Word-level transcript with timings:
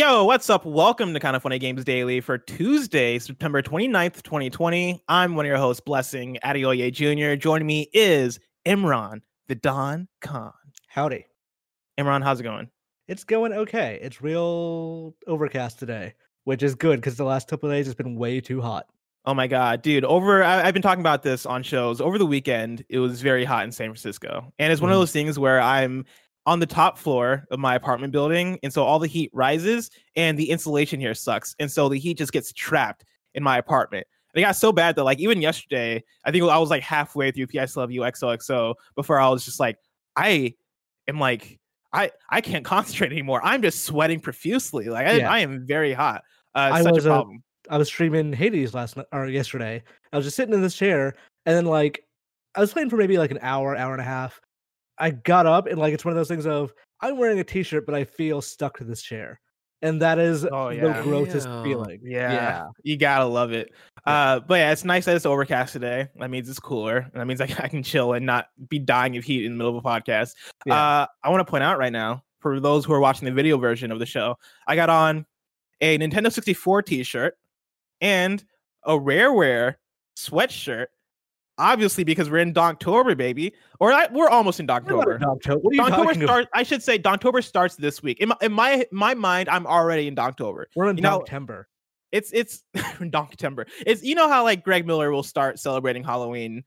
Yo, 0.00 0.24
what's 0.24 0.48
up? 0.48 0.64
Welcome 0.64 1.12
to 1.12 1.20
Kinda 1.20 1.40
Funny 1.40 1.58
Games 1.58 1.84
Daily 1.84 2.22
for 2.22 2.38
Tuesday, 2.38 3.18
September 3.18 3.60
29th, 3.60 4.22
2020. 4.22 4.98
I'm 5.08 5.34
one 5.34 5.44
of 5.44 5.48
your 5.48 5.58
hosts, 5.58 5.82
Blessing 5.82 6.38
Adeoye 6.42 6.90
Jr. 6.90 7.38
Joining 7.38 7.66
me 7.66 7.86
is 7.92 8.40
Imran, 8.66 9.20
the 9.48 9.56
Don 9.56 10.08
Khan. 10.22 10.54
Howdy. 10.86 11.26
Imran, 11.98 12.22
how's 12.22 12.40
it 12.40 12.44
going? 12.44 12.70
It's 13.08 13.24
going 13.24 13.52
okay. 13.52 13.98
It's 14.00 14.22
real 14.22 15.14
overcast 15.26 15.78
today, 15.78 16.14
which 16.44 16.62
is 16.62 16.74
good 16.74 16.96
because 16.98 17.18
the 17.18 17.24
last 17.24 17.46
couple 17.46 17.68
of 17.68 17.76
days 17.76 17.86
it's 17.86 17.94
been 17.94 18.16
way 18.16 18.40
too 18.40 18.62
hot. 18.62 18.86
Oh 19.26 19.34
my 19.34 19.48
god, 19.48 19.82
dude! 19.82 20.06
Over, 20.06 20.42
I, 20.42 20.64
have 20.64 20.72
been 20.72 20.80
talking 20.80 21.02
about 21.02 21.22
this 21.22 21.44
on 21.44 21.62
shows. 21.62 22.00
Over 22.00 22.16
the 22.16 22.24
weekend, 22.24 22.86
it 22.88 23.00
was 23.00 23.20
very 23.20 23.44
hot 23.44 23.64
in 23.64 23.72
San 23.72 23.88
Francisco, 23.88 24.50
and 24.58 24.72
it's 24.72 24.80
one 24.80 24.88
mm. 24.90 24.94
of 24.94 25.00
those 25.00 25.12
things 25.12 25.38
where 25.38 25.60
I'm 25.60 26.06
on 26.50 26.58
the 26.58 26.66
top 26.66 26.98
floor 26.98 27.46
of 27.52 27.60
my 27.60 27.76
apartment 27.76 28.12
building, 28.12 28.58
and 28.64 28.72
so 28.72 28.82
all 28.82 28.98
the 28.98 29.06
heat 29.06 29.30
rises, 29.32 29.88
and 30.16 30.36
the 30.36 30.50
insulation 30.50 30.98
here 30.98 31.14
sucks, 31.14 31.54
and 31.60 31.70
so 31.70 31.88
the 31.88 31.96
heat 31.96 32.18
just 32.18 32.32
gets 32.32 32.52
trapped 32.52 33.04
in 33.36 33.42
my 33.44 33.56
apartment. 33.56 34.04
And 34.34 34.42
it 34.42 34.44
got 34.44 34.56
so 34.56 34.72
bad 34.72 34.96
that 34.96 35.04
like 35.04 35.20
even 35.20 35.40
yesterday, 35.40 36.02
I 36.24 36.32
think 36.32 36.42
I 36.42 36.58
was 36.58 36.68
like 36.68 36.82
halfway 36.82 37.30
through 37.30 37.46
PS 37.46 37.76
Love 37.76 37.92
You 37.92 38.00
XOXO 38.00 38.74
before 38.96 39.20
I 39.20 39.28
was 39.28 39.44
just 39.44 39.60
like, 39.60 39.76
I 40.16 40.54
am 41.06 41.20
like, 41.20 41.60
I 41.92 42.10
I 42.28 42.40
can't 42.40 42.64
concentrate 42.74 43.12
anymore. 43.12 43.40
I'm 43.44 43.62
just 43.62 43.84
sweating 43.84 44.18
profusely. 44.18 44.88
Like 44.88 45.06
I, 45.06 45.12
yeah. 45.18 45.30
I 45.30 45.38
am 45.38 45.64
very 45.64 45.92
hot. 45.92 46.24
Uh, 46.56 46.70
I 46.72 46.82
such 46.82 46.94
was 46.94 47.06
a 47.06 47.10
problem. 47.10 47.44
A, 47.68 47.74
I 47.74 47.78
was 47.78 47.86
streaming 47.86 48.32
Hades 48.32 48.74
last 48.74 48.96
night 48.96 49.06
or 49.12 49.28
yesterday. 49.28 49.84
I 50.12 50.16
was 50.16 50.26
just 50.26 50.34
sitting 50.34 50.52
in 50.52 50.62
this 50.62 50.74
chair, 50.74 51.14
and 51.46 51.56
then 51.56 51.66
like 51.66 52.04
I 52.56 52.60
was 52.60 52.72
playing 52.72 52.90
for 52.90 52.96
maybe 52.96 53.18
like 53.18 53.30
an 53.30 53.38
hour, 53.40 53.76
hour 53.76 53.92
and 53.92 54.00
a 54.00 54.04
half, 54.04 54.40
I 55.00 55.10
got 55.10 55.46
up 55.46 55.66
and 55.66 55.78
like 55.78 55.94
it's 55.94 56.04
one 56.04 56.12
of 56.12 56.16
those 56.16 56.28
things 56.28 56.46
of 56.46 56.72
I'm 57.00 57.16
wearing 57.16 57.40
a 57.40 57.44
t-shirt, 57.44 57.86
but 57.86 57.94
I 57.94 58.04
feel 58.04 58.42
stuck 58.42 58.78
to 58.78 58.84
this 58.84 59.02
chair. 59.02 59.40
And 59.82 60.02
that 60.02 60.18
is 60.18 60.44
oh, 60.44 60.68
yeah. 60.68 60.92
the 60.92 61.02
grossest 61.02 61.48
feeling. 61.64 62.00
Yeah. 62.04 62.32
yeah. 62.32 62.66
You 62.82 62.98
gotta 62.98 63.24
love 63.24 63.52
it. 63.52 63.72
Uh, 64.04 64.40
but 64.40 64.56
yeah, 64.56 64.72
it's 64.72 64.84
nice 64.84 65.06
that 65.06 65.16
it's 65.16 65.24
overcast 65.24 65.72
today. 65.72 66.08
That 66.16 66.30
means 66.30 66.50
it's 66.50 66.58
cooler. 66.58 66.98
And 66.98 67.14
that 67.14 67.26
means 67.26 67.40
I, 67.40 67.44
I 67.58 67.68
can 67.68 67.82
chill 67.82 68.12
and 68.12 68.26
not 68.26 68.48
be 68.68 68.78
dying 68.78 69.16
of 69.16 69.24
heat 69.24 69.46
in 69.46 69.52
the 69.52 69.56
middle 69.56 69.76
of 69.76 69.82
a 69.82 69.88
podcast. 69.88 70.34
Yeah. 70.66 70.74
Uh, 70.74 71.06
I 71.24 71.30
want 71.30 71.40
to 71.46 71.50
point 71.50 71.64
out 71.64 71.78
right 71.78 71.92
now, 71.92 72.22
for 72.40 72.60
those 72.60 72.84
who 72.84 72.92
are 72.92 73.00
watching 73.00 73.26
the 73.26 73.32
video 73.32 73.56
version 73.56 73.90
of 73.90 73.98
the 73.98 74.06
show, 74.06 74.36
I 74.66 74.76
got 74.76 74.90
on 74.90 75.26
a 75.80 75.98
Nintendo 75.98 76.30
64 76.30 76.82
t-shirt 76.82 77.34
and 78.00 78.44
a 78.84 78.92
Rareware 78.92 79.76
sweatshirt 80.16 80.86
obviously 81.60 82.02
because 82.02 82.30
we're 82.30 82.38
in 82.38 82.52
Donktober, 82.52 83.16
baby. 83.16 83.52
Or 83.78 83.92
I, 83.92 84.08
we're 84.10 84.28
almost 84.28 84.58
in 84.58 84.66
Donktober. 84.66 85.20
Donktober. 85.20 85.62
What 85.62 85.72
are 85.72 85.74
you 85.74 85.82
Donktober 85.82 86.04
talking 86.06 86.22
starts. 86.22 86.48
I 86.54 86.62
should 86.62 86.82
say 86.82 86.98
Donktober 86.98 87.44
starts 87.44 87.76
this 87.76 88.02
week. 88.02 88.18
In 88.20 88.30
my, 88.30 88.36
in 88.40 88.52
my 88.52 88.86
my 88.90 89.14
mind, 89.14 89.48
I'm 89.48 89.66
already 89.66 90.08
in 90.08 90.16
Donktober. 90.16 90.64
We're 90.74 90.88
in 90.88 90.96
you 90.96 91.02
Donktember. 91.02 91.64
it's 92.10 92.32
it's 92.32 92.64
Donktember. 92.74 93.68
It's 93.86 94.02
you 94.02 94.14
know 94.14 94.28
how 94.28 94.42
like 94.42 94.64
Greg 94.64 94.86
Miller 94.86 95.10
will 95.10 95.22
start 95.22 95.58
celebrating 95.58 96.02
Halloween 96.02 96.64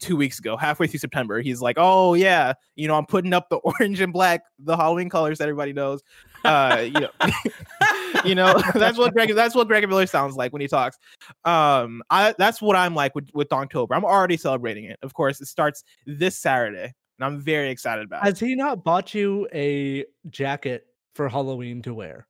two 0.00 0.16
weeks 0.16 0.38
ago, 0.38 0.56
halfway 0.56 0.86
through 0.86 0.98
September. 0.98 1.40
He's 1.40 1.60
like, 1.60 1.76
"Oh 1.78 2.14
yeah, 2.14 2.54
you 2.76 2.88
know, 2.88 2.96
I'm 2.96 3.06
putting 3.06 3.32
up 3.32 3.48
the 3.48 3.56
orange 3.80 4.00
and 4.00 4.12
black, 4.12 4.42
the 4.58 4.76
Halloween 4.76 5.08
colors 5.08 5.38
that 5.38 5.44
everybody 5.44 5.72
knows." 5.72 6.02
Uh, 6.44 6.84
you 6.84 7.00
know, 7.00 7.10
you 8.24 8.34
know, 8.34 8.60
that's 8.74 8.98
what 8.98 9.12
Greg. 9.12 9.34
That's 9.34 9.54
what 9.54 9.68
Greg 9.68 9.88
Miller 9.88 10.06
sounds 10.06 10.36
like 10.36 10.52
when 10.52 10.60
he 10.60 10.68
talks. 10.68 10.98
Um, 11.44 12.02
I 12.10 12.34
that's 12.38 12.60
what 12.60 12.76
I'm 12.76 12.94
like 12.94 13.14
with 13.14 13.28
with 13.34 13.52
October. 13.52 13.94
I'm 13.94 14.04
already 14.04 14.36
celebrating 14.36 14.84
it. 14.84 14.98
Of 15.02 15.14
course, 15.14 15.40
it 15.40 15.46
starts 15.46 15.84
this 16.06 16.38
Saturday, 16.38 16.92
and 17.18 17.24
I'm 17.24 17.40
very 17.40 17.70
excited 17.70 18.06
about 18.06 18.22
Has 18.22 18.30
it. 18.30 18.40
Has 18.40 18.48
he 18.48 18.54
not 18.54 18.84
bought 18.84 19.14
you 19.14 19.48
a 19.54 20.04
jacket 20.30 20.86
for 21.14 21.28
Halloween 21.28 21.82
to 21.82 21.94
wear? 21.94 22.26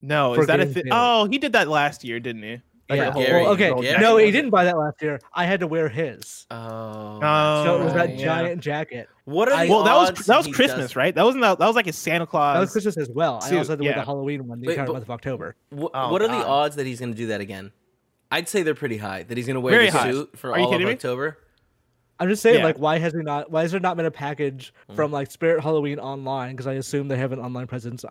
No, 0.00 0.34
is 0.34 0.46
that 0.46 0.60
a 0.60 0.66
thing? 0.66 0.84
Oh, 0.92 1.24
he 1.24 1.38
did 1.38 1.52
that 1.54 1.66
last 1.66 2.04
year, 2.04 2.20
didn't 2.20 2.42
he? 2.42 2.60
Like 2.88 3.00
yeah. 3.00 3.10
Gary, 3.12 3.42
well, 3.42 3.52
okay. 3.52 3.74
Gary 3.82 4.00
no, 4.00 4.16
he 4.16 4.30
didn't 4.30 4.48
buy 4.48 4.64
that 4.64 4.78
last 4.78 5.02
year. 5.02 5.20
I 5.34 5.44
had 5.44 5.60
to 5.60 5.66
wear 5.66 5.90
his. 5.90 6.46
Oh. 6.50 7.20
So 7.64 7.80
it 7.80 7.84
was 7.84 7.92
that 7.92 8.16
yeah. 8.16 8.24
giant 8.24 8.62
jacket. 8.62 9.10
What 9.26 9.52
are 9.52 9.66
the 9.66 9.70
Well, 9.70 9.82
that 9.82 9.94
was 9.94 10.26
that 10.26 10.36
was 10.38 10.46
Christmas, 10.46 10.86
does... 10.86 10.96
right? 10.96 11.14
That 11.14 11.24
wasn't 11.24 11.42
that, 11.42 11.58
that 11.58 11.66
was 11.66 11.76
like 11.76 11.84
his 11.84 11.98
Santa 11.98 12.26
Claus. 12.26 12.54
That 12.54 12.60
was 12.60 12.72
Christmas 12.72 12.96
as 12.96 13.10
well. 13.10 13.42
Suit. 13.42 13.54
I 13.54 13.58
also 13.58 13.72
had 13.72 13.80
to 13.80 13.84
wear 13.84 13.94
the 13.94 14.04
Halloween 14.04 14.46
one 14.46 14.60
the 14.60 14.68
Wait, 14.68 14.78
entire 14.78 14.90
month 14.90 15.04
of 15.04 15.10
October. 15.10 15.54
Wh- 15.70 15.84
oh, 15.92 16.10
what 16.10 16.22
are 16.22 16.28
God. 16.28 16.40
the 16.40 16.46
odds 16.46 16.76
that 16.76 16.86
he's 16.86 16.98
going 16.98 17.12
to 17.12 17.16
do 17.16 17.26
that 17.26 17.42
again? 17.42 17.72
I'd 18.30 18.48
say 18.48 18.62
they're 18.62 18.74
pretty 18.74 18.96
high. 18.96 19.22
That 19.22 19.36
he's 19.36 19.46
going 19.46 19.56
to 19.56 19.60
wear 19.60 19.74
Very 19.74 19.90
the 19.90 19.98
high. 19.98 20.12
suit 20.12 20.38
for 20.38 20.52
are 20.52 20.58
all 20.58 20.74
of 20.74 20.80
me? 20.80 20.90
October. 20.90 21.36
I'm 22.18 22.30
just 22.30 22.42
saying, 22.42 22.60
yeah. 22.60 22.64
like, 22.64 22.78
why 22.78 22.98
has 22.98 23.12
he 23.12 23.20
not? 23.20 23.50
Why 23.50 23.62
has 23.62 23.70
there 23.70 23.80
not 23.80 23.98
been 23.98 24.06
a 24.06 24.10
package 24.10 24.72
mm. 24.90 24.96
from 24.96 25.12
like 25.12 25.30
Spirit 25.30 25.62
Halloween 25.62 25.98
online? 25.98 26.52
Because 26.52 26.66
I 26.66 26.74
assume 26.74 27.08
they 27.08 27.18
have 27.18 27.32
an 27.32 27.38
online 27.38 27.66
presence. 27.66 28.06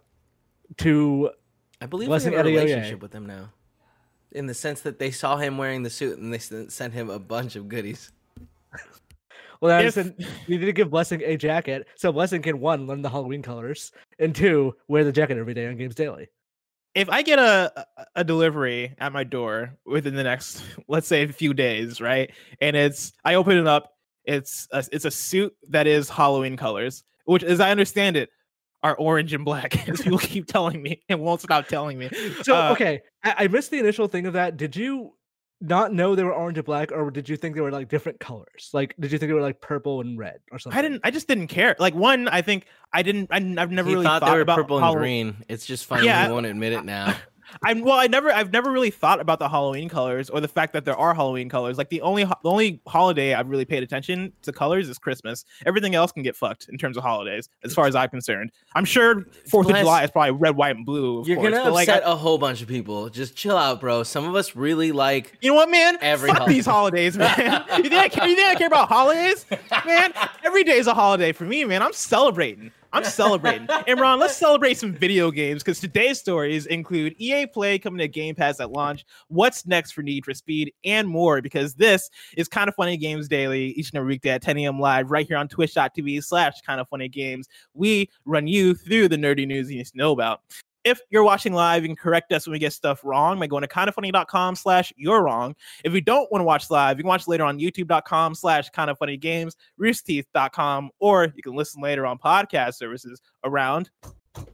To 0.78 1.32
I 1.82 1.88
believe 1.88 2.10
we 2.10 2.14
have 2.14 2.26
a 2.28 2.44
relationship 2.44 3.02
with 3.02 3.12
them 3.12 3.26
now 3.26 3.50
in 4.32 4.46
the 4.46 4.54
sense 4.54 4.82
that 4.82 5.00
they 5.00 5.12
saw 5.12 5.38
him 5.38 5.58
wearing 5.58 5.84
the 5.84 5.90
suit 5.90 6.18
and 6.18 6.34
they 6.34 6.40
sent 6.40 6.94
him 6.94 7.10
a 7.10 7.20
bunch 7.20 7.56
of 7.56 7.68
goodies. 7.70 8.12
well, 9.62 9.80
if... 9.80 9.94
said 9.94 10.16
we 10.48 10.58
need 10.58 10.66
to 10.66 10.74
give 10.74 10.90
Blessing 10.90 11.22
a 11.24 11.38
jacket 11.38 11.88
so 11.96 12.12
Blessing 12.12 12.42
can 12.42 12.60
one 12.60 12.88
learn 12.88 13.02
the 13.02 13.10
Halloween 13.10 13.42
colors 13.42 13.92
and 14.20 14.36
two 14.36 14.76
wear 14.88 15.04
the 15.04 15.12
jacket 15.12 15.38
every 15.38 15.54
day 15.54 15.68
on 15.68 15.78
Games 15.78 15.96
Daily. 15.96 16.30
If 16.96 17.10
I 17.10 17.22
get 17.22 17.38
a 17.38 17.86
a 18.16 18.24
delivery 18.24 18.96
at 18.98 19.14
my 19.14 19.24
door 19.24 19.78
within 19.86 20.16
the 20.16 20.24
next 20.24 20.64
let's 20.88 21.08
say 21.08 21.24
a 21.24 21.28
few 21.28 21.54
days, 21.54 22.02
right, 22.02 22.32
and 22.60 22.76
it's 22.76 23.14
I 23.24 23.36
open 23.36 23.58
it 23.58 23.68
up, 23.68 23.94
it's 24.26 24.68
a, 24.72 24.84
it's 24.92 25.06
a 25.06 25.12
suit 25.12 25.56
that 25.70 25.86
is 25.86 26.10
Halloween 26.10 26.58
colors, 26.58 27.04
which 27.26 27.44
as 27.44 27.60
I 27.60 27.70
understand 27.70 28.18
it, 28.18 28.30
are 28.84 28.96
orange 28.96 29.34
and 29.34 29.46
black, 29.46 29.88
as 29.90 30.02
people 30.02 30.20
keep 30.20 30.48
telling 30.48 30.82
me 30.82 31.02
and 31.10 31.20
won't 31.20 31.42
stop 31.42 31.68
telling 31.68 31.98
me. 31.98 32.10
So 32.44 32.56
uh, 32.56 32.72
okay, 32.72 33.02
I-, 33.24 33.36
I 33.40 33.48
missed 33.48 33.72
the 33.72 33.80
initial 33.80 34.08
thing 34.08 34.26
of 34.26 34.34
that. 34.34 34.58
Did 34.58 34.76
you 34.76 35.14
not 35.60 35.92
know 35.92 36.16
they 36.16 36.24
were 36.24 36.34
orange 36.34 36.58
and 36.58 36.66
black, 36.66 36.92
or 36.92 37.10
did 37.10 37.28
you 37.28 37.36
think 37.36 37.56
they 37.56 37.62
were 37.62 37.72
like 37.72 37.90
different 37.90 38.20
colors? 38.20 38.70
Like, 38.74 38.96
did 39.00 39.12
you 39.12 39.18
think 39.18 39.30
they 39.30 39.34
were 39.34 39.42
like 39.42 39.60
purple 39.60 40.02
and 40.02 40.18
red 40.18 40.40
or 40.52 40.60
something? 40.60 40.78
I 40.78 40.82
didn't. 40.82 41.02
I 41.04 41.12
just 41.12 41.28
didn't 41.28 41.48
care. 41.48 41.76
Like 41.80 41.96
one, 41.96 42.28
I 42.28 42.42
think 42.42 42.66
I 42.94 43.02
didn't. 43.02 43.30
I, 43.32 43.40
have 43.60 43.72
never 43.72 43.90
he 43.90 43.96
really 43.96 44.06
thought, 44.06 44.22
thought 44.22 44.30
they 44.30 44.36
were 44.36 44.42
about 44.42 44.58
purple 44.58 44.84
and 44.84 44.98
green. 44.98 45.44
It's 45.50 45.66
just 45.66 45.86
funny 45.86 46.06
yeah, 46.06 46.26
he 46.26 46.32
won't 46.32 46.46
admit 46.46 46.74
it 46.74 46.86
now. 46.86 47.16
I'm 47.64 47.82
well. 47.82 47.98
I 47.98 48.08
never, 48.08 48.32
I've 48.32 48.52
never 48.52 48.72
really 48.72 48.90
thought 48.90 49.20
about 49.20 49.40
the 49.40 49.50
Halloween 49.50 49.90
colors 49.90 50.30
or 50.30 50.40
the 50.42 50.48
fact 50.48 50.74
that 50.74 50.86
there 50.86 50.96
are 50.96 51.14
Halloween 51.14 51.50
colors. 51.50 51.78
Like 51.78 51.90
the 51.90 52.02
only, 52.02 52.24
the 52.24 52.36
only 52.44 52.82
holiday 52.88 53.34
I've 53.34 53.50
really 53.50 53.66
paid 53.66 53.84
attention 53.84 54.34
to 54.44 54.52
colors 54.52 54.90
is 54.90 54.98
Christmas. 54.98 55.46
Everything 55.66 55.96
else 55.96 56.12
can 56.12 56.24
get 56.24 56.36
fucked 56.36 56.68
in 56.70 56.78
terms 56.78 56.98
of 56.98 57.04
holidays, 57.04 57.50
as 57.64 57.74
far 57.74 57.88
as 57.88 57.96
I'm 57.96 58.10
concerned. 58.10 58.52
I'm 58.76 58.86
sure 58.86 59.26
Fourth 59.50 59.70
of 59.70 59.76
July 59.76 60.04
is 60.04 60.12
probably 60.12 60.32
red, 60.32 60.56
white, 60.56 60.76
and 60.76 60.86
blue. 60.86 61.24
You're 61.26 61.38
course, 61.38 61.52
gonna 61.54 61.70
upset 61.70 62.04
like, 62.04 62.04
a 62.04 62.16
whole 62.16 62.38
bunch 62.38 62.62
of 62.62 62.68
people. 62.68 63.10
Just 63.10 63.36
chill 63.36 63.58
out, 63.58 63.80
bro. 63.80 64.04
Some 64.04 64.28
of 64.28 64.36
us 64.36 64.56
really 64.56 64.92
like. 64.92 65.38
You 65.42 65.52
know 65.52 65.56
what, 65.56 65.70
man? 65.70 65.98
Every 66.02 66.30
Fuck 66.30 66.40
holiday. 66.40 66.54
these 66.54 66.66
holidays, 66.66 67.18
man. 67.18 67.66
you 67.78 67.84
think 67.84 67.94
I 67.94 68.10
care? 68.10 68.28
You 68.28 68.36
think 68.36 68.50
I 68.50 68.56
care 68.56 68.68
about 68.68 68.90
holidays, 68.90 69.46
man? 69.86 70.14
Every 70.44 70.64
day 70.64 70.78
is 70.78 70.88
a 70.88 70.94
holiday 70.94 71.32
for 71.32 71.46
me, 71.46 71.64
man. 71.66 71.82
I'm 71.82 71.94
celebrating. 71.94 72.72
I'm 72.94 73.04
celebrating. 73.04 73.68
Imran, 73.68 74.20
let's 74.20 74.36
celebrate 74.36 74.78
some 74.78 74.94
video 74.94 75.32
games 75.32 75.64
because 75.64 75.80
today's 75.80 76.20
stories 76.20 76.66
include 76.66 77.16
EA 77.18 77.46
Play 77.46 77.80
coming 77.80 78.00
to 78.00 78.08
Game 78.08 78.36
Pass 78.36 78.60
at 78.60 78.72
launch, 78.72 79.06
what's 79.28 79.66
next 79.66 79.92
for 79.92 80.02
Need 80.02 80.26
for 80.26 80.34
Speed, 80.34 80.74
and 80.84 81.08
more. 81.08 81.42
Because 81.42 81.76
this 81.76 82.10
is 82.36 82.48
kind 82.48 82.68
of 82.68 82.76
funny 82.76 82.98
games 82.98 83.28
daily 83.28 83.68
each 83.72 83.90
and 83.92 83.98
every 83.98 84.10
weekday 84.10 84.32
at 84.32 84.42
10 84.42 84.58
a.m. 84.60 84.80
live 84.80 85.12
right 85.12 85.28
here 85.28 85.38
on 85.38 85.48
twitch.tv 85.48 86.24
slash 86.24 86.62
kind 86.66 86.80
of 86.80 86.88
funny 86.90 87.10
games. 87.10 87.48
We 87.74 88.10
run 88.26 88.48
you 88.48 88.74
through 88.74 89.10
the 89.10 89.18
nerdy 89.18 89.48
news 89.48 89.70
you 89.70 89.78
need 89.78 89.88
to 89.88 89.98
know 89.98 90.12
about 90.12 90.42
if 90.88 91.02
you're 91.10 91.24
watching 91.24 91.54
live, 91.54 91.84
you 91.84 91.90
can 91.90 91.96
correct 91.96 92.32
us 92.32 92.48
when 92.48 92.54
we 92.54 92.60
get 92.60 92.72
stuff 92.72 93.02
wrong 93.04 93.38
by 93.40 93.48
going 93.48 93.62
to 93.62 93.68
kindoffunny.com 93.68 94.56
slash 94.56 94.94
you're 94.96 95.22
wrong. 95.22 95.54
If 95.84 95.94
you 95.94 96.02
don't 96.02 96.32
want 96.32 96.40
to 96.40 96.46
watch 96.46 96.70
live, 96.72 96.98
you 96.98 97.04
can 97.04 97.10
watch 97.10 97.28
later 97.28 97.44
on 97.44 97.60
youtube.com 97.60 98.36
slash 98.36 98.70
kind 98.70 98.90
of 98.90 98.98
roosterteeth.com, 98.98 100.90
or 101.00 101.34
you 101.36 101.44
can 101.44 101.56
listen 101.56 101.82
later 101.82 102.06
on 102.06 102.18
podcast 102.18 102.76
services 102.76 103.22
around 103.44 103.90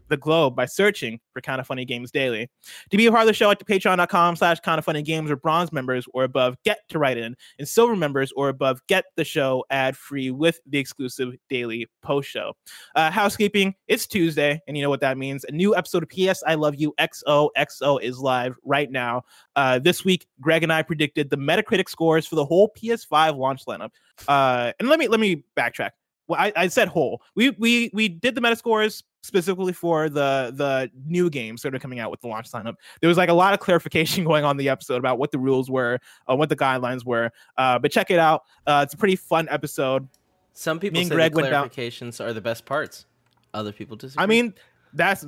the 0.10 0.18
globe 0.18 0.56
by 0.56 0.66
searching 0.66 1.20
for 1.32 1.42
Kinda 1.42 1.64
Funny 1.64 1.86
Games 1.86 2.12
Daily. 2.12 2.50
To 2.92 2.98
be 2.98 3.06
a 3.06 3.12
part 3.12 3.22
of 3.22 3.28
the 3.28 3.34
show, 3.34 3.50
at 3.50 3.60
the 3.60 3.66
patreon.com 3.66 4.36
slash 4.36 4.60
kind 4.60 4.80
of 4.80 4.86
funny 4.86 5.02
games 5.02 5.32
or 5.32 5.36
bronze 5.36 5.72
members 5.72 6.06
or 6.14 6.24
above 6.24 6.56
get 6.64 6.80
to 6.90 7.00
write 7.00 7.18
in, 7.18 7.36
and 7.58 7.68
silver 7.68 7.96
members 7.96 8.32
or 8.36 8.50
above 8.50 8.82
get 8.88 9.06
the 9.16 9.24
show 9.24 9.66
ad 9.70 9.98
free 9.98 10.32
with 10.32 10.60
the 10.68 10.78
exclusive 10.78 11.34
daily 11.50 11.88
post 12.02 12.30
show. 12.30 12.54
Uh, 12.96 13.10
housekeeping, 13.10 13.74
it's 13.88 14.06
Tuesday, 14.08 14.62
and 14.68 14.78
you 14.78 14.84
know 14.84 14.90
what 14.90 15.02
that 15.02 15.18
means. 15.18 15.44
A 15.46 15.52
new 15.52 15.76
episode 15.76 16.04
of 16.04 16.10
PS 16.10 16.44
I 16.46 16.56
Love 16.56 16.76
You 16.76 16.94
XOXO 17.00 18.02
is 18.02 18.20
live 18.20 18.56
right 18.64 18.92
now. 18.92 19.24
Uh, 19.56 19.80
this 19.80 20.06
week, 20.06 20.28
Greg 20.42 20.64
and 20.64 20.72
I 20.72 20.84
predicted 20.84 21.30
the 21.30 21.38
Metacritic 21.38 21.90
scores 21.90 22.26
for 22.26 22.36
the 22.36 22.46
whole 22.46 22.72
PS5 22.78 23.38
launch 23.38 23.66
lineup. 23.66 23.92
Uh, 24.28 24.72
and 24.80 24.90
let 24.90 25.00
me 25.00 25.08
let 25.08 25.20
me 25.20 25.44
backtrack. 25.58 25.92
Well, 26.28 26.40
I, 26.40 26.54
I 26.56 26.68
said 26.68 26.88
whole. 26.88 27.22
We 27.36 27.52
we 27.52 27.90
we 27.94 28.08
did 28.08 28.36
the 28.36 28.42
Metascores 28.42 29.04
specifically 29.24 29.74
for 29.74 30.10
the 30.10 30.54
the 30.56 30.92
new 31.06 31.30
games 31.30 31.62
that 31.64 31.74
are 31.74 31.80
coming 31.80 32.00
out 32.00 32.12
with 32.12 32.22
the 32.22 32.28
launch 32.28 32.52
lineup. 32.52 32.76
There 33.02 33.08
was 33.08 33.18
like 33.18 33.30
a 33.30 33.34
lot 33.34 33.54
of 33.54 33.60
clarification 33.62 34.24
going 34.24 34.44
on 34.44 34.58
the 34.58 34.70
episode 34.70 34.98
about 34.98 35.18
what 35.18 35.32
the 35.32 35.40
rules 35.40 35.72
were, 35.72 36.00
uh, 36.30 36.36
what 36.36 36.50
the 36.50 36.56
guidelines 36.56 37.06
were. 37.06 37.32
Uh, 37.58 37.80
but 37.80 37.92
check 37.92 38.12
it 38.12 38.20
out. 38.20 38.44
Uh, 38.68 38.82
it's 38.84 38.94
a 38.94 38.98
pretty 38.98 39.16
fun 39.16 39.48
episode. 39.50 40.08
Some 40.54 40.80
people 40.80 41.02
say 41.04 41.10
Greg 41.10 41.34
the 41.34 41.42
clarifications 41.42 42.24
are 42.24 42.32
the 42.32 42.42
best 42.42 42.66
parts. 42.66 43.06
Other 43.54 43.72
people 43.72 43.96
disagree. 43.98 44.24
I 44.24 44.28
mean, 44.28 44.54
that's 44.94 45.26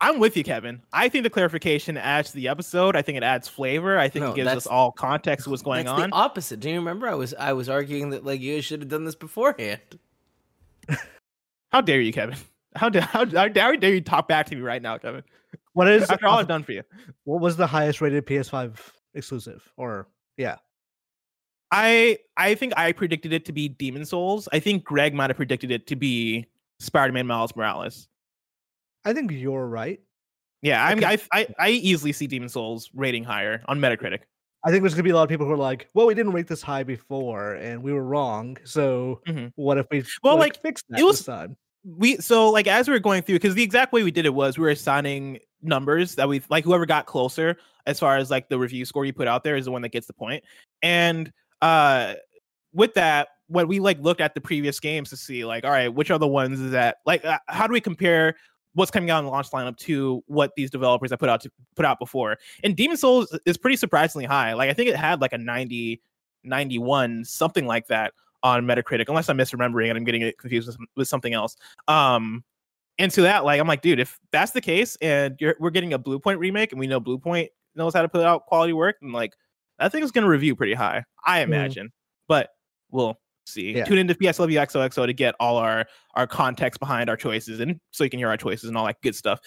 I'm 0.00 0.18
with 0.18 0.36
you, 0.36 0.44
Kevin. 0.44 0.82
I 0.92 1.08
think 1.08 1.24
the 1.24 1.30
clarification 1.30 1.96
adds 1.96 2.30
to 2.30 2.36
the 2.36 2.48
episode. 2.48 2.94
I 2.94 3.02
think 3.02 3.16
it 3.16 3.22
adds 3.22 3.48
flavor. 3.48 3.98
I 3.98 4.08
think 4.08 4.24
no, 4.24 4.32
it 4.32 4.36
gives 4.36 4.50
us 4.50 4.66
all 4.66 4.92
context 4.92 5.46
of 5.46 5.50
what's 5.50 5.62
going 5.62 5.88
on. 5.88 6.10
The 6.10 6.14
opposite. 6.16 6.60
Do 6.60 6.68
you 6.68 6.76
remember? 6.76 7.08
I 7.08 7.14
was 7.14 7.32
I 7.34 7.52
was 7.54 7.68
arguing 7.68 8.10
that 8.10 8.24
like 8.24 8.40
you 8.40 8.60
should 8.60 8.80
have 8.80 8.88
done 8.88 9.04
this 9.04 9.14
beforehand. 9.14 9.80
how 11.72 11.80
dare 11.80 12.00
you, 12.00 12.12
Kevin? 12.12 12.36
How 12.74 12.88
dare 12.88 13.02
how, 13.12 13.26
how 13.26 13.48
dare 13.48 13.74
you 13.74 14.00
talk 14.00 14.28
back 14.28 14.46
to 14.46 14.56
me 14.56 14.62
right 14.62 14.82
now, 14.82 14.98
Kevin? 14.98 15.22
What 15.72 15.88
is 15.88 16.02
after 16.10 16.26
all 16.26 16.38
I've 16.38 16.48
done 16.48 16.62
for 16.62 16.72
you? 16.72 16.82
What 17.24 17.40
was 17.40 17.56
the 17.56 17.66
highest 17.66 18.00
rated 18.00 18.26
PS5 18.26 18.78
exclusive? 19.14 19.70
Or 19.76 20.08
yeah, 20.36 20.56
I 21.70 22.18
I 22.36 22.54
think 22.54 22.72
I 22.76 22.92
predicted 22.92 23.32
it 23.32 23.44
to 23.46 23.52
be 23.52 23.68
Demon's 23.68 24.10
Souls. 24.10 24.48
I 24.52 24.60
think 24.60 24.84
Greg 24.84 25.14
might 25.14 25.30
have 25.30 25.36
predicted 25.36 25.70
it 25.70 25.86
to 25.88 25.96
be 25.96 26.46
Spider-Man 26.80 27.26
Miles 27.26 27.54
Morales. 27.56 28.08
I 29.04 29.12
think 29.12 29.30
you're 29.32 29.66
right. 29.66 30.00
Yeah, 30.62 30.82
I'm, 30.82 31.04
I, 31.04 31.18
I 31.32 31.46
I 31.58 31.70
easily 31.70 32.12
see 32.12 32.26
Demon's 32.26 32.54
Souls 32.54 32.90
rating 32.94 33.24
higher 33.24 33.62
on 33.66 33.80
Metacritic. 33.80 34.20
I 34.64 34.70
think 34.70 34.82
there's 34.82 34.94
gonna 34.94 35.02
be 35.02 35.10
a 35.10 35.14
lot 35.14 35.24
of 35.24 35.28
people 35.28 35.44
who 35.44 35.52
are 35.52 35.58
like, 35.58 35.88
"Well, 35.92 36.06
we 36.06 36.14
didn't 36.14 36.32
rate 36.32 36.46
this 36.46 36.62
high 36.62 36.84
before, 36.84 37.54
and 37.54 37.82
we 37.82 37.92
were 37.92 38.02
wrong. 38.02 38.56
So 38.64 39.20
mm-hmm. 39.26 39.48
what 39.56 39.76
if 39.76 39.86
we 39.90 40.04
well 40.22 40.38
like 40.38 40.62
fix 40.62 40.82
that 40.88 41.00
it 41.00 41.04
was, 41.04 41.18
this 41.18 41.26
time?" 41.26 41.56
We 41.84 42.16
so 42.16 42.50
like 42.50 42.66
as 42.66 42.88
we 42.88 42.94
were 42.94 43.00
going 43.00 43.22
through 43.22 43.36
because 43.36 43.54
the 43.54 43.62
exact 43.62 43.92
way 43.92 44.02
we 44.02 44.10
did 44.10 44.26
it 44.26 44.34
was 44.34 44.56
we 44.56 44.62
were 44.62 44.70
assigning 44.70 45.38
numbers 45.62 46.14
that 46.14 46.28
we 46.28 46.42
like 46.48 46.64
whoever 46.64 46.86
got 46.86 47.06
closer 47.06 47.56
as 47.86 47.98
far 47.98 48.16
as 48.16 48.30
like 48.30 48.48
the 48.48 48.58
review 48.58 48.84
score 48.84 49.04
you 49.04 49.12
put 49.12 49.28
out 49.28 49.44
there 49.44 49.56
is 49.56 49.66
the 49.66 49.70
one 49.70 49.82
that 49.82 49.90
gets 49.90 50.06
the. 50.06 50.40
And 50.82 51.32
uh 51.60 52.14
with 52.72 52.94
that, 52.94 53.28
when 53.48 53.68
we 53.68 53.78
like 53.78 54.00
looked 54.00 54.20
at 54.20 54.34
the 54.34 54.40
previous 54.40 54.80
games 54.80 55.10
to 55.10 55.16
see 55.16 55.44
like, 55.44 55.64
all 55.64 55.70
right, 55.70 55.92
which 55.92 56.10
are 56.10 56.18
the 56.18 56.26
ones 56.26 56.70
that 56.72 56.96
like 57.06 57.24
uh, 57.24 57.38
how 57.48 57.66
do 57.66 57.72
we 57.72 57.80
compare 57.80 58.34
what's 58.74 58.90
coming 58.90 59.10
out 59.10 59.20
in 59.20 59.24
the 59.24 59.30
launch 59.30 59.50
lineup 59.50 59.76
to 59.76 60.22
what 60.26 60.52
these 60.56 60.70
developers 60.70 61.10
have 61.10 61.18
put 61.18 61.28
out 61.28 61.40
to 61.40 61.50
put 61.76 61.84
out 61.84 61.98
before. 61.98 62.38
And 62.62 62.76
Demon's 62.76 63.00
Souls 63.00 63.36
is 63.46 63.56
pretty 63.56 63.76
surprisingly 63.76 64.24
high. 64.24 64.52
Like 64.54 64.70
I 64.70 64.74
think 64.74 64.90
it 64.90 64.96
had 64.96 65.20
like 65.20 65.32
a 65.32 65.38
90, 65.38 66.00
91, 66.42 67.24
something 67.24 67.66
like 67.66 67.86
that 67.88 68.12
on 68.44 68.64
Metacritic, 68.64 69.06
unless 69.08 69.28
I'm 69.28 69.38
misremembering 69.38 69.88
and 69.88 69.98
I'm 69.98 70.04
getting 70.04 70.22
it 70.22 70.38
confused 70.38 70.68
with, 70.68 70.76
with 70.94 71.08
something 71.08 71.34
else. 71.34 71.56
Um, 71.88 72.44
and 72.98 73.10
to 73.12 73.22
that, 73.22 73.44
like 73.44 73.60
I'm 73.60 73.66
like, 73.66 73.82
dude, 73.82 73.98
if 73.98 74.20
that's 74.30 74.52
the 74.52 74.60
case, 74.60 74.96
and 75.00 75.36
we're 75.58 75.70
getting 75.70 75.94
a 75.94 75.98
Bluepoint 75.98 76.38
remake, 76.38 76.70
and 76.70 76.78
we 76.78 76.86
know 76.86 77.00
Bluepoint 77.00 77.48
knows 77.74 77.94
how 77.94 78.02
to 78.02 78.08
put 78.08 78.24
out 78.24 78.46
quality 78.46 78.72
work, 78.72 78.96
and 79.02 79.12
like 79.12 79.34
that 79.80 79.90
thing 79.90 80.04
is 80.04 80.12
going 80.12 80.22
to 80.22 80.30
review 80.30 80.54
pretty 80.54 80.74
high, 80.74 81.02
I 81.26 81.40
mm-hmm. 81.40 81.52
imagine. 81.52 81.86
Mm. 81.88 81.92
But 82.28 82.50
we'll 82.90 83.18
see. 83.46 83.72
Yeah. 83.72 83.84
Tune 83.84 83.98
into 83.98 84.14
PSW 84.14 84.54
XOXO 84.66 85.06
to 85.06 85.12
get 85.12 85.34
all 85.40 85.56
our 85.56 85.86
our 86.14 86.26
context 86.26 86.78
behind 86.78 87.10
our 87.10 87.16
choices, 87.16 87.58
and 87.58 87.80
so 87.90 88.04
you 88.04 88.10
can 88.10 88.18
hear 88.18 88.28
our 88.28 88.36
choices 88.36 88.68
and 88.68 88.78
all 88.78 88.86
that 88.86 89.00
good 89.02 89.16
stuff. 89.16 89.40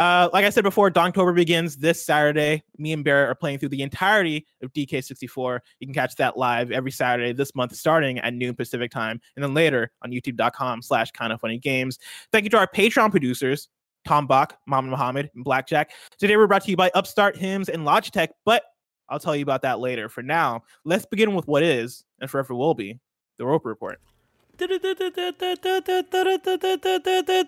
Uh, 0.00 0.30
like 0.32 0.46
I 0.46 0.48
said 0.48 0.64
before, 0.64 0.90
Donktober 0.90 1.34
begins 1.34 1.76
this 1.76 2.02
Saturday. 2.02 2.62
Me 2.78 2.94
and 2.94 3.04
Barrett 3.04 3.28
are 3.28 3.34
playing 3.34 3.58
through 3.58 3.68
the 3.68 3.82
entirety 3.82 4.46
of 4.62 4.72
DK64. 4.72 5.60
You 5.78 5.86
can 5.86 5.92
catch 5.92 6.16
that 6.16 6.38
live 6.38 6.70
every 6.70 6.90
Saturday 6.90 7.34
this 7.34 7.54
month, 7.54 7.76
starting 7.76 8.18
at 8.20 8.32
noon 8.32 8.54
Pacific 8.54 8.90
time, 8.90 9.20
and 9.36 9.44
then 9.44 9.52
later 9.52 9.90
on 10.02 10.10
YouTube.com 10.10 10.80
slash 10.80 11.10
Kinda 11.10 11.36
Funny 11.36 11.58
Games. 11.58 11.98
Thank 12.32 12.44
you 12.44 12.50
to 12.50 12.56
our 12.56 12.66
Patreon 12.66 13.10
producers, 13.10 13.68
Tom 14.06 14.26
Bock, 14.26 14.56
Mohammed 14.66 14.92
Mohammed, 14.92 15.30
and 15.34 15.44
Blackjack. 15.44 15.90
Today 16.18 16.38
we're 16.38 16.46
brought 16.46 16.64
to 16.64 16.70
you 16.70 16.78
by 16.78 16.90
Upstart 16.94 17.36
HIMS 17.36 17.68
and 17.68 17.86
Logitech, 17.86 18.28
but 18.46 18.62
I'll 19.10 19.20
tell 19.20 19.36
you 19.36 19.42
about 19.42 19.60
that 19.62 19.80
later. 19.80 20.08
For 20.08 20.22
now, 20.22 20.62
let's 20.86 21.04
begin 21.04 21.34
with 21.34 21.46
what 21.46 21.62
is 21.62 22.04
and 22.22 22.30
forever 22.30 22.54
will 22.54 22.72
be 22.72 22.98
the 23.36 23.44
Roper 23.44 23.68
Report. 23.68 24.00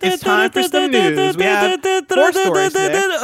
It's 0.05 0.23
time 0.23 0.51
for 0.51 0.63
some 0.63 0.91
news. 0.91 1.37
We 1.37 1.45
have 1.45 1.83
four 2.09 2.33
stories 2.33 2.73
today. 2.73 3.19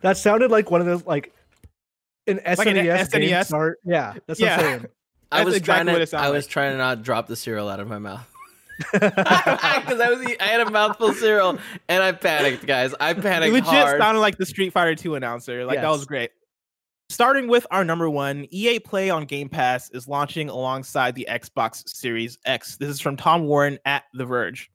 That 0.00 0.16
sounded 0.16 0.50
like 0.50 0.70
one 0.70 0.80
of 0.80 0.86
those 0.86 1.04
like 1.06 1.32
an 2.26 2.38
SNES, 2.38 2.58
like 2.58 2.66
an 2.68 2.76
SNES? 2.76 3.46
Start. 3.46 3.78
Yeah, 3.84 4.14
that's 4.26 4.40
yeah. 4.40 4.56
what 4.56 4.64
I'm 4.64 4.70
saying. 4.80 4.86
I 5.32 5.44
was 5.44 5.54
exactly 5.56 5.92
trying 5.92 6.06
to. 6.06 6.16
I 6.16 6.24
like. 6.24 6.32
was 6.32 6.46
trying 6.46 6.72
to 6.72 6.78
not 6.78 7.02
drop 7.02 7.26
the 7.26 7.36
cereal 7.36 7.68
out 7.68 7.80
of 7.80 7.88
my 7.88 7.98
mouth 7.98 8.26
because 8.92 9.12
I 9.12 10.08
was 10.08 10.26
I 10.40 10.44
had 10.44 10.60
a 10.60 10.70
mouthful 10.70 11.08
of 11.08 11.16
cereal 11.16 11.58
and 11.88 12.02
I 12.02 12.12
panicked, 12.12 12.64
guys. 12.66 12.94
I 12.98 13.12
panicked. 13.14 13.52
legit 13.52 13.68
hard. 13.68 14.00
sounded 14.00 14.20
like 14.20 14.38
the 14.38 14.46
Street 14.46 14.72
Fighter 14.72 14.94
Two 14.94 15.14
announcer. 15.16 15.66
Like 15.66 15.76
yes. 15.76 15.82
that 15.82 15.90
was 15.90 16.06
great. 16.06 16.30
Starting 17.10 17.48
with 17.48 17.66
our 17.70 17.84
number 17.84 18.10
one, 18.10 18.46
EA 18.50 18.78
Play 18.78 19.08
on 19.08 19.24
Game 19.24 19.48
Pass 19.48 19.88
is 19.90 20.08
launching 20.08 20.50
alongside 20.50 21.14
the 21.14 21.26
Xbox 21.30 21.88
Series 21.88 22.38
X. 22.44 22.76
This 22.76 22.90
is 22.90 23.00
from 23.00 23.16
Tom 23.16 23.44
Warren 23.46 23.78
at 23.86 24.04
The 24.12 24.26
Verge. 24.26 24.70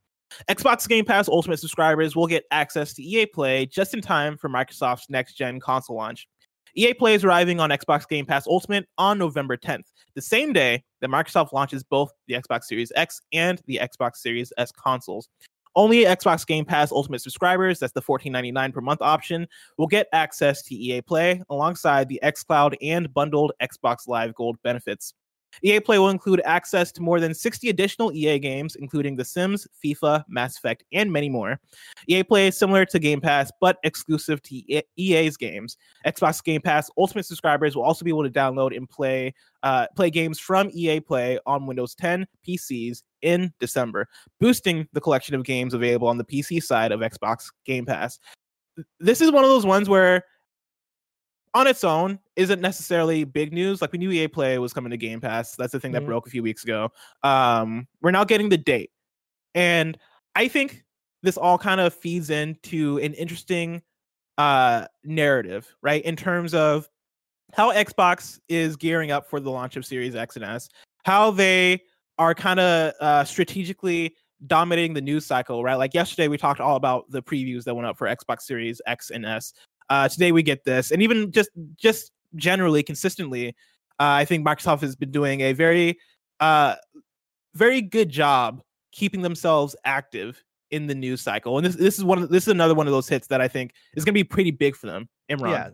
Xbox 0.49 0.87
Game 0.89 1.05
Pass 1.05 1.29
Ultimate 1.29 1.59
subscribers 1.59 2.15
will 2.15 2.25
get 2.25 2.45
access 2.49 2.95
to 2.95 3.03
EA 3.03 3.27
Play 3.27 3.67
just 3.67 3.93
in 3.93 4.01
time 4.01 4.35
for 4.35 4.49
Microsoft's 4.49 5.11
next 5.11 5.35
gen 5.35 5.59
console 5.59 5.95
launch. 5.95 6.27
EA 6.75 6.95
Play 6.95 7.13
is 7.13 7.23
arriving 7.23 7.59
on 7.59 7.69
Xbox 7.69 8.07
Game 8.09 8.25
Pass 8.25 8.47
Ultimate 8.47 8.87
on 8.97 9.19
November 9.19 9.55
10th, 9.55 9.85
the 10.15 10.21
same 10.21 10.53
day 10.53 10.83
that 11.01 11.11
Microsoft 11.11 11.53
launches 11.53 11.83
both 11.83 12.11
the 12.27 12.33
Xbox 12.33 12.63
Series 12.63 12.91
X 12.95 13.21
and 13.31 13.61
the 13.67 13.79
Xbox 13.79 14.17
Series 14.17 14.51
S 14.57 14.71
consoles. 14.71 15.29
Only 15.75 16.05
Xbox 16.05 16.45
Game 16.45 16.65
Pass 16.65 16.91
Ultimate 16.91 17.21
subscribers, 17.21 17.79
that's 17.79 17.93
the 17.93 18.01
$14.99 18.01 18.73
per 18.73 18.81
month 18.81 19.01
option, 19.01 19.47
will 19.77 19.87
get 19.87 20.07
access 20.13 20.61
to 20.63 20.75
EA 20.75 21.01
Play 21.01 21.41
alongside 21.49 22.07
the 22.07 22.19
xCloud 22.23 22.75
and 22.81 23.11
bundled 23.13 23.53
Xbox 23.61 24.07
Live 24.07 24.35
Gold 24.35 24.57
benefits. 24.63 25.13
EA 25.63 25.79
Play 25.79 25.99
will 25.99 26.09
include 26.09 26.41
access 26.45 26.91
to 26.93 27.01
more 27.01 27.19
than 27.19 27.33
60 27.33 27.69
additional 27.69 28.11
EA 28.13 28.39
games, 28.39 28.75
including 28.75 29.15
The 29.15 29.25
Sims, 29.25 29.67
FIFA, 29.83 30.23
Mass 30.27 30.57
Effect, 30.57 30.83
and 30.91 31.11
many 31.11 31.29
more. 31.29 31.59
EA 32.07 32.23
Play 32.23 32.47
is 32.47 32.57
similar 32.57 32.85
to 32.85 32.99
Game 32.99 33.21
Pass, 33.21 33.51
but 33.59 33.77
exclusive 33.83 34.41
to 34.43 34.83
EA's 34.97 35.37
games. 35.37 35.77
Xbox 36.05 36.43
Game 36.43 36.61
Pass 36.61 36.89
Ultimate 36.97 37.25
subscribers 37.25 37.75
will 37.75 37.83
also 37.83 38.03
be 38.03 38.11
able 38.11 38.23
to 38.23 38.29
download 38.29 38.75
and 38.75 38.89
play 38.89 39.33
uh, 39.63 39.87
play 39.95 40.09
games 40.09 40.39
from 40.39 40.69
EA 40.73 40.99
Play 40.99 41.39
on 41.45 41.65
Windows 41.65 41.95
10 41.95 42.27
PCs 42.45 43.03
in 43.21 43.53
December, 43.59 44.07
boosting 44.39 44.87
the 44.93 45.01
collection 45.01 45.35
of 45.35 45.43
games 45.43 45.73
available 45.73 46.07
on 46.07 46.17
the 46.17 46.25
PC 46.25 46.61
side 46.61 46.91
of 46.91 46.99
Xbox 46.99 47.45
Game 47.65 47.85
Pass. 47.85 48.19
This 48.99 49.21
is 49.21 49.31
one 49.31 49.43
of 49.43 49.49
those 49.49 49.65
ones 49.65 49.87
where 49.87 50.25
on 51.53 51.67
its 51.67 51.83
own 51.83 52.19
isn't 52.35 52.61
necessarily 52.61 53.23
big 53.23 53.53
news. 53.53 53.81
Like 53.81 53.91
we 53.91 53.99
knew 53.99 54.11
EA 54.11 54.27
Play 54.27 54.57
was 54.57 54.73
coming 54.73 54.91
to 54.91 54.97
Game 54.97 55.21
Pass. 55.21 55.55
That's 55.55 55.71
the 55.71 55.79
thing 55.79 55.91
that 55.91 55.99
mm-hmm. 55.99 56.07
broke 56.07 56.27
a 56.27 56.29
few 56.29 56.43
weeks 56.43 56.63
ago. 56.63 56.89
Um, 57.23 57.87
we're 58.01 58.11
now 58.11 58.23
getting 58.23 58.49
the 58.49 58.57
date, 58.57 58.91
and 59.53 59.97
I 60.35 60.47
think 60.47 60.83
this 61.21 61.37
all 61.37 61.57
kind 61.57 61.79
of 61.79 61.93
feeds 61.93 62.29
into 62.29 62.99
an 62.99 63.13
interesting 63.13 63.81
uh 64.37 64.87
narrative, 65.03 65.75
right? 65.81 66.03
In 66.03 66.15
terms 66.15 66.53
of 66.53 66.89
how 67.53 67.71
Xbox 67.71 68.39
is 68.49 68.75
gearing 68.75 69.11
up 69.11 69.29
for 69.29 69.39
the 69.39 69.51
launch 69.51 69.75
of 69.75 69.85
Series 69.85 70.15
X 70.15 70.35
and 70.35 70.43
S, 70.43 70.69
how 71.05 71.31
they 71.31 71.81
are 72.17 72.33
kind 72.33 72.59
of 72.59 72.93
uh, 72.99 73.23
strategically 73.23 74.15
dominating 74.47 74.93
the 74.93 75.01
news 75.01 75.25
cycle, 75.25 75.63
right? 75.63 75.75
Like 75.75 75.93
yesterday, 75.93 76.27
we 76.27 76.37
talked 76.37 76.59
all 76.59 76.75
about 76.75 77.09
the 77.09 77.21
previews 77.21 77.63
that 77.63 77.75
went 77.75 77.87
up 77.87 77.97
for 77.97 78.07
Xbox 78.07 78.41
Series 78.41 78.81
X 78.85 79.09
and 79.11 79.25
S. 79.25 79.53
Uh, 79.89 80.07
today 80.07 80.31
we 80.31 80.43
get 80.43 80.63
this, 80.63 80.91
and 80.91 81.01
even 81.01 81.31
just 81.31 81.49
just 81.75 82.11
generally 82.35 82.83
consistently, 82.83 83.49
uh, 83.99 84.17
I 84.21 84.25
think 84.25 84.45
Microsoft 84.45 84.81
has 84.81 84.95
been 84.95 85.11
doing 85.11 85.41
a 85.41 85.53
very 85.53 85.97
uh, 86.39 86.75
very 87.53 87.81
good 87.81 88.09
job 88.09 88.61
keeping 88.91 89.21
themselves 89.21 89.75
active 89.85 90.43
in 90.71 90.87
the 90.87 90.95
news 90.95 91.21
cycle. 91.21 91.57
And 91.57 91.65
this 91.65 91.75
this 91.75 91.97
is 91.97 92.03
one 92.03 92.23
of, 92.23 92.29
this 92.29 92.43
is 92.43 92.49
another 92.49 92.75
one 92.75 92.87
of 92.87 92.93
those 92.93 93.07
hits 93.07 93.27
that 93.27 93.41
I 93.41 93.47
think 93.47 93.73
is 93.95 94.03
going 94.03 94.13
to 94.13 94.19
be 94.19 94.23
pretty 94.23 94.51
big 94.51 94.75
for 94.75 94.87
them. 94.87 95.07
Imran. 95.29 95.51
Yeah, 95.51 95.69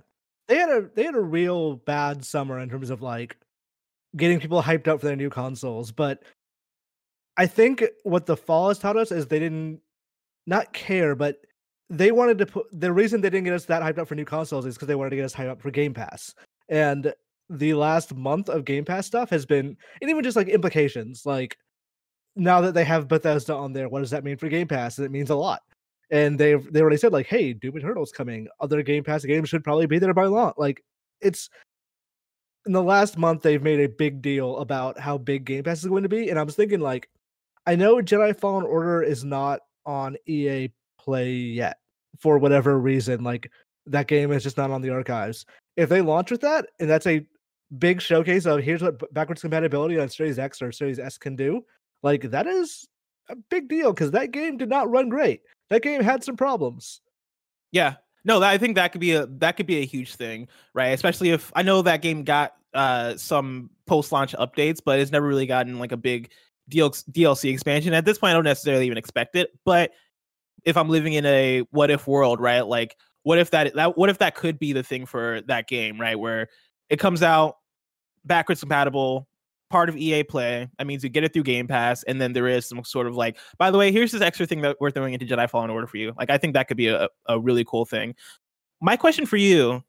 they 0.48 0.58
had 0.58 0.70
a 0.70 0.90
they 0.96 1.04
had 1.04 1.16
a 1.16 1.22
real 1.22 1.76
bad 1.76 2.26
summer 2.26 2.60
in 2.60 2.70
terms 2.70 2.90
of 2.90 3.02
like 3.02 3.38
getting 4.16 4.40
people 4.40 4.62
hyped 4.62 4.88
up 4.88 5.00
for 5.00 5.06
their 5.06 5.16
new 5.16 5.30
consoles, 5.30 5.92
but 5.92 6.24
I 7.38 7.48
think 7.48 7.84
what 8.04 8.26
the 8.26 8.36
fall 8.36 8.68
has 8.68 8.80
taught 8.80 8.98
us 8.98 9.12
is 9.12 9.28
they 9.28 9.40
didn't 9.40 9.80
not 10.46 10.74
care, 10.74 11.16
but 11.16 11.38
they 11.90 12.12
wanted 12.12 12.38
to 12.38 12.46
put 12.46 12.68
the 12.72 12.94
reason 12.94 13.22
they 13.22 13.30
didn't 13.30 13.46
get 13.46 13.54
us 13.54 13.66
that 13.66 13.82
hyped 13.82 13.98
up 13.98 14.08
for 14.08 14.16
new 14.16 14.26
consoles 14.26 14.66
is 14.66 14.76
because 14.76 14.88
they 14.88 14.96
wanted 14.96 15.12
to 15.12 15.16
get 15.16 15.26
us 15.26 15.34
hyped 15.34 15.50
up 15.50 15.62
for 15.62 15.72
Game 15.72 15.94
Pass. 15.94 16.34
And 16.70 17.14
the 17.50 17.74
last 17.74 18.16
month 18.16 18.48
of 18.48 18.66
Game 18.66 18.86
Pass 18.86 19.08
stuff 19.08 19.30
has 19.32 19.46
been, 19.46 19.76
and 20.02 20.10
even 20.10 20.24
just 20.24 20.38
like 20.38 20.48
implications, 20.48 21.26
like 21.26 21.58
now 22.36 22.62
that 22.62 22.74
they 22.76 22.86
have 22.86 23.08
Bethesda 23.08 23.56
on 23.56 23.74
there, 23.74 23.90
what 23.90 24.02
does 24.02 24.12
that 24.12 24.24
mean 24.24 24.38
for 24.38 24.50
Game 24.50 24.68
Pass? 24.68 24.98
And 24.98 25.06
it 25.06 25.12
means 25.12 25.32
a 25.32 25.36
lot. 25.36 25.62
And 26.12 26.40
they 26.40 26.56
they 26.56 26.82
already 26.82 26.98
said 26.98 27.14
like, 27.14 27.28
hey, 27.28 27.54
Doom 27.54 27.78
Eternal's 27.78 28.12
coming. 28.12 28.48
Other 28.60 28.84
Game 28.84 29.04
Pass 29.04 29.26
games 29.26 29.50
should 29.50 29.64
probably 29.64 29.88
be 29.88 30.00
there 30.00 30.14
by 30.14 30.26
long. 30.26 30.54
Like 30.58 30.84
it's 31.22 31.50
in 32.66 32.74
the 32.74 32.84
last 32.84 33.18
month 33.18 33.42
they've 33.42 33.64
made 33.64 33.80
a 33.80 33.90
big 33.90 34.22
deal 34.22 34.58
about 34.58 35.00
how 35.00 35.18
big 35.18 35.46
Game 35.46 35.64
Pass 35.64 35.80
is 35.80 35.90
going 35.90 36.04
to 36.04 36.10
be, 36.10 36.30
and 36.30 36.38
I 36.38 36.44
was 36.44 36.56
thinking 36.56 36.82
like, 36.82 37.10
I 37.66 37.76
know 37.76 37.96
Jedi 37.98 38.36
Fallen 38.40 38.66
Order 38.66 39.02
is 39.02 39.24
not 39.24 39.62
on 39.86 40.18
EA 40.28 40.70
play 41.00 41.32
yet 41.32 41.78
for 42.20 42.38
whatever 42.38 42.80
reason. 42.80 43.24
Like 43.24 43.52
that 43.86 44.08
game 44.08 44.32
is 44.32 44.44
just 44.44 44.58
not 44.58 44.72
on 44.72 44.82
the 44.82 44.90
archives. 44.90 45.46
If 45.78 45.90
they 45.90 46.02
launch 46.02 46.32
with 46.32 46.42
that, 46.42 46.68
and 46.80 46.90
that's 46.90 47.08
a 47.08 47.26
big 47.78 48.02
showcase 48.02 48.46
of 48.46 48.62
here's 48.62 48.82
what 48.82 49.14
backwards 49.14 49.42
compatibility 49.42 50.00
on 50.00 50.10
Series 50.10 50.40
X 50.40 50.62
or 50.62 50.72
Series 50.72 51.00
S 51.00 51.18
can 51.18 51.36
do, 51.36 51.64
like 52.04 52.30
that 52.32 52.48
is 52.48 52.88
a 53.30 53.36
big 53.50 53.68
deal 53.68 53.94
because 53.94 54.12
that 54.12 54.32
game 54.32 54.58
did 54.58 54.70
not 54.70 54.90
run 54.90 55.10
great. 55.10 55.42
That 55.70 55.84
game 55.84 56.02
had 56.02 56.24
some 56.24 56.36
problems. 56.36 57.02
Yeah, 57.72 57.96
no, 58.26 58.42
I 58.42 58.58
think 58.58 58.76
that 58.76 58.92
could 58.92 59.02
be 59.02 59.14
a 59.14 59.26
that 59.26 59.56
could 59.58 59.68
be 59.68 59.78
a 59.78 59.86
huge 59.86 60.16
thing, 60.16 60.48
right? 60.74 60.88
Especially 60.90 61.30
if 61.30 61.52
I 61.56 61.62
know 61.62 61.82
that 61.82 62.02
game 62.02 62.24
got 62.24 62.54
uh 62.74 63.16
some 63.18 63.70
post 63.88 64.12
launch 64.12 64.34
updates, 64.34 64.80
but 64.84 65.00
it's 65.00 65.12
never 65.12 65.28
really 65.28 65.46
gotten 65.46 65.80
like 65.80 65.92
a 65.92 65.98
big 65.98 66.32
DLC 66.70 67.52
expansion. 67.52 67.94
At 67.94 68.06
this 68.06 68.18
point, 68.18 68.32
I 68.32 68.34
don't 68.34 68.44
necessarily 68.44 68.86
even 68.86 68.98
expect 68.98 69.36
it. 69.36 69.52
But 69.66 69.92
if 70.66 70.78
I'm 70.78 70.90
living 70.90 71.14
in 71.14 71.26
a 71.26 71.60
what 71.72 71.92
if 71.92 72.08
world, 72.08 72.40
right? 72.40 72.66
Like, 72.66 72.96
what 73.24 73.38
if 73.38 73.52
that 73.52 73.74
that 73.76 73.98
what 73.98 74.10
if 74.10 74.18
that 74.20 74.36
could 74.36 74.60
be 74.60 74.74
the 74.74 74.84
thing 74.84 75.06
for 75.06 75.42
that 75.48 75.68
game, 75.68 76.00
right? 76.00 76.18
Where 76.18 76.48
it 76.90 76.98
comes 76.98 77.22
out 77.22 77.56
backwards 78.26 78.62
compatible, 78.62 79.28
part 79.70 79.90
of 79.90 79.98
EA 79.98 80.24
Play. 80.24 80.68
That 80.78 80.88
means 80.88 81.04
you 81.04 81.10
get 81.10 81.24
it 81.24 81.34
through 81.34 81.44
Game 81.44 81.68
Pass, 81.68 82.04
and 82.04 82.20
then 82.20 82.34
there 82.34 82.48
is 82.48 82.68
some 82.68 82.84
sort 82.84 83.08
of 83.08 83.16
like, 83.16 83.38
by 83.58 83.72
the 83.72 83.78
way, 83.78 83.92
here's 83.92 84.12
this 84.12 84.22
extra 84.22 84.46
thing 84.46 84.62
that 84.62 84.78
we're 84.80 84.92
throwing 84.92 85.14
into 85.14 85.26
Jedi 85.26 85.50
Fallen 85.50 85.70
Order 85.70 85.88
for 85.88 85.98
you. 85.98 86.14
Like, 86.18 86.30
I 86.30 86.38
think 86.38 86.54
that 86.54 86.68
could 86.68 86.78
be 86.78 86.88
a, 86.88 87.08
a 87.28 87.40
really 87.40 87.64
cool 87.66 87.86
thing. 87.86 88.16
My 88.82 88.96
question 88.96 89.26
for 89.26 89.38
you, 89.38 89.84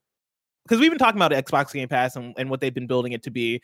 because 0.65 0.81
we've 0.81 0.91
been 0.91 0.99
talking 0.99 1.21
about 1.21 1.33
Xbox 1.33 1.73
Game 1.73 1.89
Pass 1.89 2.17
and, 2.17 2.35
and 2.37 2.51
what 2.51 2.61
they've 2.61 2.75
been 2.75 2.87
building 2.87 3.13
it 3.13 3.23
to 3.25 3.31
be. 3.31 3.61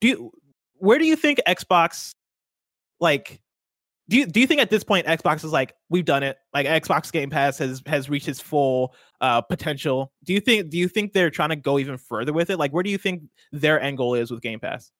Do 0.00 0.08
you, 0.08 0.32
where 0.74 0.98
do 0.98 1.04
you 1.04 1.16
think 1.16 1.40
Xbox 1.46 2.12
like 3.00 3.40
do 4.08 4.16
you 4.16 4.26
do 4.26 4.40
you 4.40 4.46
think 4.46 4.60
at 4.60 4.70
this 4.70 4.84
point 4.84 5.06
Xbox 5.06 5.44
is 5.44 5.52
like 5.52 5.74
we've 5.90 6.04
done 6.04 6.22
it. 6.22 6.38
Like 6.54 6.66
Xbox 6.66 7.12
Game 7.12 7.30
Pass 7.30 7.58
has 7.58 7.82
has 7.86 8.08
reached 8.08 8.28
its 8.28 8.40
full 8.40 8.94
uh 9.20 9.40
potential. 9.40 10.12
Do 10.24 10.32
you 10.32 10.40
think 10.40 10.70
do 10.70 10.78
you 10.78 10.88
think 10.88 11.12
they're 11.12 11.30
trying 11.30 11.50
to 11.50 11.56
go 11.56 11.78
even 11.78 11.98
further 11.98 12.32
with 12.32 12.50
it? 12.50 12.58
Like 12.58 12.72
where 12.72 12.82
do 12.82 12.90
you 12.90 12.98
think 12.98 13.22
their 13.52 13.80
end 13.80 13.98
goal 13.98 14.14
is 14.14 14.30
with 14.30 14.40
Game 14.40 14.60
Pass? 14.60 14.90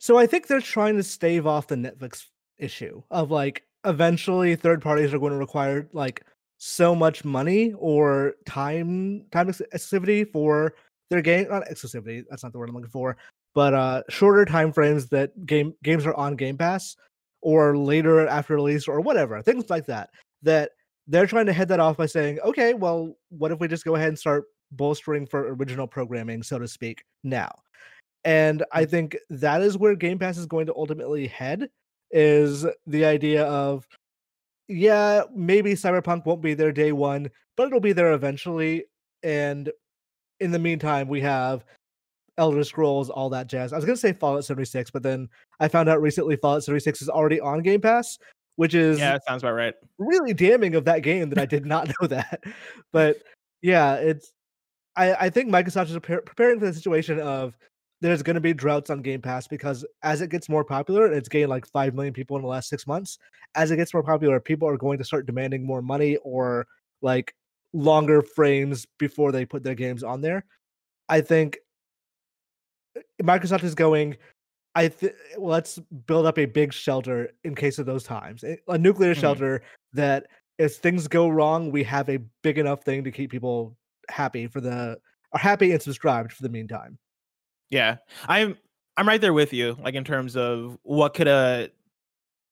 So 0.00 0.18
I 0.18 0.26
think 0.26 0.46
they're 0.46 0.60
trying 0.60 0.96
to 0.96 1.02
stave 1.02 1.46
off 1.46 1.66
the 1.66 1.76
Netflix 1.76 2.26
issue 2.58 3.02
of 3.10 3.30
like 3.30 3.64
eventually 3.84 4.54
third 4.54 4.82
parties 4.82 5.14
are 5.14 5.18
going 5.18 5.32
to 5.32 5.38
require 5.38 5.88
like 5.92 6.24
so 6.58 6.94
much 6.94 7.24
money 7.24 7.72
or 7.78 8.34
time 8.46 9.24
time 9.30 9.48
exclusivity 9.48 10.30
for 10.30 10.74
their 11.08 11.22
game 11.22 11.48
not 11.48 11.64
exclusivity 11.68 12.24
that's 12.28 12.42
not 12.42 12.52
the 12.52 12.58
word 12.58 12.68
I'm 12.68 12.74
looking 12.74 12.90
for 12.90 13.16
but 13.54 13.72
uh 13.74 14.02
shorter 14.08 14.44
time 14.44 14.72
frames 14.72 15.08
that 15.08 15.46
game 15.46 15.72
games 15.82 16.04
are 16.04 16.14
on 16.14 16.36
Game 16.36 16.58
Pass 16.58 16.96
or 17.40 17.76
later 17.76 18.26
after 18.26 18.54
release 18.54 18.88
or 18.88 19.00
whatever, 19.00 19.40
things 19.42 19.70
like 19.70 19.86
that. 19.86 20.10
That 20.42 20.70
they're 21.06 21.26
trying 21.26 21.46
to 21.46 21.52
head 21.52 21.68
that 21.68 21.80
off 21.80 21.96
by 21.96 22.06
saying, 22.06 22.38
okay, 22.40 22.74
well, 22.74 23.16
what 23.30 23.50
if 23.50 23.60
we 23.60 23.68
just 23.68 23.84
go 23.84 23.94
ahead 23.94 24.08
and 24.08 24.18
start 24.18 24.44
bolstering 24.72 25.26
for 25.26 25.54
original 25.54 25.86
programming, 25.86 26.42
so 26.42 26.58
to 26.58 26.68
speak, 26.68 27.02
now? 27.24 27.50
And 28.24 28.64
I 28.72 28.84
mm. 28.84 28.90
think 28.90 29.16
that 29.30 29.62
is 29.62 29.78
where 29.78 29.94
Game 29.94 30.18
Pass 30.18 30.36
is 30.38 30.46
going 30.46 30.66
to 30.66 30.74
ultimately 30.74 31.26
head 31.26 31.70
is 32.10 32.66
the 32.86 33.04
idea 33.04 33.44
of 33.44 33.86
yeah, 34.68 35.22
maybe 35.34 35.72
Cyberpunk 35.72 36.26
won't 36.26 36.42
be 36.42 36.54
there 36.54 36.72
day 36.72 36.92
one, 36.92 37.30
but 37.56 37.66
it'll 37.66 37.80
be 37.80 37.94
there 37.94 38.12
eventually. 38.12 38.84
And 39.22 39.70
in 40.40 40.50
the 40.50 40.58
meantime, 40.58 41.08
we 41.08 41.22
have 41.22 41.64
Elder 42.38 42.64
Scrolls, 42.64 43.10
all 43.10 43.28
that 43.30 43.48
jazz. 43.48 43.72
I 43.72 43.76
was 43.76 43.84
gonna 43.84 43.96
say 43.96 44.12
Fallout 44.12 44.44
76, 44.44 44.90
but 44.90 45.02
then 45.02 45.28
I 45.60 45.68
found 45.68 45.88
out 45.88 46.00
recently 46.00 46.36
Fallout 46.36 46.64
76 46.64 47.02
is 47.02 47.08
already 47.08 47.40
on 47.40 47.62
Game 47.62 47.80
Pass, 47.80 48.18
which 48.56 48.74
is 48.74 48.98
yeah, 48.98 49.18
sounds 49.26 49.42
about 49.42 49.54
right. 49.54 49.74
Really 49.98 50.32
damning 50.32 50.74
of 50.74 50.84
that 50.86 51.02
game 51.02 51.28
that 51.30 51.38
I 51.38 51.46
did 51.46 51.66
not 51.66 51.88
know 52.00 52.06
that. 52.06 52.42
But 52.92 53.18
yeah, 53.62 53.94
it's 53.94 54.32
I 54.96 55.14
I 55.14 55.30
think 55.30 55.50
Microsoft 55.50 55.90
is 55.90 55.98
preparing 55.98 56.58
for 56.58 56.66
the 56.66 56.74
situation 56.74 57.20
of 57.20 57.56
there's 58.00 58.22
going 58.22 58.34
to 58.34 58.40
be 58.40 58.54
droughts 58.54 58.90
on 58.90 59.02
Game 59.02 59.20
Pass 59.20 59.48
because 59.48 59.84
as 60.02 60.20
it 60.20 60.30
gets 60.30 60.48
more 60.48 60.64
popular, 60.64 61.06
and 61.06 61.14
it's 61.14 61.28
gained 61.28 61.50
like 61.50 61.66
5 61.66 61.94
million 61.94 62.14
people 62.14 62.36
in 62.36 62.42
the 62.42 62.48
last 62.48 62.68
six 62.68 62.86
months, 62.86 63.18
as 63.56 63.70
it 63.70 63.76
gets 63.76 63.92
more 63.92 64.04
popular, 64.04 64.38
people 64.38 64.68
are 64.68 64.76
going 64.76 64.98
to 64.98 65.04
start 65.04 65.26
demanding 65.26 65.66
more 65.66 65.82
money 65.82 66.16
or 66.18 66.66
like 67.02 67.34
longer 67.72 68.22
frames 68.22 68.86
before 68.98 69.32
they 69.32 69.44
put 69.44 69.64
their 69.64 69.74
games 69.74 70.02
on 70.02 70.20
there. 70.20 70.44
I 71.08 71.20
think 71.20 71.58
Microsoft 73.22 73.64
is 73.64 73.74
going. 73.74 74.16
I 74.74 74.88
th- 74.88 75.14
let's 75.36 75.78
build 76.06 76.26
up 76.26 76.38
a 76.38 76.44
big 76.44 76.72
shelter 76.72 77.30
in 77.42 77.54
case 77.54 77.78
of 77.78 77.86
those 77.86 78.04
times, 78.04 78.44
a 78.44 78.78
nuclear 78.78 79.12
mm-hmm. 79.12 79.20
shelter 79.20 79.62
that 79.94 80.26
if 80.58 80.76
things 80.76 81.08
go 81.08 81.28
wrong, 81.28 81.72
we 81.72 81.82
have 81.84 82.08
a 82.08 82.18
big 82.42 82.58
enough 82.58 82.82
thing 82.84 83.02
to 83.04 83.10
keep 83.10 83.30
people 83.30 83.76
happy 84.08 84.46
for 84.46 84.60
the 84.60 84.98
are 85.32 85.38
happy 85.38 85.72
and 85.72 85.82
subscribed 85.82 86.32
for 86.32 86.42
the 86.42 86.48
meantime. 86.48 86.98
Yeah, 87.70 87.96
I'm 88.26 88.56
I'm 88.96 89.06
right 89.06 89.20
there 89.20 89.32
with 89.32 89.52
you. 89.52 89.76
Like 89.82 89.94
in 89.94 90.04
terms 90.04 90.36
of 90.36 90.78
what 90.82 91.14
could 91.14 91.28
a 91.28 91.70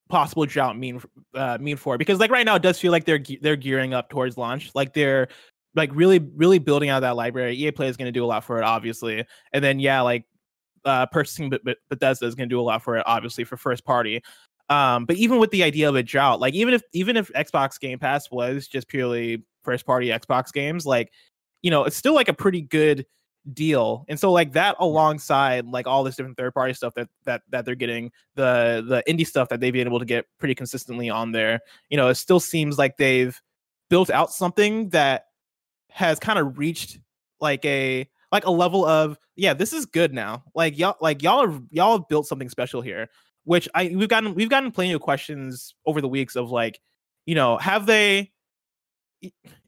possible 0.08 0.46
drought 0.46 0.78
mean 0.78 1.00
uh, 1.34 1.58
mean 1.60 1.76
for? 1.76 1.98
Because 1.98 2.20
like 2.20 2.30
right 2.30 2.46
now, 2.46 2.56
it 2.56 2.62
does 2.62 2.78
feel 2.78 2.92
like 2.92 3.04
they're 3.04 3.22
they're 3.40 3.56
gearing 3.56 3.94
up 3.94 4.10
towards 4.10 4.36
launch. 4.36 4.70
Like 4.74 4.94
they're 4.94 5.28
like 5.74 5.90
really 5.92 6.18
really 6.18 6.58
building 6.58 6.88
out 6.88 7.00
that 7.00 7.16
library. 7.16 7.56
EA 7.56 7.70
Play 7.72 7.88
is 7.88 7.96
going 7.96 8.06
to 8.06 8.12
do 8.12 8.24
a 8.24 8.26
lot 8.26 8.44
for 8.44 8.58
it, 8.58 8.64
obviously, 8.64 9.24
and 9.52 9.64
then 9.64 9.80
yeah, 9.80 10.02
like 10.02 10.24
uh, 10.86 11.06
purchasing 11.06 11.50
Bethesda 11.90 12.26
is 12.26 12.34
going 12.34 12.48
to 12.48 12.52
do 12.54 12.60
a 12.60 12.62
lot 12.62 12.82
for 12.82 12.96
it, 12.96 13.02
obviously 13.06 13.44
for 13.44 13.56
first 13.56 13.84
party. 13.84 14.22
Um, 14.68 15.04
but 15.04 15.16
even 15.16 15.38
with 15.38 15.50
the 15.50 15.62
idea 15.62 15.88
of 15.88 15.96
a 15.96 16.02
drought, 16.02 16.40
like 16.40 16.54
even 16.54 16.74
if 16.74 16.82
even 16.92 17.16
if 17.16 17.30
Xbox 17.34 17.78
Game 17.78 17.98
Pass 17.98 18.30
was 18.30 18.66
just 18.66 18.88
purely 18.88 19.44
first 19.62 19.84
party 19.84 20.08
Xbox 20.08 20.52
games, 20.52 20.86
like 20.86 21.12
you 21.62 21.70
know, 21.70 21.84
it's 21.84 21.96
still 21.96 22.14
like 22.14 22.28
a 22.28 22.34
pretty 22.34 22.62
good 22.62 23.06
deal. 23.52 24.04
And 24.08 24.18
so 24.18 24.32
like 24.32 24.52
that 24.52 24.76
alongside 24.80 25.66
like 25.66 25.86
all 25.86 26.02
this 26.02 26.16
different 26.16 26.36
third 26.36 26.54
party 26.54 26.72
stuff 26.72 26.94
that 26.94 27.08
that 27.24 27.42
that 27.50 27.64
they're 27.64 27.74
getting, 27.74 28.10
the 28.34 28.84
the 28.86 29.02
indie 29.12 29.26
stuff 29.26 29.48
that 29.50 29.60
they've 29.60 29.72
been 29.72 29.86
able 29.86 30.00
to 30.00 30.04
get 30.04 30.26
pretty 30.38 30.54
consistently 30.54 31.10
on 31.10 31.32
there, 31.32 31.60
you 31.88 31.96
know, 31.96 32.08
it 32.08 32.16
still 32.16 32.40
seems 32.40 32.78
like 32.78 32.96
they've 32.96 33.40
built 33.88 34.10
out 34.10 34.32
something 34.32 34.88
that 34.90 35.26
has 35.90 36.18
kind 36.18 36.38
of 36.38 36.58
reached 36.58 36.98
like 37.40 37.64
a 37.64 38.08
like 38.36 38.46
a 38.46 38.50
level 38.50 38.84
of 38.84 39.18
yeah 39.36 39.54
this 39.54 39.72
is 39.72 39.86
good 39.86 40.12
now. 40.12 40.44
Like 40.54 40.78
y'all 40.78 40.96
like 41.00 41.22
y'all 41.22 41.42
are 41.42 41.60
y'all 41.70 41.98
have 41.98 42.08
built 42.08 42.26
something 42.26 42.48
special 42.48 42.80
here 42.82 43.08
which 43.44 43.68
i 43.76 43.92
we've 43.94 44.08
gotten 44.08 44.34
we've 44.34 44.50
gotten 44.50 44.72
plenty 44.72 44.92
of 44.92 45.00
questions 45.00 45.72
over 45.86 46.00
the 46.00 46.08
weeks 46.08 46.34
of 46.34 46.50
like 46.50 46.80
you 47.26 47.34
know 47.36 47.56
have 47.58 47.86
they 47.86 48.32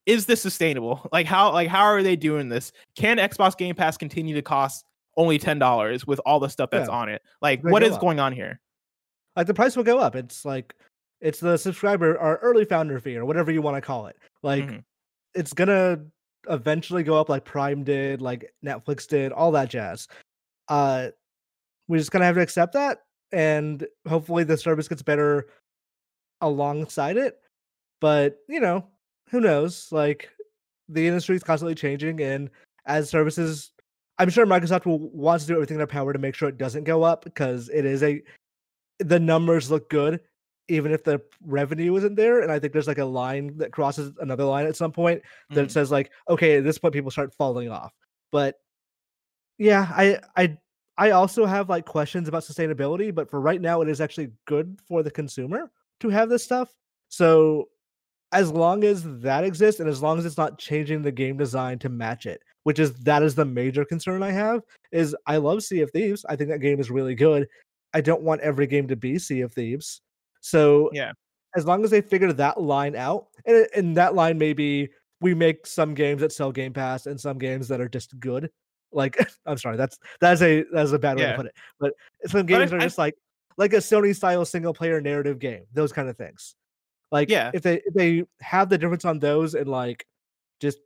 is 0.09 0.25
this 0.25 0.41
sustainable? 0.41 1.07
Like 1.13 1.27
how 1.27 1.53
like 1.53 1.69
how 1.69 1.85
are 1.85 2.03
they 2.03 2.17
doing 2.17 2.49
this? 2.49 2.73
Can 2.97 3.19
xbox 3.19 3.57
game 3.57 3.75
pass 3.75 3.97
continue 3.97 4.35
to 4.35 4.43
cost 4.43 4.85
only 5.17 5.39
$10 5.39 6.07
with 6.07 6.21
all 6.25 6.41
the 6.41 6.49
stuff 6.49 6.71
that's 6.71 6.89
yeah. 6.89 6.95
on 6.95 7.09
it? 7.09 7.23
Like 7.43 7.63
they 7.63 7.71
what 7.71 7.83
is 7.83 7.93
up. 7.93 8.01
going 8.01 8.19
on 8.19 8.33
here? 8.33 8.59
Like 9.37 9.47
the 9.47 9.55
price 9.55 9.77
will 9.77 9.85
go 9.85 9.99
up. 9.99 10.17
It's 10.17 10.45
like 10.47 10.75
it's 11.21 11.41
the 11.41 11.57
subscriber 11.57 12.17
or 12.17 12.37
early 12.37 12.65
founder 12.65 12.99
fee 13.01 13.17
or 13.17 13.27
whatever 13.27 13.53
you 13.53 13.61
want 13.61 13.77
to 13.77 13.83
call 13.83 14.07
it. 14.07 14.17
Like 14.43 14.65
mm-hmm. 14.65 14.79
it's 15.35 15.53
gonna 15.53 16.01
eventually 16.49 17.02
go 17.02 17.18
up 17.18 17.28
like 17.28 17.45
Prime 17.45 17.85
did, 17.85 18.21
like 18.23 18.52
Netflix 18.64 19.07
did, 19.07 19.33
all 19.33 19.52
that 19.52 19.71
jazz. 19.71 20.09
Uh 20.68 21.09
we 21.88 21.99
just 21.99 22.11
kind 22.11 22.23
of 22.23 22.26
have 22.26 22.37
to 22.37 22.42
accept 22.42 22.75
that 22.75 23.00
and 23.33 23.87
hopefully 24.07 24.45
the 24.45 24.57
service 24.57 24.88
gets 24.88 25.02
better 25.02 25.49
alongside 26.40 27.16
it. 27.16 27.40
But, 28.00 28.38
you 28.49 28.61
know, 28.61 28.87
who 29.30 29.40
knows? 29.40 29.88
Like 29.90 30.30
the 30.88 31.07
industry 31.07 31.37
is 31.37 31.42
constantly 31.42 31.75
changing 31.75 32.21
and 32.21 32.50
as 32.87 33.11
services 33.11 33.73
I'm 34.18 34.30
sure 34.30 34.47
Microsoft 34.47 34.85
will 34.85 34.99
want 35.11 35.42
to 35.42 35.47
do 35.47 35.54
everything 35.54 35.76
in 35.76 35.78
their 35.78 35.87
power 35.87 36.12
to 36.12 36.18
make 36.18 36.35
sure 36.35 36.49
it 36.49 36.59
doesn't 36.59 36.85
go 36.85 37.04
up 37.04 37.25
because 37.25 37.68
it 37.68 37.85
is 37.85 38.02
a 38.02 38.23
the 38.99 39.21
numbers 39.21 39.71
look 39.71 39.88
good 39.90 40.21
even 40.69 40.93
if 40.93 41.05
the 41.05 41.21
revenue 41.45 41.97
isn't 41.97 42.15
there. 42.15 42.41
And 42.43 42.53
I 42.53 42.59
think 42.59 42.73
there's 42.73 42.87
like 42.87 42.99
a 42.99 43.05
line 43.05 43.57
that 43.59 43.73
crosses 43.73 44.13
another 44.21 44.45
line 44.45 44.67
at 44.67 44.77
some 44.77 44.93
point 44.93 45.23
that 45.51 45.69
mm. 45.69 45.71
says 45.71 45.91
like, 45.91 46.11
okay, 46.29 46.59
at 46.59 46.65
this 46.65 46.79
point 46.79 46.95
people 46.95 47.11
start 47.11 47.35
falling 47.35 47.71
off. 47.71 47.93
But 48.31 48.57
yeah, 49.59 49.89
I 49.91 50.19
I 50.37 50.57
I 50.97 51.11
also 51.11 51.47
have 51.47 51.69
like 51.69 51.87
questions 51.87 52.29
about 52.29 52.43
sustainability, 52.43 53.15
but 53.15 53.31
for 53.31 53.41
right 53.41 53.61
now 53.61 53.83
it 53.83 53.89
is 53.89 54.01
actually 54.01 54.31
good 54.47 54.79
for 54.87 55.03
the 55.03 55.11
consumer 55.11 55.71
to 56.01 56.09
have 56.09 56.29
this 56.29 56.45
stuff. 56.45 56.73
So 57.09 57.69
as 58.33 58.51
long 58.51 58.85
as 58.85 59.05
that 59.21 59.45
exists 59.45 59.81
and 59.81 59.89
as 59.89 60.03
long 60.03 60.19
as 60.19 60.27
it's 60.27 60.37
not 60.37 60.59
changing 60.59 61.03
the 61.03 61.13
game 61.13 61.37
design 61.37 61.79
to 61.79 61.89
match 61.89 62.27
it, 62.27 62.43
which 62.65 62.79
is 62.79 62.93
that 63.05 63.23
is 63.23 63.35
the 63.35 63.45
major 63.45 63.85
concern 63.85 64.23
I 64.23 64.31
have, 64.33 64.63
is 64.93 65.17
I 65.27 65.39
love 65.39 65.63
Sea 65.63 65.81
of 65.81 65.91
Thieves. 65.91 66.27
I 66.29 66.37
think 66.37 66.51
that 66.51 66.59
game 66.59 66.81
is 66.81 66.91
really 66.91 67.15
good. 67.15 67.49
I 67.95 68.01
don't 68.03 68.23
want 68.23 68.43
every 68.43 68.67
game 68.67 68.87
to 68.89 68.97
be 68.97 69.19
Sea 69.19 69.41
of 69.41 69.55
Thieves. 69.55 70.03
So 70.49 70.88
yeah, 70.93 71.12
as 71.57 71.67
long 71.67 71.85
as 71.85 71.90
they 71.90 72.00
figure 72.00 72.33
that 72.33 72.61
line 72.61 72.97
out, 72.97 73.26
and, 73.45 73.67
and 73.76 73.97
that 73.97 74.14
line 74.14 74.38
may 74.38 74.55
be 74.55 74.88
we 75.21 75.35
make 75.35 75.67
some 75.67 75.93
games 75.95 76.21
that 76.23 76.33
sell 76.33 76.52
Game 76.52 76.73
Pass 76.73 77.07
and 77.07 77.21
some 77.21 77.38
games 77.38 77.69
that 77.69 77.81
are 77.81 77.88
just 77.88 78.19
good. 78.19 78.50
Like 78.90 79.19
I'm 79.47 79.59
sorry, 79.59 79.76
that's 79.76 79.99
that's 80.21 80.40
a 80.40 80.64
that's 80.73 80.93
a 80.93 80.99
bad 80.99 81.19
way 81.19 81.25
yeah. 81.25 81.33
to 81.33 81.37
put 81.37 81.47
it. 81.47 81.55
But 81.78 81.93
some 82.26 82.47
games 82.47 82.71
but 82.71 82.81
I, 82.81 82.85
are 82.85 82.87
just 82.87 82.99
I, 82.99 83.02
like 83.02 83.14
like 83.59 83.75
a 83.75 83.78
Sony 83.78 84.17
style 84.17 84.45
single 84.47 84.73
player 84.73 85.00
narrative 85.02 85.38
game, 85.38 85.64
those 85.75 85.93
kind 85.93 86.09
of 86.09 86.17
things. 86.17 86.55
Like 87.12 87.28
yeah, 87.28 87.50
if 87.52 87.62
they 87.62 87.83
if 87.85 87.93
they 87.93 88.25
have 88.40 88.71
the 88.71 88.78
difference 88.78 89.05
on 89.05 89.19
those 89.19 89.55
and 89.55 89.69
like 89.69 90.07
just 90.61 90.78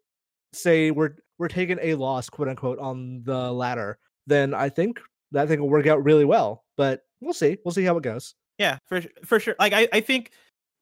say 0.53 0.91
we're 0.91 1.15
we're 1.39 1.49
taking 1.49 1.79
a 1.81 1.95
loss, 1.95 2.29
quote 2.29 2.49
unquote, 2.49 2.81
on 2.81 3.23
the 3.23 3.53
latter, 3.53 3.99
then 4.27 4.55
I 4.55 4.71
think 4.71 5.01
that 5.31 5.47
thing 5.47 5.61
will 5.61 5.69
work 5.69 5.87
out 5.87 6.03
really 6.03 6.25
well. 6.25 6.65
But 6.77 7.03
we'll 7.21 7.33
see. 7.33 7.59
We'll 7.65 7.73
see 7.73 7.85
how 7.85 7.97
it 7.97 8.03
goes. 8.03 8.35
Yeah, 8.59 8.79
for 8.87 9.03
for 9.25 9.41
sure. 9.41 9.57
Like 9.59 9.73
I, 9.73 9.89
I 9.93 10.01
think 10.01 10.31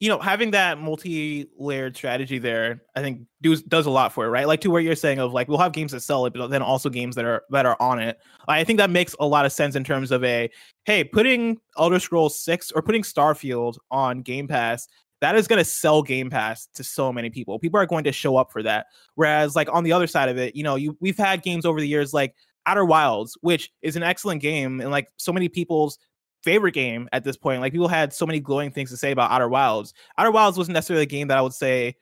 you 0.00 0.08
know 0.08 0.18
having 0.18 0.50
that 0.52 0.78
multi-layered 0.78 1.96
strategy 1.96 2.38
there, 2.38 2.82
I 2.96 3.00
think 3.00 3.22
does 3.42 3.62
does 3.62 3.86
a 3.86 3.90
lot 3.90 4.12
for 4.12 4.26
it, 4.26 4.28
right? 4.28 4.46
Like 4.46 4.60
to 4.62 4.70
where 4.70 4.80
you're 4.80 4.96
saying 4.96 5.18
of 5.18 5.32
like 5.32 5.48
we'll 5.48 5.58
have 5.58 5.72
games 5.72 5.92
that 5.92 6.00
sell 6.00 6.26
it, 6.26 6.32
but 6.34 6.48
then 6.48 6.62
also 6.62 6.88
games 6.88 7.16
that 7.16 7.24
are 7.24 7.42
that 7.50 7.66
are 7.66 7.76
on 7.80 7.98
it. 8.00 8.18
I 8.48 8.64
think 8.64 8.78
that 8.78 8.90
makes 8.90 9.14
a 9.20 9.26
lot 9.26 9.46
of 9.46 9.52
sense 9.52 9.76
in 9.76 9.84
terms 9.84 10.10
of 10.10 10.24
a 10.24 10.50
hey, 10.84 11.04
putting 11.04 11.58
Elder 11.78 11.98
Scrolls 12.00 12.38
Six 12.38 12.72
or 12.72 12.82
putting 12.82 13.02
Starfield 13.02 13.76
on 13.90 14.22
Game 14.22 14.48
Pass 14.48 14.88
that 15.20 15.36
is 15.36 15.46
going 15.46 15.58
to 15.58 15.64
sell 15.64 16.02
Game 16.02 16.30
Pass 16.30 16.66
to 16.74 16.82
so 16.82 17.12
many 17.12 17.30
people. 17.30 17.58
People 17.58 17.78
are 17.78 17.86
going 17.86 18.04
to 18.04 18.12
show 18.12 18.36
up 18.36 18.50
for 18.50 18.62
that. 18.62 18.86
Whereas, 19.14 19.54
like 19.54 19.68
on 19.72 19.84
the 19.84 19.92
other 19.92 20.06
side 20.06 20.28
of 20.28 20.38
it, 20.38 20.56
you 20.56 20.62
know, 20.62 20.76
you 20.76 20.96
we've 21.00 21.18
had 21.18 21.42
games 21.42 21.66
over 21.66 21.80
the 21.80 21.88
years 21.88 22.12
like 22.12 22.34
Outer 22.66 22.84
Wilds, 22.84 23.36
which 23.42 23.70
is 23.82 23.96
an 23.96 24.02
excellent 24.02 24.40
game, 24.40 24.80
and 24.80 24.90
like 24.90 25.08
so 25.16 25.32
many 25.32 25.48
people's 25.48 25.98
favorite 26.42 26.72
game 26.72 27.08
at 27.12 27.24
this 27.24 27.36
point. 27.36 27.60
Like 27.60 27.72
people 27.72 27.88
had 27.88 28.12
so 28.12 28.26
many 28.26 28.40
glowing 28.40 28.70
things 28.70 28.90
to 28.90 28.96
say 28.96 29.10
about 29.10 29.30
Outer 29.30 29.48
Wilds. 29.48 29.94
Outer 30.18 30.30
Wilds 30.30 30.58
wasn't 30.58 30.74
necessarily 30.74 31.02
a 31.02 31.06
game 31.06 31.28
that 31.28 31.38
I 31.38 31.42
would 31.42 31.54
say 31.54 31.96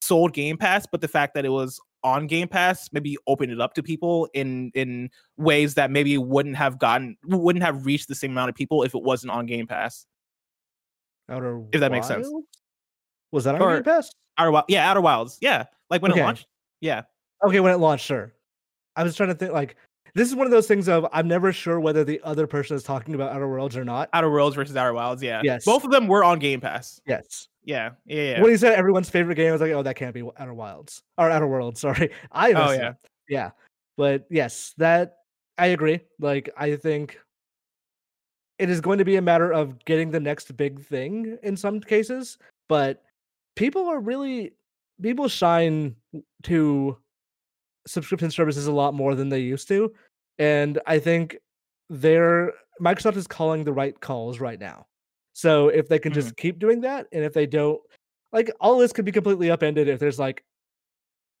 sold 0.00 0.32
Game 0.32 0.56
Pass, 0.56 0.86
but 0.90 1.00
the 1.00 1.08
fact 1.08 1.34
that 1.34 1.44
it 1.44 1.50
was 1.50 1.80
on 2.04 2.26
Game 2.26 2.48
Pass 2.48 2.88
maybe 2.92 3.16
opened 3.26 3.52
it 3.52 3.60
up 3.60 3.74
to 3.74 3.82
people 3.82 4.28
in 4.34 4.70
in 4.74 5.10
ways 5.36 5.74
that 5.74 5.90
maybe 5.90 6.16
wouldn't 6.18 6.56
have 6.56 6.78
gotten 6.78 7.16
wouldn't 7.24 7.64
have 7.64 7.86
reached 7.86 8.08
the 8.08 8.14
same 8.14 8.32
amount 8.32 8.48
of 8.48 8.54
people 8.54 8.82
if 8.82 8.94
it 8.94 9.02
wasn't 9.02 9.32
on 9.32 9.46
Game 9.46 9.66
Pass. 9.66 10.06
Outer 11.28 11.62
if 11.72 11.80
that 11.80 11.92
makes 11.92 12.06
sense. 12.06 12.30
Was 13.32 13.44
that 13.44 13.54
on 13.54 13.62
or, 13.62 13.74
Game 13.74 13.84
Pass? 13.84 14.10
Outer 14.38 14.62
yeah, 14.68 14.88
Outer 14.88 15.00
Wilds. 15.00 15.38
Yeah, 15.40 15.64
like 15.90 16.02
when 16.02 16.12
okay. 16.12 16.20
it 16.20 16.24
launched. 16.24 16.46
Yeah. 16.80 17.02
Okay, 17.44 17.60
when 17.60 17.72
it 17.72 17.78
launched, 17.78 18.04
sure. 18.04 18.32
I 18.96 19.04
was 19.04 19.14
trying 19.14 19.28
to 19.28 19.34
think 19.34 19.52
like 19.52 19.76
this 20.14 20.28
is 20.28 20.34
one 20.34 20.46
of 20.46 20.50
those 20.50 20.66
things 20.66 20.88
of 20.88 21.06
I'm 21.12 21.28
never 21.28 21.52
sure 21.52 21.80
whether 21.80 22.04
the 22.04 22.20
other 22.24 22.46
person 22.46 22.76
is 22.76 22.82
talking 22.82 23.14
about 23.14 23.32
Outer 23.32 23.48
Worlds 23.48 23.76
or 23.76 23.84
not. 23.84 24.08
Outer 24.12 24.30
Worlds 24.30 24.56
versus 24.56 24.76
Outer 24.76 24.92
Wilds, 24.92 25.22
yeah. 25.22 25.40
Yes. 25.44 25.64
Both 25.64 25.84
of 25.84 25.90
them 25.90 26.06
were 26.06 26.24
on 26.24 26.38
Game 26.38 26.60
Pass. 26.60 27.00
Yes. 27.06 27.48
Yeah. 27.64 27.90
Yeah. 28.06 28.22
yeah. 28.22 28.42
When 28.42 28.50
he 28.50 28.56
said 28.56 28.74
everyone's 28.74 29.10
favorite 29.10 29.36
game, 29.36 29.48
I 29.48 29.52
was 29.52 29.60
like, 29.60 29.72
oh, 29.72 29.82
that 29.82 29.96
can't 29.96 30.14
be 30.14 30.28
Outer 30.38 30.54
Wilds 30.54 31.02
or 31.16 31.30
Outer 31.30 31.46
Worlds. 31.46 31.80
Sorry. 31.80 32.10
I 32.32 32.52
Oh 32.52 32.72
yeah. 32.72 32.92
Yeah. 33.28 33.50
But 33.96 34.26
yes, 34.30 34.74
that 34.78 35.16
I 35.56 35.66
agree. 35.66 36.00
Like 36.18 36.50
I 36.56 36.76
think 36.76 37.18
it 38.58 38.70
is 38.70 38.80
going 38.80 38.98
to 38.98 39.04
be 39.04 39.16
a 39.16 39.22
matter 39.22 39.52
of 39.52 39.84
getting 39.84 40.10
the 40.10 40.20
next 40.20 40.56
big 40.56 40.84
thing 40.84 41.38
in 41.42 41.56
some 41.56 41.80
cases, 41.80 42.38
but 42.68 43.02
people 43.56 43.86
are 43.86 44.00
really 44.00 44.52
people 45.00 45.28
shine 45.28 45.94
to 46.44 46.96
subscription 47.88 48.30
services 48.30 48.66
a 48.66 48.72
lot 48.72 48.94
more 48.94 49.14
than 49.14 49.28
they 49.28 49.40
used 49.40 49.68
to. 49.68 49.92
And 50.38 50.78
I 50.86 50.98
think 50.98 51.38
they're 51.90 52.52
Microsoft 52.80 53.16
is 53.16 53.26
calling 53.26 53.64
the 53.64 53.72
right 53.72 53.98
calls 54.00 54.40
right 54.40 54.58
now. 54.58 54.86
So 55.32 55.68
if 55.68 55.88
they 55.88 55.98
can 55.98 56.12
just 56.12 56.28
mm-hmm. 56.28 56.42
keep 56.42 56.58
doing 56.58 56.80
that, 56.82 57.06
and 57.12 57.24
if 57.24 57.32
they 57.32 57.46
don't, 57.46 57.80
like 58.32 58.50
all 58.60 58.78
this 58.78 58.92
could 58.92 59.04
be 59.04 59.12
completely 59.12 59.50
upended 59.50 59.88
if 59.88 59.98
there's 59.98 60.18
like 60.18 60.44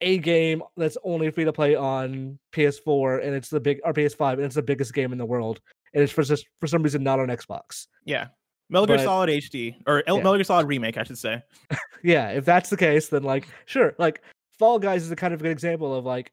a 0.00 0.18
game 0.18 0.62
that's 0.76 0.96
only 1.04 1.30
free 1.30 1.44
to 1.44 1.52
play 1.52 1.74
on 1.74 2.38
PS4 2.52 3.24
and 3.24 3.34
it's 3.34 3.48
the 3.48 3.60
big 3.60 3.80
or 3.84 3.92
PS5 3.92 4.34
and 4.34 4.42
it's 4.42 4.54
the 4.54 4.62
biggest 4.62 4.94
game 4.94 5.12
in 5.12 5.18
the 5.18 5.26
world, 5.26 5.60
and 5.92 6.02
it's 6.02 6.12
for 6.12 6.22
just 6.22 6.46
for 6.60 6.66
some 6.66 6.82
reason 6.82 7.02
not 7.02 7.20
on 7.20 7.28
Xbox. 7.28 7.86
Yeah, 8.04 8.28
Metal 8.70 8.86
Gear 8.86 8.98
Solid 8.98 9.30
HD 9.30 9.74
or 9.86 10.02
yeah. 10.06 10.14
Metal 10.14 10.34
Gear 10.34 10.44
Solid 10.44 10.66
remake, 10.66 10.96
I 10.96 11.02
should 11.02 11.18
say. 11.18 11.42
yeah, 12.02 12.30
if 12.30 12.44
that's 12.44 12.70
the 12.70 12.76
case, 12.76 13.08
then 13.08 13.22
like 13.22 13.48
sure, 13.66 13.94
like 13.98 14.22
Fall 14.58 14.78
Guys 14.78 15.02
is 15.02 15.10
a 15.10 15.16
kind 15.16 15.34
of 15.34 15.42
good 15.42 15.50
example 15.50 15.94
of 15.94 16.04
like 16.04 16.32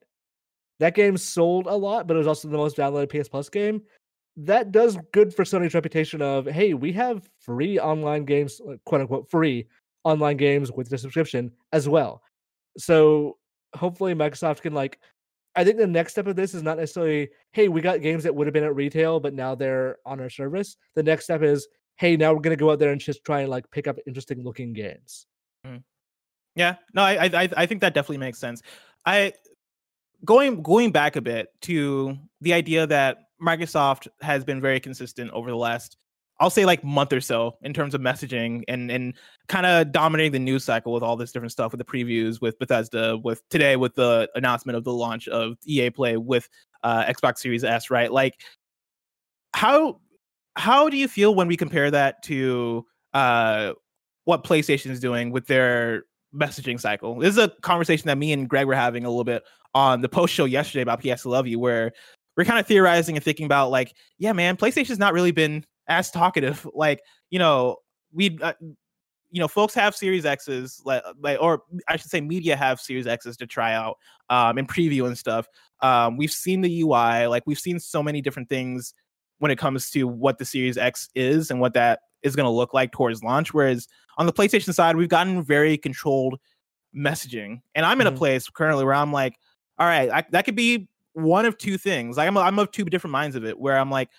that 0.78 0.94
game 0.94 1.16
sold 1.16 1.66
a 1.66 1.74
lot, 1.74 2.06
but 2.06 2.14
it 2.14 2.18
was 2.18 2.26
also 2.26 2.48
the 2.48 2.56
most 2.56 2.76
downloaded 2.76 3.20
PS 3.20 3.28
Plus 3.28 3.48
game. 3.48 3.82
That 4.36 4.70
does 4.70 4.98
good 5.12 5.34
for 5.34 5.44
Sony's 5.44 5.74
reputation 5.74 6.20
of 6.20 6.46
hey, 6.46 6.74
we 6.74 6.92
have 6.92 7.28
free 7.40 7.78
online 7.78 8.24
games, 8.24 8.60
quote 8.84 9.00
unquote 9.00 9.30
free 9.30 9.66
online 10.04 10.36
games 10.36 10.70
with 10.70 10.88
the 10.88 10.98
subscription 10.98 11.50
as 11.72 11.88
well. 11.88 12.22
So 12.78 13.38
hopefully 13.74 14.14
Microsoft 14.14 14.60
can 14.60 14.74
like 14.74 14.98
I 15.56 15.64
think 15.64 15.78
the 15.78 15.86
next 15.86 16.12
step 16.12 16.26
of 16.26 16.36
this 16.36 16.54
is 16.54 16.62
not 16.62 16.76
necessarily, 16.76 17.30
hey, 17.52 17.68
we 17.68 17.80
got 17.80 18.02
games 18.02 18.24
that 18.24 18.34
would 18.34 18.46
have 18.46 18.52
been 18.52 18.64
at 18.64 18.74
retail, 18.74 19.18
but 19.18 19.32
now 19.32 19.54
they're 19.54 19.96
on 20.04 20.20
our 20.20 20.28
service. 20.28 20.76
The 20.94 21.02
next 21.02 21.24
step 21.24 21.42
is, 21.42 21.66
hey, 21.96 22.14
now 22.14 22.34
we're 22.34 22.40
gonna 22.40 22.56
go 22.56 22.70
out 22.70 22.78
there 22.78 22.92
and 22.92 23.00
just 23.00 23.24
try 23.24 23.40
and 23.40 23.48
like 23.48 23.70
pick 23.70 23.88
up 23.88 23.96
interesting 24.06 24.44
looking 24.44 24.74
games. 24.74 25.26
Mm. 25.66 25.82
Yeah, 26.54 26.76
no, 26.92 27.02
I, 27.02 27.24
I 27.24 27.48
I 27.56 27.66
think 27.66 27.80
that 27.80 27.94
definitely 27.94 28.18
makes 28.18 28.38
sense. 28.38 28.62
I 29.06 29.32
going 30.26 30.62
going 30.62 30.92
back 30.92 31.16
a 31.16 31.22
bit 31.22 31.48
to 31.62 32.16
the 32.42 32.52
idea 32.52 32.86
that 32.86 33.18
Microsoft 33.40 34.08
has 34.20 34.44
been 34.44 34.60
very 34.60 34.80
consistent 34.80 35.30
over 35.30 35.48
the 35.50 35.56
last 35.56 35.96
I'll 36.38 36.50
say 36.50 36.66
like 36.66 36.84
month 36.84 37.14
or 37.14 37.22
so 37.22 37.56
in 37.62 37.72
terms 37.72 37.94
of 37.94 38.02
messaging 38.02 38.62
and 38.68 38.90
and 38.90 39.14
kind 39.48 39.64
of 39.64 39.92
dominating 39.92 40.32
the 40.32 40.38
news 40.38 40.64
cycle 40.64 40.92
with 40.92 41.02
all 41.02 41.16
this 41.16 41.32
different 41.32 41.52
stuff 41.52 41.72
with 41.72 41.78
the 41.78 41.84
previews 41.84 42.40
with 42.42 42.58
Bethesda 42.58 43.16
with 43.16 43.48
today 43.48 43.76
with 43.76 43.94
the 43.94 44.28
announcement 44.34 44.76
of 44.76 44.84
the 44.84 44.92
launch 44.92 45.28
of 45.28 45.56
EA 45.64 45.88
Play 45.90 46.18
with 46.18 46.48
uh, 46.82 47.04
Xbox 47.04 47.38
Series 47.38 47.64
S 47.64 47.90
right 47.90 48.12
like 48.12 48.34
how 49.54 50.00
how 50.56 50.88
do 50.88 50.96
you 50.96 51.08
feel 51.08 51.34
when 51.34 51.48
we 51.48 51.56
compare 51.56 51.90
that 51.90 52.22
to 52.24 52.84
uh, 53.14 53.72
what 54.24 54.44
PlayStation 54.44 54.90
is 54.90 55.00
doing 55.00 55.30
with 55.30 55.46
their 55.46 56.04
messaging 56.34 56.80
cycle? 56.80 57.18
This 57.18 57.30
is 57.30 57.38
a 57.38 57.48
conversation 57.62 58.08
that 58.08 58.18
me 58.18 58.32
and 58.32 58.48
Greg 58.48 58.66
were 58.66 58.74
having 58.74 59.04
a 59.04 59.08
little 59.08 59.24
bit 59.24 59.44
on 59.76 60.00
the 60.00 60.08
post 60.08 60.32
show 60.32 60.46
yesterday 60.46 60.80
about 60.80 61.02
PS 61.02 61.26
Love 61.26 61.46
You, 61.46 61.58
where 61.58 61.92
we're 62.34 62.44
kind 62.44 62.58
of 62.58 62.66
theorizing 62.66 63.14
and 63.14 63.22
thinking 63.22 63.44
about 63.44 63.70
like, 63.70 63.94
yeah, 64.16 64.32
man, 64.32 64.56
PlayStation's 64.56 64.98
not 64.98 65.12
really 65.12 65.32
been 65.32 65.64
as 65.86 66.10
talkative. 66.10 66.66
Like, 66.74 67.00
you 67.30 67.38
know, 67.38 67.76
we, 68.10 68.38
uh, 68.40 68.54
you 68.60 69.40
know, 69.40 69.48
folks 69.48 69.74
have 69.74 69.94
Series 69.94 70.24
X's, 70.24 70.80
like, 70.86 71.02
like, 71.20 71.38
or 71.42 71.62
I 71.88 71.96
should 71.96 72.10
say, 72.10 72.22
media 72.22 72.56
have 72.56 72.80
Series 72.80 73.06
X's 73.06 73.36
to 73.36 73.46
try 73.46 73.74
out 73.74 73.98
um, 74.30 74.56
and 74.56 74.66
preview 74.66 75.06
and 75.06 75.16
stuff. 75.16 75.46
Um, 75.82 76.16
we've 76.16 76.32
seen 76.32 76.62
the 76.62 76.80
UI, 76.82 77.26
like, 77.26 77.42
we've 77.46 77.58
seen 77.58 77.78
so 77.78 78.02
many 78.02 78.22
different 78.22 78.48
things 78.48 78.94
when 79.38 79.50
it 79.50 79.58
comes 79.58 79.90
to 79.90 80.08
what 80.08 80.38
the 80.38 80.46
Series 80.46 80.78
X 80.78 81.10
is 81.14 81.50
and 81.50 81.60
what 81.60 81.74
that 81.74 82.00
is 82.22 82.34
going 82.34 82.46
to 82.46 82.50
look 82.50 82.72
like 82.72 82.92
towards 82.92 83.22
launch. 83.22 83.52
Whereas 83.52 83.88
on 84.16 84.24
the 84.24 84.32
PlayStation 84.32 84.72
side, 84.72 84.96
we've 84.96 85.10
gotten 85.10 85.42
very 85.42 85.76
controlled 85.76 86.38
messaging, 86.96 87.60
and 87.74 87.84
I'm 87.84 88.00
in 88.00 88.06
mm-hmm. 88.06 88.16
a 88.16 88.18
place 88.18 88.48
currently 88.48 88.84
where 88.84 88.94
I'm 88.94 89.12
like, 89.12 89.36
all 89.78 89.86
right, 89.86 90.10
I, 90.10 90.24
that 90.30 90.44
could 90.44 90.56
be 90.56 90.88
one 91.12 91.46
of 91.46 91.58
two 91.58 91.78
things. 91.78 92.16
Like 92.16 92.28
I'm, 92.28 92.36
I'm 92.36 92.58
of 92.58 92.70
two 92.70 92.84
different 92.84 93.12
minds 93.12 93.36
of 93.36 93.44
it. 93.44 93.58
Where 93.58 93.78
I'm 93.78 93.90
like, 93.90 94.10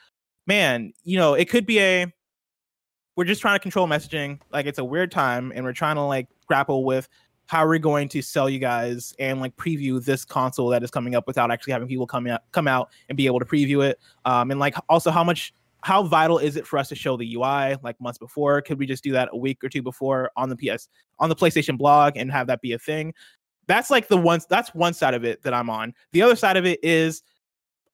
man, 0.45 0.93
you 1.03 1.17
know, 1.17 1.33
it 1.33 1.49
could 1.49 1.65
be 1.65 1.79
a 1.79 2.13
we're 3.15 3.25
just 3.25 3.41
trying 3.41 3.55
to 3.55 3.59
control 3.59 3.87
messaging. 3.87 4.39
Like 4.51 4.65
it's 4.65 4.79
a 4.79 4.85
weird 4.85 5.11
time, 5.11 5.51
and 5.55 5.65
we're 5.65 5.73
trying 5.73 5.95
to 5.95 6.01
like 6.01 6.27
grapple 6.47 6.83
with 6.85 7.07
how 7.47 7.63
are 7.63 7.69
we 7.69 7.79
going 7.79 8.09
to 8.09 8.21
sell 8.21 8.49
you 8.49 8.59
guys 8.59 9.13
and 9.19 9.39
like 9.39 9.55
preview 9.55 10.03
this 10.03 10.25
console 10.25 10.67
that 10.69 10.83
is 10.83 10.91
coming 10.91 11.15
up 11.15 11.25
without 11.27 11.49
actually 11.49 11.71
having 11.71 11.87
people 11.87 12.05
come 12.05 12.27
out 12.27 12.41
come 12.51 12.67
out 12.67 12.89
and 13.07 13.15
be 13.15 13.25
able 13.25 13.39
to 13.39 13.45
preview 13.45 13.85
it 13.85 13.99
um 14.25 14.51
and 14.51 14.59
like 14.59 14.75
also 14.89 15.09
how 15.09 15.23
much 15.23 15.53
how 15.81 16.03
vital 16.03 16.37
is 16.37 16.55
it 16.55 16.65
for 16.65 16.77
us 16.77 16.89
to 16.89 16.95
show 16.95 17.15
the 17.17 17.35
UI 17.35 17.77
like 17.83 17.99
months 18.01 18.17
before? 18.17 18.61
Could 18.61 18.79
we 18.79 18.85
just 18.85 19.03
do 19.03 19.11
that 19.13 19.29
a 19.31 19.37
week 19.37 19.63
or 19.63 19.69
two 19.69 19.81
before 19.81 20.31
on 20.35 20.49
the 20.49 20.55
PS 20.55 20.89
on 21.19 21.29
the 21.29 21.35
PlayStation 21.35 21.77
blog 21.77 22.17
and 22.17 22.31
have 22.31 22.47
that 22.47 22.61
be 22.61 22.73
a 22.73 22.79
thing? 22.79 23.13
That's 23.67 23.89
like 23.89 24.07
the 24.07 24.17
one 24.17 24.39
that's 24.49 24.73
one 24.73 24.93
side 24.93 25.13
of 25.13 25.23
it 25.25 25.43
that 25.43 25.53
I'm 25.53 25.69
on. 25.69 25.93
The 26.11 26.21
other 26.21 26.35
side 26.35 26.57
of 26.57 26.65
it 26.65 26.79
is 26.83 27.21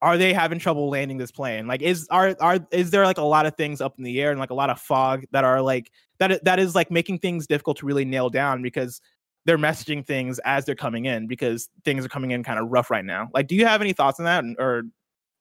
are 0.01 0.17
they 0.17 0.33
having 0.33 0.59
trouble 0.59 0.89
landing 0.89 1.17
this 1.17 1.31
plane? 1.31 1.65
Like 1.65 1.81
is 1.81 2.07
are 2.09 2.35
are 2.39 2.59
is 2.71 2.91
there 2.91 3.05
like 3.05 3.17
a 3.17 3.23
lot 3.23 3.45
of 3.45 3.55
things 3.55 3.81
up 3.81 3.95
in 3.97 4.03
the 4.03 4.21
air 4.21 4.31
and 4.31 4.39
like 4.39 4.49
a 4.51 4.55
lot 4.55 4.69
of 4.69 4.79
fog 4.79 5.25
that 5.31 5.43
are 5.43 5.61
like 5.61 5.91
that 6.19 6.43
that 6.43 6.59
is 6.59 6.75
like 6.75 6.91
making 6.91 7.19
things 7.19 7.47
difficult 7.47 7.77
to 7.77 7.85
really 7.85 8.05
nail 8.05 8.29
down 8.29 8.61
because 8.61 9.01
they're 9.45 9.57
messaging 9.57 10.05
things 10.05 10.39
as 10.39 10.65
they're 10.65 10.75
coming 10.75 11.05
in 11.05 11.27
because 11.27 11.69
things 11.83 12.05
are 12.05 12.09
coming 12.09 12.31
in 12.31 12.43
kind 12.43 12.59
of 12.59 12.69
rough 12.69 12.89
right 12.89 13.05
now. 13.05 13.29
Like, 13.33 13.47
do 13.47 13.55
you 13.55 13.65
have 13.65 13.81
any 13.81 13.93
thoughts 13.93 14.19
on 14.19 14.25
that, 14.25 14.43
or 14.59 14.83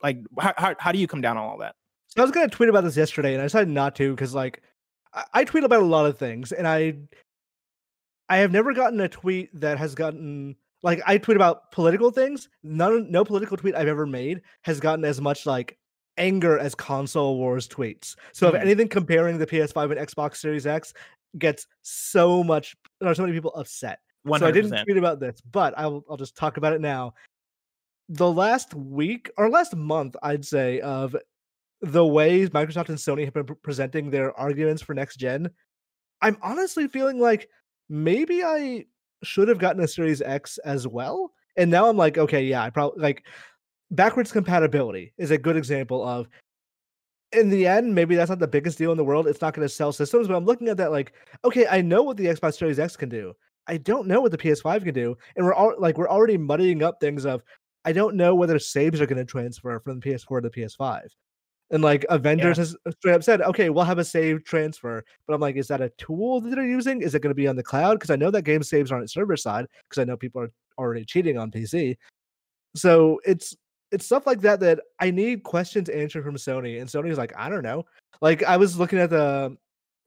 like 0.03 0.18
how 0.38 0.55
how, 0.57 0.75
how 0.79 0.92
do 0.92 0.99
you 0.99 1.07
come 1.07 1.21
down 1.21 1.37
on 1.37 1.45
all 1.45 1.59
that? 1.59 1.75
So 2.09 2.21
I 2.21 2.25
was 2.25 2.33
gonna 2.33 2.49
tweet 2.49 2.68
about 2.68 2.85
this 2.85 2.97
yesterday, 2.97 3.35
and 3.35 3.42
I 3.42 3.47
decided 3.47 3.68
not 3.68 3.95
to 3.97 4.11
because 4.11 4.35
like 4.35 4.62
I, 5.14 5.25
I 5.35 5.45
tweet 5.45 5.64
about 5.64 5.83
a 5.83 5.87
lot 5.87 6.07
of 6.07 6.18
things, 6.18 6.53
and 6.53 6.66
I 6.66 6.95
I 8.28 8.38
have 8.38 8.52
never 8.52 8.72
gotten 8.72 9.00
a 9.00 9.08
tweet 9.08 9.50
that 9.61 9.78
has 9.78 9.94
gotten 9.94 10.56
like 10.82 11.00
I 11.06 11.18
tweet 11.18 11.37
about 11.37 11.70
political 11.72 12.11
things. 12.11 12.48
None 12.62 13.11
no 13.11 13.24
political 13.24 13.56
tweet 13.56 13.74
I've 13.74 13.88
ever 13.88 14.06
made 14.06 14.42
has 14.62 14.80
gotten 14.80 15.04
as 15.04 15.20
much 15.20 15.46
like 15.46 15.78
anger 16.18 16.58
as 16.58 16.74
console 16.74 17.37
wars 17.37 17.68
tweets. 17.68 18.16
So 18.32 18.46
mm-hmm. 18.46 18.56
if 18.56 18.62
anything 18.62 18.88
comparing 18.88 19.38
the 19.38 19.46
PS5 19.46 19.96
and 19.96 20.08
Xbox 20.08 20.37
Series 20.37 20.66
X 20.66 20.92
gets 21.38 21.66
so 21.82 22.42
much 22.44 22.76
or 23.00 23.14
so 23.14 23.22
many 23.22 23.32
people 23.32 23.54
upset. 23.54 24.00
100%. 24.26 24.38
So 24.38 24.46
I 24.46 24.50
didn't 24.50 24.85
tweet 24.85 24.96
about 24.96 25.20
this, 25.20 25.40
but 25.40 25.74
I'll 25.76 26.04
I'll 26.08 26.16
just 26.16 26.37
talk 26.37 26.56
about 26.56 26.72
it 26.72 26.80
now. 26.80 27.14
The 28.08 28.30
last 28.30 28.74
week 28.74 29.30
or 29.37 29.48
last 29.48 29.74
month, 29.74 30.16
I'd 30.22 30.44
say, 30.44 30.80
of 30.80 31.16
the 31.80 32.06
ways 32.06 32.50
Microsoft 32.50 32.88
and 32.88 32.98
Sony 32.98 33.24
have 33.24 33.35
been 33.35 33.46
presenting 33.62 34.11
their 34.11 34.38
arguments 34.38 34.82
for 34.82 34.94
next 34.94 35.16
gen, 35.16 35.50
I'm 36.20 36.37
honestly 36.42 36.87
feeling 36.87 37.18
like 37.18 37.48
maybe 37.88 38.42
I 38.42 38.87
should 39.23 39.49
have 39.49 39.59
gotten 39.59 39.83
a 39.83 39.88
Series 39.88 40.23
X 40.23 40.59
as 40.59 40.87
well. 40.87 41.33
And 41.57 41.71
now 41.71 41.88
I'm 41.88 41.97
like, 41.97 42.18
okay, 42.18 42.45
yeah, 42.45 42.62
I 42.62 42.71
probably 42.71 43.03
like 43.03 43.25
backwards 43.90 44.33
compatibility 44.33 45.12
is 45.18 45.31
a 45.31 45.38
good 45.38 45.57
example 45.57 46.07
of 46.07 46.29
in 47.33 47.49
the 47.49 47.66
end, 47.66 47.95
maybe 47.95 48.14
that's 48.14 48.29
not 48.29 48.38
the 48.38 48.47
biggest 48.47 48.79
deal 48.79 48.90
in 48.90 48.99
the 48.99 49.05
world. 49.05 49.27
It's 49.27 49.40
not 49.40 49.55
going 49.55 49.66
to 49.66 49.75
sell 49.75 49.92
systems, 49.92 50.29
but 50.29 50.37
I'm 50.37 50.45
looking 50.45 50.68
at 50.68 50.77
that 50.77 50.90
like, 50.90 51.14
okay, 51.45 51.66
I 51.66 51.81
know 51.81 52.03
what 52.03 52.16
the 52.16 52.27
Xbox 52.27 52.59
Series 52.59 52.79
X 52.79 52.97
can 52.97 53.09
do. 53.09 53.33
I 53.66 53.77
don't 53.79 54.07
know 54.07 54.21
what 54.21 54.33
the 54.33 54.38
PS5 54.38 54.85
can 54.85 54.95
do, 54.95 55.16
and 55.37 55.47
we're 55.47 55.55
all 55.55 55.75
like 55.79 55.97
we're 55.97 56.09
already 56.09 56.37
muddying 56.37 56.83
up 56.83 56.99
things 57.01 57.25
of 57.25 57.42
I 57.85 57.92
don't 57.92 58.16
know 58.16 58.35
whether 58.35 58.59
saves 58.59 59.01
are 59.01 59.07
going 59.07 59.18
to 59.18 59.25
transfer 59.25 59.79
from 59.81 60.01
the 60.01 60.11
PS4 60.11 60.42
to 60.42 60.49
the 60.49 60.61
PS5. 60.61 61.03
And 61.72 61.82
like 61.82 62.04
Avengers 62.11 62.58
yeah. 62.58 62.64
has 62.64 62.76
straight 62.98 63.14
up 63.14 63.24
said, 63.24 63.40
okay, 63.40 63.70
we'll 63.70 63.85
have 63.85 63.98
a 63.98 64.04
save 64.04 64.44
transfer. 64.44 65.02
But 65.26 65.35
I'm 65.35 65.40
like, 65.40 65.56
is 65.56 65.68
that 65.68 65.80
a 65.80 65.88
tool 65.96 66.40
that 66.42 66.50
they're 66.54 66.66
using? 66.66 67.00
Is 67.00 67.14
it 67.14 67.22
going 67.22 67.30
to 67.30 67.35
be 67.35 67.48
on 67.48 67.56
the 67.56 67.62
cloud? 67.62 67.94
Because 67.94 68.11
I 68.11 68.16
know 68.16 68.30
that 68.30 68.42
game 68.42 68.62
saves 68.62 68.92
aren't 68.92 69.11
server 69.11 69.37
side, 69.38 69.66
because 69.88 70.00
I 70.00 70.04
know 70.04 70.16
people 70.16 70.42
are 70.42 70.50
already 70.78 71.06
cheating 71.06 71.38
on 71.38 71.50
PC. 71.50 71.96
So 72.76 73.20
it's 73.24 73.56
it's 73.90 74.06
stuff 74.06 74.26
like 74.26 74.40
that 74.42 74.61
that 74.61 74.80
I 75.00 75.11
need 75.11 75.42
questions 75.42 75.88
answered 75.88 76.24
from 76.24 76.37
Sony. 76.37 76.80
And 76.80 76.88
Sony's 76.88 77.18
like, 77.18 77.32
I 77.37 77.48
don't 77.48 77.62
know. 77.62 77.85
Like 78.20 78.42
I 78.42 78.58
was 78.58 78.78
looking 78.78 78.98
at 78.98 79.11
the 79.11 79.56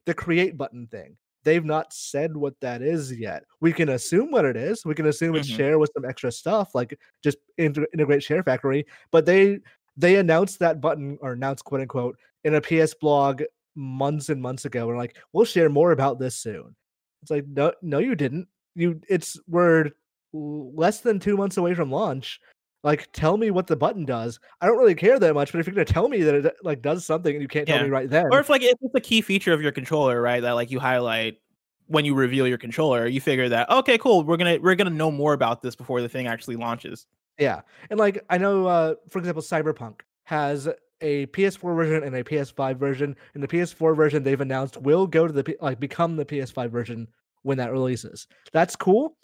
the 0.06 0.14
create 0.14 0.58
button 0.58 0.88
thing. 0.88 1.18
They've 1.44 1.66
not 1.66 1.94
said 1.94 2.36
what 2.36 2.60
that 2.62 2.82
is 2.82 3.14
yet. 3.14 3.44
We 3.62 3.72
can 3.72 3.90
assume 3.90 4.32
what 4.32 4.46
it 4.46 4.58
is. 4.58 4.84
We 4.84 4.96
can 4.96 5.06
assume 5.08 5.34
mm-hmm. 5.34 5.38
it's 5.38 5.48
share 5.48 5.78
with 5.78 5.92
some 5.96 6.06
extra 6.06 6.32
stuff, 6.32 6.74
like 6.74 7.00
just 7.24 7.38
integrate 7.58 8.24
Share 8.24 8.42
Factory. 8.42 8.86
But 9.12 9.28
they 9.28 9.60
they 9.98 10.16
announced 10.18 10.60
that 10.60 10.82
button 10.82 11.18
or 11.22 11.34
announced 11.34 11.64
quote 11.64 11.82
unquote 11.82 12.18
in 12.44 12.56
a 12.56 12.62
PS 12.62 12.94
blog 12.94 13.44
months 13.76 14.30
and 14.30 14.42
months 14.42 14.66
ago. 14.66 14.88
We're 14.88 14.98
like, 14.98 15.18
we'll 15.34 15.46
share 15.46 15.70
more 15.70 15.92
about 15.92 16.20
this 16.20 16.36
soon. 16.36 16.76
It's 17.22 17.32
like, 17.32 17.46
no, 17.48 17.74
no, 17.82 18.00
you 18.00 18.16
didn't. 18.16 18.48
You 18.76 19.02
it's 19.10 19.40
we're 19.48 19.92
less 20.34 21.00
than 21.02 21.20
two 21.20 21.38
months 21.38 21.58
away 21.58 21.74
from 21.74 21.92
launch. 21.92 22.40
Like, 22.84 23.12
tell 23.14 23.36
me 23.38 23.50
what 23.50 23.66
the 23.66 23.76
button 23.76 24.06
does. 24.06 24.40
I 24.62 24.68
don't 24.68 24.78
really 24.78 24.94
care 24.94 25.18
that 25.18 25.34
much, 25.34 25.52
but 25.52 25.60
if 25.60 25.66
you're 25.66 25.74
gonna 25.74 25.86
tell 25.86 26.08
me 26.08 26.22
that 26.22 26.36
it 26.36 26.56
like 26.62 26.82
does 26.82 27.06
something 27.06 27.34
and 27.34 27.42
you 27.42 27.48
can't 27.48 27.68
yeah. 27.68 27.78
tell 27.78 27.84
me 27.86 27.90
right 27.90 28.10
then, 28.10 28.28
or 28.32 28.40
if 28.40 28.50
like 28.50 28.62
it's 28.62 28.80
a 28.94 29.02
key 29.02 29.22
feature 29.22 29.54
of 29.54 29.62
your 29.62 29.72
controller, 29.72 30.22
right? 30.22 30.42
That 30.42 30.52
like 30.52 30.70
you 30.70 30.80
highlight 30.80 31.40
when 31.88 32.06
you 32.06 32.14
reveal 32.14 32.48
your 32.48 32.58
controller, 32.58 33.08
you 33.08 33.22
figure 33.22 33.50
that 33.50 33.70
okay, 33.72 33.98
cool, 33.98 34.24
we're 34.24 34.38
gonna 34.38 34.60
we're 34.62 34.76
gonna 34.76 34.92
know 34.92 35.10
more 35.10 35.34
about 35.34 35.64
this 35.64 35.76
before 35.76 36.02
the 36.02 36.10
thing 36.10 36.28
actually 36.28 36.58
launches. 36.58 37.08
Yeah, 37.38 37.62
and 37.90 38.00
like 38.00 38.24
I 38.30 38.38
know, 38.38 38.68
uh, 38.68 38.96
for 39.10 39.20
example, 39.20 39.44
Cyberpunk 39.44 40.02
has 40.24 40.70
a 41.02 41.28
PS4 41.28 41.76
version 41.76 42.04
and 42.04 42.16
a 42.16 42.24
PS5 42.24 42.78
version. 42.78 43.16
And 43.34 43.44
the 43.44 43.48
PS4 43.48 43.96
version 43.96 44.24
they've 44.24 44.42
announced 44.42 44.78
will 44.82 45.08
go 45.08 45.28
to 45.28 45.34
the 45.34 45.58
like 45.62 45.80
become 45.80 46.16
the 46.16 46.26
PS5 46.26 46.70
version 46.70 47.08
when 47.44 47.58
that 47.58 47.72
releases. 47.72 48.28
That's 48.54 48.76
cool. 48.76 49.18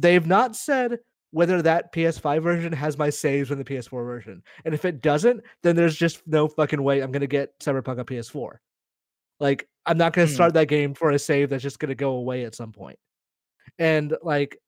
They've 0.00 0.26
not 0.26 0.56
said 0.56 0.98
whether 1.32 1.62
that 1.62 1.92
PS5 1.92 2.42
version 2.42 2.72
has 2.72 2.98
my 2.98 3.10
saves 3.10 3.48
from 3.48 3.58
the 3.58 3.64
PS4 3.64 4.04
version. 4.04 4.42
And 4.64 4.74
if 4.74 4.84
it 4.84 5.00
doesn't, 5.00 5.42
then 5.62 5.76
there's 5.76 5.96
just 5.96 6.26
no 6.26 6.48
fucking 6.48 6.82
way 6.82 7.00
I'm 7.00 7.12
gonna 7.12 7.26
get 7.26 7.58
Cyberpunk 7.60 7.98
on 7.98 8.04
PS4. 8.04 8.56
Like 9.38 9.68
I'm 9.86 9.98
not 9.98 10.12
gonna 10.12 10.26
hmm. 10.26 10.34
start 10.34 10.54
that 10.54 10.68
game 10.68 10.94
for 10.94 11.10
a 11.10 11.18
save 11.18 11.50
that's 11.50 11.62
just 11.62 11.78
gonna 11.78 11.94
go 11.94 12.12
away 12.12 12.44
at 12.44 12.54
some 12.54 12.72
point. 12.72 12.98
And 13.78 14.16
like 14.22 14.58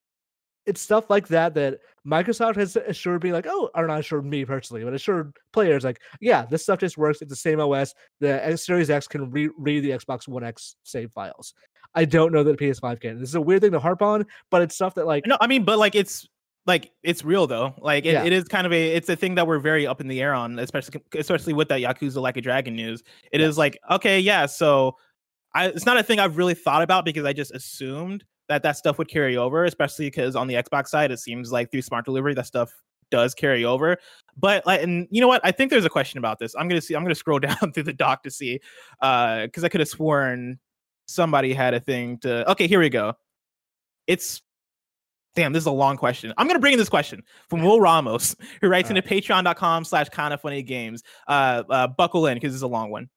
it's 0.67 0.81
stuff 0.81 1.11
like 1.11 1.29
that 1.29 1.55
that 1.55 1.81
Microsoft 2.07 2.57
has 2.57 2.77
assured 2.77 3.23
me, 3.23 3.33
like, 3.33 3.47
oh, 3.49 3.71
or 3.75 3.87
not 3.87 4.01
assured 4.01 4.25
me 4.25 4.45
personally, 4.45 4.85
but 4.85 4.95
assured 4.95 5.37
players, 5.53 5.85
like, 5.85 6.01
yeah, 6.21 6.45
this 6.45 6.63
stuff 6.63 6.81
just 6.81 6.99
works. 6.99 7.23
It's 7.23 7.31
the 7.31 7.37
same 7.37 7.61
OS. 7.61 7.95
The 8.21 8.45
X 8.47 8.67
Series 8.67 8.91
X 8.91 9.07
can 9.07 9.31
re- 9.31 9.51
read 9.59 9.81
the 9.81 9.91
Xbox 9.91 10.29
One 10.29 10.45
X 10.45 10.77
save 10.85 11.11
files. 11.13 11.55
I 11.95 12.05
don't 12.05 12.33
know 12.33 12.43
that 12.45 12.59
PS5 12.59 13.01
can. 13.01 13.21
This 13.21 13.29
is 13.29 13.35
a 13.35 13.41
weird 13.41 13.63
thing 13.63 13.73
to 13.73 13.81
harp 13.81 14.03
on, 14.03 14.27
but 14.51 14.63
it's 14.63 14.75
stuff 14.75 14.95
that 14.95 15.07
like 15.07 15.27
no, 15.27 15.37
I 15.41 15.47
mean, 15.47 15.65
but 15.65 15.79
like 15.79 15.95
it's 15.95 16.27
like 16.67 16.91
it's 17.03 17.25
real 17.25 17.47
though. 17.47 17.75
Like 17.79 18.07
it, 18.07 18.13
yeah. 18.13 18.25
it 18.25 18.33
is 18.33 18.45
kind 18.45 18.67
of 18.67 18.73
a 18.73 18.95
it's 18.95 19.09
a 19.09 19.17
thing 19.17 19.35
that 19.35 19.47
we're 19.47 19.59
very 19.59 19.87
up 19.87 20.01
in 20.01 20.09
the 20.09 20.21
air 20.23 20.33
on, 20.33 20.59
especially 20.59 21.01
especially 21.15 21.53
with 21.53 21.69
that 21.69 21.81
Yakuza 21.81 22.21
Like 22.21 22.37
a 22.37 22.41
Dragon 22.41 22.75
news. 22.75 23.03
It 23.31 23.41
is 23.41 23.59
like 23.59 23.79
okay, 23.91 24.21
yeah, 24.21 24.47
so 24.47 24.97
I, 25.55 25.67
it's 25.67 25.87
not 25.87 25.99
a 25.99 26.03
thing 26.03 26.19
I've 26.19 26.37
really 26.39 26.55
thought 26.55 26.83
about 26.83 27.05
because 27.05 27.25
I 27.25 27.33
just 27.33 27.53
assumed 27.53 28.25
that 28.49 28.63
that 28.63 28.77
stuff 28.77 28.99
would 28.99 29.09
carry 29.09 29.37
over, 29.37 29.65
especially 29.65 30.07
because 30.07 30.37
on 30.37 30.47
the 30.47 30.55
Xbox 30.55 30.89
side, 30.89 31.11
it 31.11 31.19
seems 31.19 31.53
like 31.53 31.71
through 31.71 31.83
smart 31.83 32.05
delivery, 32.05 32.35
that 32.35 32.47
stuff 32.47 32.73
does 33.13 33.35
carry 33.35 33.65
over. 33.65 33.99
But 34.37 34.67
like, 34.67 34.83
and 34.83 35.07
you 35.11 35.21
know 35.21 35.29
what? 35.29 35.41
I 35.45 35.53
think 35.53 35.71
there's 35.71 35.85
a 35.85 35.91
question 35.91 36.19
about 36.19 36.41
this. 36.41 36.55
I'm 36.59 36.67
gonna 36.67 36.81
see. 36.81 36.95
I'm 36.95 37.05
gonna 37.05 37.15
scroll 37.15 37.39
down 37.41 37.73
through 37.73 37.85
the 37.85 37.93
doc 37.93 38.25
to 38.25 38.31
see, 38.31 38.59
uh, 39.01 39.43
because 39.43 39.63
I 39.63 39.69
could 39.69 39.81
have 39.81 39.89
sworn 39.89 40.59
somebody 41.07 41.53
had 41.53 41.75
a 41.75 41.81
thing 41.81 42.19
to. 42.19 42.51
Okay, 42.51 42.67
here 42.67 42.81
we 42.81 42.89
go. 42.89 43.15
It's 44.09 44.43
damn. 45.37 45.53
This 45.53 45.63
is 45.63 45.67
a 45.67 45.73
long 45.73 45.97
question. 45.97 46.33
I'm 46.37 46.49
gonna 46.49 46.59
bring 46.59 46.73
in 46.73 46.79
this 46.79 46.89
question 46.89 47.23
from 47.49 47.63
Will 47.63 47.81
Ramos, 47.81 48.35
who 48.61 48.69
writes 48.69 48.91
into 48.91 49.03
Patreon.com/slash 49.03 50.09
Kinda 50.09 50.39
Funny 50.39 50.63
Games. 50.63 51.03
Uh, 51.29 51.63
uh, 51.69 51.87
buckle 51.87 52.27
in 52.27 52.35
because 52.35 52.55
it's 52.55 52.63
a 52.63 52.67
long 52.67 52.91
one. 52.91 53.09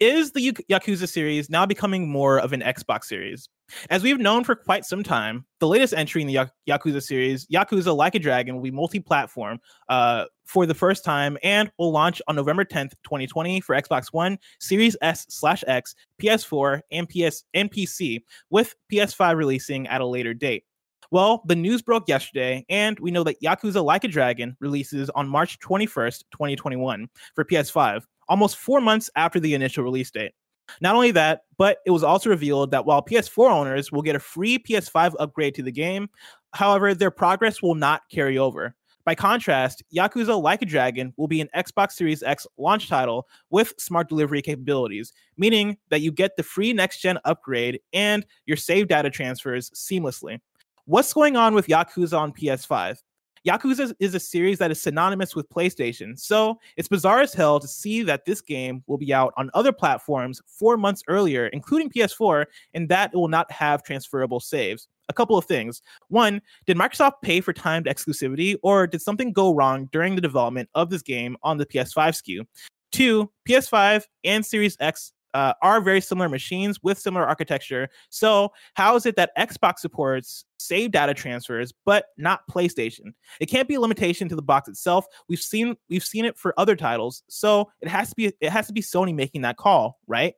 Is 0.00 0.32
the 0.32 0.52
Yakuza 0.68 1.08
series 1.08 1.48
now 1.48 1.64
becoming 1.64 2.08
more 2.08 2.40
of 2.40 2.52
an 2.52 2.62
Xbox 2.62 3.04
series? 3.04 3.48
As 3.90 4.02
we've 4.02 4.18
known 4.18 4.42
for 4.42 4.56
quite 4.56 4.84
some 4.84 5.04
time, 5.04 5.46
the 5.60 5.68
latest 5.68 5.94
entry 5.94 6.20
in 6.20 6.26
the 6.26 6.48
Yakuza 6.68 7.00
series, 7.00 7.46
Yakuza 7.46 7.96
Like 7.96 8.16
a 8.16 8.18
Dragon, 8.18 8.56
will 8.56 8.62
be 8.62 8.72
multi 8.72 8.98
platform 8.98 9.60
uh, 9.88 10.24
for 10.44 10.66
the 10.66 10.74
first 10.74 11.04
time 11.04 11.38
and 11.44 11.70
will 11.78 11.92
launch 11.92 12.20
on 12.26 12.34
November 12.34 12.64
10th, 12.64 12.90
2020 13.04 13.60
for 13.60 13.76
Xbox 13.76 14.12
One, 14.12 14.36
Series 14.58 14.96
S 15.00 15.26
slash 15.28 15.62
X, 15.68 15.94
PS4, 16.20 16.80
and, 16.90 17.08
PS- 17.08 17.44
and 17.54 17.70
PC, 17.70 18.22
with 18.50 18.74
PS5 18.92 19.36
releasing 19.36 19.86
at 19.86 20.00
a 20.00 20.06
later 20.06 20.34
date. 20.34 20.64
Well, 21.10 21.42
the 21.46 21.54
news 21.54 21.80
broke 21.80 22.08
yesterday, 22.08 22.66
and 22.68 22.98
we 22.98 23.12
know 23.12 23.22
that 23.22 23.40
Yakuza 23.40 23.84
Like 23.84 24.02
a 24.02 24.08
Dragon 24.08 24.56
releases 24.58 25.08
on 25.10 25.28
March 25.28 25.60
21st, 25.60 26.24
2021 26.32 27.08
for 27.36 27.44
PS5, 27.44 28.02
almost 28.28 28.56
four 28.56 28.80
months 28.80 29.10
after 29.16 29.40
the 29.40 29.54
initial 29.54 29.84
release 29.84 30.10
date. 30.10 30.32
Not 30.80 30.94
only 30.94 31.10
that, 31.12 31.42
but 31.58 31.78
it 31.86 31.90
was 31.90 32.02
also 32.02 32.30
revealed 32.30 32.70
that 32.70 32.86
while 32.86 33.02
PS4 33.02 33.50
owners 33.50 33.92
will 33.92 34.02
get 34.02 34.16
a 34.16 34.20
free 34.20 34.58
PS5 34.58 35.14
upgrade 35.18 35.54
to 35.56 35.62
the 35.62 35.72
game, 35.72 36.08
however, 36.52 36.94
their 36.94 37.10
progress 37.10 37.62
will 37.62 37.74
not 37.74 38.02
carry 38.10 38.38
over. 38.38 38.74
By 39.04 39.14
contrast, 39.14 39.82
Yakuza 39.94 40.40
Like 40.40 40.62
a 40.62 40.66
Dragon 40.66 41.12
will 41.18 41.28
be 41.28 41.42
an 41.42 41.50
Xbox 41.54 41.92
Series 41.92 42.22
X 42.22 42.46
launch 42.56 42.88
title 42.88 43.28
with 43.50 43.74
smart 43.78 44.08
delivery 44.08 44.40
capabilities, 44.40 45.12
meaning 45.36 45.76
that 45.90 46.00
you 46.00 46.10
get 46.10 46.36
the 46.36 46.42
free 46.42 46.72
next 46.72 47.00
gen 47.00 47.18
upgrade 47.26 47.80
and 47.92 48.24
your 48.46 48.56
save 48.56 48.88
data 48.88 49.10
transfers 49.10 49.70
seamlessly. 49.70 50.40
What's 50.86 51.12
going 51.12 51.36
on 51.36 51.54
with 51.54 51.66
Yakuza 51.66 52.18
on 52.18 52.32
PS5? 52.32 52.98
Yakuza 53.46 53.94
is 54.00 54.14
a 54.14 54.20
series 54.20 54.58
that 54.58 54.70
is 54.70 54.80
synonymous 54.80 55.36
with 55.36 55.48
PlayStation, 55.50 56.18
so 56.18 56.58
it's 56.78 56.88
bizarre 56.88 57.20
as 57.20 57.34
hell 57.34 57.60
to 57.60 57.68
see 57.68 58.02
that 58.02 58.24
this 58.24 58.40
game 58.40 58.82
will 58.86 58.96
be 58.96 59.12
out 59.12 59.34
on 59.36 59.50
other 59.52 59.72
platforms 59.72 60.40
four 60.46 60.78
months 60.78 61.02
earlier, 61.08 61.48
including 61.48 61.90
PS4, 61.90 62.46
and 62.72 62.88
that 62.88 63.10
it 63.12 63.16
will 63.16 63.28
not 63.28 63.50
have 63.50 63.82
transferable 63.82 64.40
saves. 64.40 64.88
A 65.10 65.12
couple 65.12 65.36
of 65.36 65.44
things. 65.44 65.82
One, 66.08 66.40
did 66.66 66.78
Microsoft 66.78 67.20
pay 67.22 67.42
for 67.42 67.52
timed 67.52 67.84
exclusivity, 67.84 68.56
or 68.62 68.86
did 68.86 69.02
something 69.02 69.30
go 69.30 69.54
wrong 69.54 69.90
during 69.92 70.14
the 70.14 70.22
development 70.22 70.70
of 70.74 70.88
this 70.88 71.02
game 71.02 71.36
on 71.42 71.58
the 71.58 71.66
PS5 71.66 72.22
SKU? 72.22 72.46
Two, 72.92 73.30
PS5 73.46 74.04
and 74.22 74.46
Series 74.46 74.76
X 74.80 75.12
uh, 75.34 75.52
are 75.60 75.80
very 75.80 76.00
similar 76.00 76.28
machines 76.28 76.82
with 76.82 76.98
similar 76.98 77.26
architecture. 77.26 77.88
So, 78.08 78.52
how 78.74 78.96
is 78.96 79.04
it 79.04 79.16
that 79.16 79.36
Xbox 79.36 79.80
supports 79.80 80.44
save 80.58 80.92
data 80.92 81.12
transfers 81.12 81.72
but 81.84 82.06
not 82.16 82.40
PlayStation? 82.50 83.12
It 83.40 83.46
can't 83.46 83.68
be 83.68 83.74
a 83.74 83.80
limitation 83.80 84.28
to 84.28 84.36
the 84.36 84.42
box 84.42 84.68
itself. 84.68 85.06
We've 85.28 85.40
seen 85.40 85.76
we've 85.90 86.04
seen 86.04 86.24
it 86.24 86.38
for 86.38 86.54
other 86.58 86.76
titles, 86.76 87.24
so 87.28 87.70
it 87.82 87.88
has 87.88 88.10
to 88.10 88.16
be 88.16 88.32
it 88.40 88.50
has 88.50 88.68
to 88.68 88.72
be 88.72 88.80
Sony 88.80 89.14
making 89.14 89.42
that 89.42 89.56
call, 89.56 89.98
right? 90.06 90.34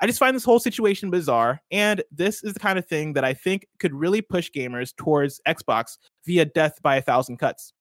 I 0.00 0.06
just 0.06 0.18
find 0.18 0.34
this 0.34 0.44
whole 0.44 0.58
situation 0.58 1.10
bizarre, 1.10 1.62
and 1.70 2.02
this 2.10 2.42
is 2.42 2.52
the 2.52 2.60
kind 2.60 2.78
of 2.78 2.86
thing 2.86 3.12
that 3.12 3.24
I 3.24 3.32
think 3.32 3.66
could 3.78 3.94
really 3.94 4.20
push 4.20 4.50
gamers 4.50 4.94
towards 4.96 5.40
Xbox 5.46 5.98
via 6.26 6.44
death 6.44 6.82
by 6.82 6.96
a 6.96 7.02
thousand 7.02 7.38
cuts 7.38 7.72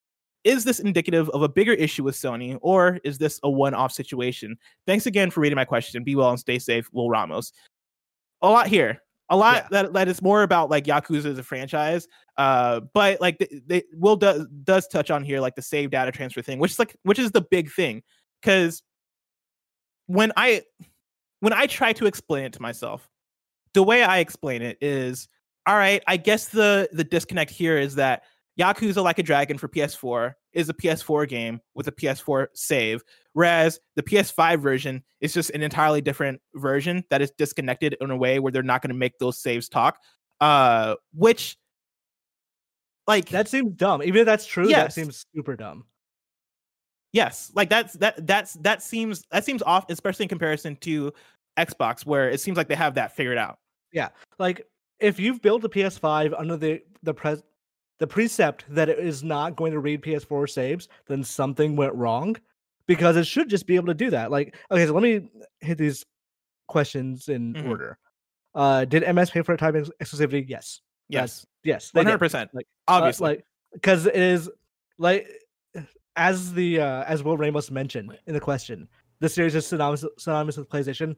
is 0.43 0.63
this 0.63 0.79
indicative 0.79 1.29
of 1.29 1.41
a 1.41 1.49
bigger 1.49 1.73
issue 1.73 2.03
with 2.03 2.15
Sony, 2.15 2.57
or 2.61 2.99
is 3.03 3.17
this 3.17 3.39
a 3.43 3.49
one 3.49 3.73
off 3.73 3.91
situation? 3.91 4.57
Thanks 4.85 5.05
again 5.05 5.31
for 5.31 5.41
reading 5.41 5.55
my 5.55 5.65
question. 5.65 6.03
Be 6.03 6.15
well 6.15 6.29
and 6.29 6.39
stay 6.39 6.59
safe, 6.59 6.89
Will 6.91 7.09
Ramos. 7.09 7.53
A 8.41 8.49
lot 8.49 8.67
here. 8.67 9.01
A 9.29 9.37
lot 9.37 9.55
yeah. 9.55 9.67
that, 9.83 9.93
that 9.93 10.07
is 10.07 10.21
more 10.21 10.43
about 10.43 10.69
like 10.69 10.83
Yakuza 10.85 11.25
as 11.25 11.39
a 11.39 11.43
franchise. 11.43 12.07
Uh, 12.37 12.81
but 12.93 13.21
like 13.21 13.37
they, 13.37 13.61
they 13.65 13.83
Will 13.93 14.15
does 14.15 14.45
does 14.63 14.87
touch 14.87 15.09
on 15.11 15.23
here 15.23 15.39
like 15.39 15.55
the 15.55 15.61
save 15.61 15.91
data 15.91 16.11
transfer 16.11 16.41
thing, 16.41 16.59
which 16.59 16.71
is 16.71 16.79
like 16.79 16.95
which 17.03 17.19
is 17.19 17.31
the 17.31 17.41
big 17.41 17.71
thing. 17.71 18.03
Cause 18.41 18.83
when 20.07 20.33
I 20.35 20.63
when 21.39 21.53
I 21.53 21.67
try 21.67 21.93
to 21.93 22.05
explain 22.05 22.43
it 22.43 22.53
to 22.53 22.61
myself, 22.61 23.09
the 23.73 23.83
way 23.83 24.03
I 24.03 24.17
explain 24.17 24.61
it 24.61 24.77
is 24.81 25.29
all 25.65 25.75
right, 25.75 26.03
I 26.07 26.17
guess 26.17 26.47
the 26.47 26.89
the 26.91 27.05
disconnect 27.05 27.51
here 27.51 27.77
is 27.77 27.95
that 27.95 28.23
Yakuza 28.59 29.03
Like 29.03 29.19
a 29.19 29.23
Dragon 29.23 29.57
for 29.57 29.67
PS4 29.67 30.33
is 30.53 30.69
a 30.69 30.73
PS4 30.73 31.27
game 31.27 31.59
with 31.73 31.87
a 31.87 31.91
PS4 31.91 32.47
save, 32.53 33.03
whereas 33.33 33.79
the 33.95 34.03
PS5 34.03 34.61
version 34.61 35.03
is 35.21 35.33
just 35.33 35.49
an 35.51 35.63
entirely 35.63 36.01
different 36.01 36.39
version 36.55 37.03
that 37.09 37.21
is 37.21 37.31
disconnected 37.37 37.95
in 37.99 38.11
a 38.11 38.17
way 38.17 38.39
where 38.39 38.51
they're 38.51 38.63
not 38.63 38.81
going 38.81 38.89
to 38.89 38.97
make 38.97 39.17
those 39.17 39.41
saves 39.41 39.69
talk. 39.69 39.97
Uh, 40.39 40.95
which, 41.13 41.57
like, 43.07 43.29
that 43.29 43.47
seems 43.47 43.73
dumb. 43.75 44.03
Even 44.03 44.21
if 44.21 44.25
that's 44.25 44.45
true, 44.45 44.67
yes. 44.67 44.77
that 44.77 44.93
seems 44.93 45.25
super 45.33 45.55
dumb. 45.55 45.85
Yes, 47.13 47.51
like 47.53 47.69
that's 47.69 47.93
that 47.93 48.25
that's 48.25 48.53
that 48.55 48.81
seems 48.81 49.23
that 49.29 49.45
seems 49.45 49.61
off, 49.61 49.85
especially 49.89 50.23
in 50.23 50.29
comparison 50.29 50.75
to 50.77 51.13
Xbox, 51.59 52.07
where 52.07 52.27
it 52.27 52.41
seems 52.41 52.57
like 52.57 52.67
they 52.67 52.75
have 52.75 52.95
that 52.95 53.15
figured 53.15 53.37
out. 53.37 53.59
Yeah, 53.91 54.09
like 54.39 54.65
if 54.99 55.19
you've 55.19 55.39
built 55.39 55.63
a 55.63 55.69
PS5 55.69 56.33
under 56.35 56.57
the 56.57 56.81
the 57.03 57.13
pres 57.13 57.43
the 57.99 58.07
precept 58.07 58.65
that 58.69 58.89
it 58.89 58.99
is 58.99 59.23
not 59.23 59.55
going 59.55 59.71
to 59.71 59.79
read 59.79 60.01
PS4 60.01 60.49
saves, 60.49 60.87
then 61.07 61.23
something 61.23 61.75
went 61.75 61.93
wrong 61.95 62.35
because 62.87 63.15
it 63.15 63.25
should 63.25 63.49
just 63.49 63.67
be 63.67 63.75
able 63.75 63.87
to 63.87 63.93
do 63.93 64.09
that. 64.09 64.31
Like, 64.31 64.55
okay, 64.71 64.85
so 64.85 64.93
let 64.93 65.03
me 65.03 65.29
hit 65.61 65.77
these 65.77 66.05
questions 66.67 67.29
in 67.29 67.53
mm-hmm. 67.53 67.69
order. 67.69 67.97
Uh, 68.55 68.85
did 68.85 69.03
MS 69.13 69.29
pay 69.29 69.41
for 69.41 69.53
a 69.53 69.57
time 69.57 69.73
exclusivity? 69.73 70.45
Yes. 70.47 70.81
Yes. 71.09 71.45
yes. 71.63 71.89
One 71.93 72.05
hundred 72.05 72.19
percent. 72.19 72.49
Like 72.53 72.67
uh, 72.87 72.93
obviously, 72.93 73.25
uh, 73.25 73.29
like 73.29 73.45
because 73.73 74.05
it 74.05 74.15
is 74.15 74.49
like 74.97 75.27
as 76.15 76.53
the 76.53 76.79
uh, 76.79 77.03
as 77.03 77.23
Will 77.23 77.37
Ramos 77.37 77.71
mentioned 77.71 78.17
in 78.27 78.33
the 78.33 78.39
question, 78.39 78.87
the 79.19 79.29
series 79.29 79.55
is 79.55 79.65
synonymous 79.65 80.05
synonymous 80.17 80.57
with 80.57 80.69
PlayStation. 80.69 81.15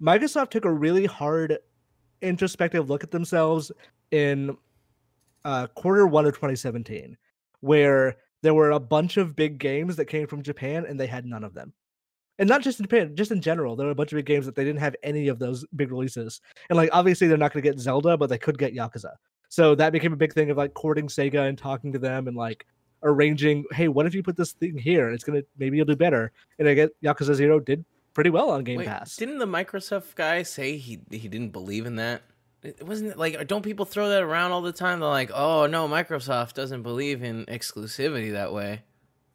Microsoft 0.00 0.50
took 0.50 0.64
a 0.64 0.72
really 0.72 1.06
hard 1.06 1.58
introspective 2.20 2.88
look 2.88 3.04
at 3.04 3.10
themselves 3.10 3.70
in 4.10 4.56
uh, 5.44 5.66
quarter 5.68 6.06
one 6.06 6.26
of 6.26 6.34
2017, 6.34 7.16
where 7.60 8.16
there 8.42 8.54
were 8.54 8.72
a 8.72 8.80
bunch 8.80 9.16
of 9.16 9.36
big 9.36 9.58
games 9.58 9.96
that 9.96 10.06
came 10.06 10.26
from 10.26 10.42
Japan 10.42 10.84
and 10.86 10.98
they 10.98 11.06
had 11.06 11.24
none 11.24 11.44
of 11.44 11.54
them. 11.54 11.72
And 12.38 12.48
not 12.48 12.62
just 12.62 12.80
in 12.80 12.84
Japan, 12.84 13.14
just 13.14 13.30
in 13.30 13.40
general, 13.40 13.76
there 13.76 13.86
were 13.86 13.92
a 13.92 13.94
bunch 13.96 14.12
of 14.12 14.16
big 14.16 14.26
games 14.26 14.46
that 14.46 14.56
they 14.56 14.64
didn't 14.64 14.80
have 14.80 14.96
any 15.02 15.28
of 15.28 15.38
those 15.38 15.64
big 15.76 15.92
releases. 15.92 16.40
And 16.70 16.76
like 16.76 16.90
obviously 16.92 17.28
they're 17.28 17.36
not 17.36 17.52
going 17.52 17.62
to 17.62 17.70
get 17.70 17.78
Zelda, 17.78 18.16
but 18.16 18.28
they 18.28 18.38
could 18.38 18.58
get 18.58 18.74
Yakuza. 18.74 19.14
So 19.48 19.74
that 19.74 19.92
became 19.92 20.12
a 20.12 20.16
big 20.16 20.32
thing 20.32 20.50
of 20.50 20.56
like 20.56 20.74
courting 20.74 21.08
Sega 21.08 21.48
and 21.48 21.58
talking 21.58 21.92
to 21.92 21.98
them 21.98 22.26
and 22.26 22.36
like 22.36 22.66
arranging, 23.02 23.64
hey, 23.72 23.88
what 23.88 24.06
if 24.06 24.14
you 24.14 24.22
put 24.22 24.36
this 24.36 24.52
thing 24.52 24.76
here? 24.76 25.06
And 25.06 25.14
it's 25.14 25.24
gonna 25.24 25.42
maybe 25.58 25.76
you'll 25.76 25.86
do 25.86 25.94
better. 25.94 26.32
And 26.58 26.66
I 26.66 26.74
get 26.74 26.90
Yakuza 27.02 27.34
Zero 27.34 27.60
did 27.60 27.84
pretty 28.14 28.30
well 28.30 28.50
on 28.50 28.64
Game 28.64 28.78
Wait, 28.78 28.88
Pass. 28.88 29.16
Didn't 29.16 29.38
the 29.38 29.46
Microsoft 29.46 30.14
guy 30.14 30.42
say 30.42 30.78
he 30.78 31.00
he 31.10 31.28
didn't 31.28 31.50
believe 31.50 31.86
in 31.86 31.96
that? 31.96 32.22
It 32.62 32.86
wasn't 32.86 33.18
like 33.18 33.46
don't 33.48 33.62
people 33.62 33.84
throw 33.84 34.10
that 34.10 34.22
around 34.22 34.52
all 34.52 34.62
the 34.62 34.72
time? 34.72 35.00
They're 35.00 35.08
like, 35.08 35.30
oh 35.34 35.66
no, 35.66 35.88
Microsoft 35.88 36.54
doesn't 36.54 36.82
believe 36.82 37.22
in 37.22 37.44
exclusivity 37.46 38.32
that 38.32 38.52
way. 38.52 38.82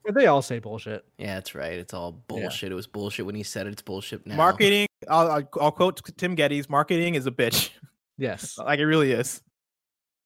They 0.09 0.27
all 0.27 0.41
say 0.41 0.59
bullshit. 0.59 1.03
Yeah, 1.17 1.35
that's 1.35 1.53
right. 1.53 1.73
It's 1.73 1.93
all 1.93 2.13
bullshit. 2.13 2.69
Yeah. 2.69 2.73
It 2.73 2.75
was 2.75 2.87
bullshit 2.87 3.25
when 3.25 3.35
he 3.35 3.43
said 3.43 3.67
it. 3.67 3.73
It's 3.73 3.81
bullshit 3.81 4.25
now. 4.25 4.37
Marketing. 4.37 4.87
I'll, 5.09 5.45
I'll 5.59 5.71
quote 5.71 6.01
Tim 6.17 6.35
Gettys. 6.35 6.69
Marketing 6.69 7.15
is 7.15 7.27
a 7.27 7.31
bitch. 7.31 7.71
Yes, 8.17 8.57
like 8.65 8.79
it 8.79 8.85
really 8.85 9.11
is. 9.11 9.41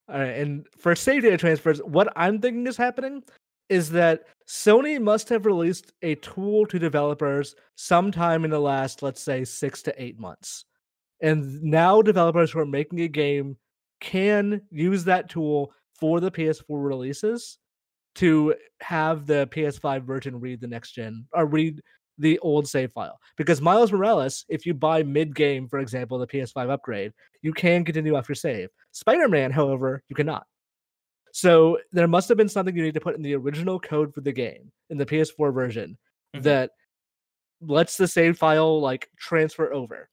All 0.08 0.20
right, 0.20 0.38
and 0.38 0.68
for 0.78 0.96
save 0.96 1.24
data 1.24 1.38
transfers, 1.38 1.80
what 1.80 2.12
I'm 2.16 2.40
thinking 2.40 2.68
is 2.68 2.78
happening 2.78 3.24
is 3.70 3.90
that 3.92 4.28
Sony 4.48 5.02
must 5.02 5.30
have 5.30 5.46
released 5.46 5.94
a 6.02 6.16
tool 6.16 6.66
to 6.66 6.78
developers 6.78 7.56
sometime 7.76 8.44
in 8.44 8.52
the 8.52 8.60
last, 8.60 9.02
let's 9.02 9.22
say, 9.22 9.46
six 9.46 9.82
to 9.84 10.02
eight 10.02 10.20
months. 10.20 10.66
And 11.22 11.62
now 11.62 12.02
developers 12.02 12.52
who 12.52 12.60
are 12.60 12.66
making 12.66 13.02
a 13.02 13.08
game 13.08 13.58
can 14.00 14.62
use 14.72 15.04
that 15.06 15.30
tool 15.30 15.72
for 16.00 16.20
the 16.20 16.32
PS4 16.32 16.64
releases 16.70 17.60
to 18.16 18.56
have 18.82 19.26
the 19.26 19.48
PS5 19.48 20.04
version 20.04 20.40
read 20.40 20.60
the 20.60 20.68
next 20.68 20.92
gen 20.92 21.26
or 21.34 21.46
read 21.46 21.82
the 22.18 22.40
old 22.40 22.68
save 22.68 22.92
file. 22.92 23.20
Because 23.38 23.62
Miles 23.62 23.92
Morales, 23.92 24.46
if 24.50 24.66
you 24.66 24.74
buy 24.74 25.04
mid 25.04 25.36
game, 25.36 25.68
for 25.68 25.80
example, 25.80 26.18
the 26.18 26.28
PS5 26.28 26.70
upgrade, 26.70 27.14
you 27.42 27.54
can 27.54 27.86
continue 27.86 28.16
off 28.16 28.30
your 28.30 28.36
save. 28.36 28.70
Spider 28.92 29.28
Man, 29.28 29.52
however, 29.52 30.04
you 30.10 30.16
cannot. 30.16 30.46
So 31.34 31.80
there 31.92 32.08
must 32.08 32.28
have 32.30 32.38
been 32.38 32.50
something 32.50 32.76
you 32.76 32.84
need 32.84 32.94
to 32.94 33.00
put 33.00 33.16
in 33.16 33.22
the 33.22 33.36
original 33.36 33.80
code 33.80 34.14
for 34.14 34.22
the 34.22 34.34
game 34.34 34.72
in 34.90 34.98
the 34.98 35.06
PS4 35.06 35.54
version 35.54 35.98
mm-hmm. 36.36 36.44
that 36.44 36.72
lets 37.62 37.96
the 37.96 38.08
save 38.08 38.38
file 38.38 38.82
like 38.82 39.10
transfer 39.18 39.72
over. 39.72 40.10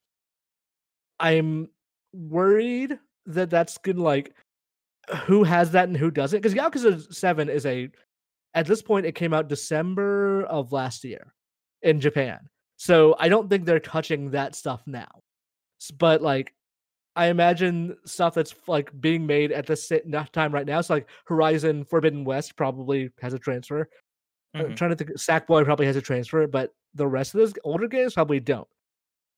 I'm 1.20 1.68
worried 2.12 2.98
that 3.26 3.50
that's 3.50 3.78
gonna 3.78 4.02
like 4.02 4.32
who 5.24 5.44
has 5.44 5.72
that 5.72 5.88
and 5.88 5.96
who 5.96 6.10
doesn't 6.10 6.40
because 6.40 6.54
Yakuza 6.54 7.12
7 7.12 7.48
is 7.48 7.66
a 7.66 7.90
at 8.54 8.66
this 8.66 8.82
point 8.82 9.06
it 9.06 9.14
came 9.14 9.32
out 9.32 9.48
December 9.48 10.44
of 10.44 10.72
last 10.72 11.04
year 11.04 11.34
in 11.82 12.00
Japan. 12.00 12.38
So 12.76 13.16
I 13.18 13.28
don't 13.28 13.50
think 13.50 13.64
they're 13.64 13.80
touching 13.80 14.30
that 14.30 14.54
stuff 14.54 14.82
now. 14.86 15.08
But 15.98 16.22
like 16.22 16.54
I 17.16 17.26
imagine 17.26 17.96
stuff 18.04 18.34
that's 18.34 18.54
like 18.68 18.92
being 19.00 19.26
made 19.26 19.50
at 19.50 19.66
this 19.66 19.90
time 20.32 20.52
right 20.52 20.66
now. 20.66 20.80
So 20.80 20.94
like 20.94 21.08
Horizon 21.26 21.84
Forbidden 21.84 22.24
West 22.24 22.56
probably 22.56 23.10
has 23.20 23.34
a 23.34 23.38
transfer. 23.38 23.88
Mm-hmm. 24.56 24.66
I'm 24.66 24.76
trying 24.76 24.90
to 24.90 24.96
think 24.96 25.10
Sackboy 25.10 25.64
probably 25.64 25.86
has 25.86 25.96
a 25.96 26.02
transfer, 26.02 26.46
but 26.46 26.70
the 26.94 27.06
rest 27.06 27.34
of 27.34 27.40
those 27.40 27.54
older 27.64 27.88
games 27.88 28.14
probably 28.14 28.40
don't. 28.40 28.68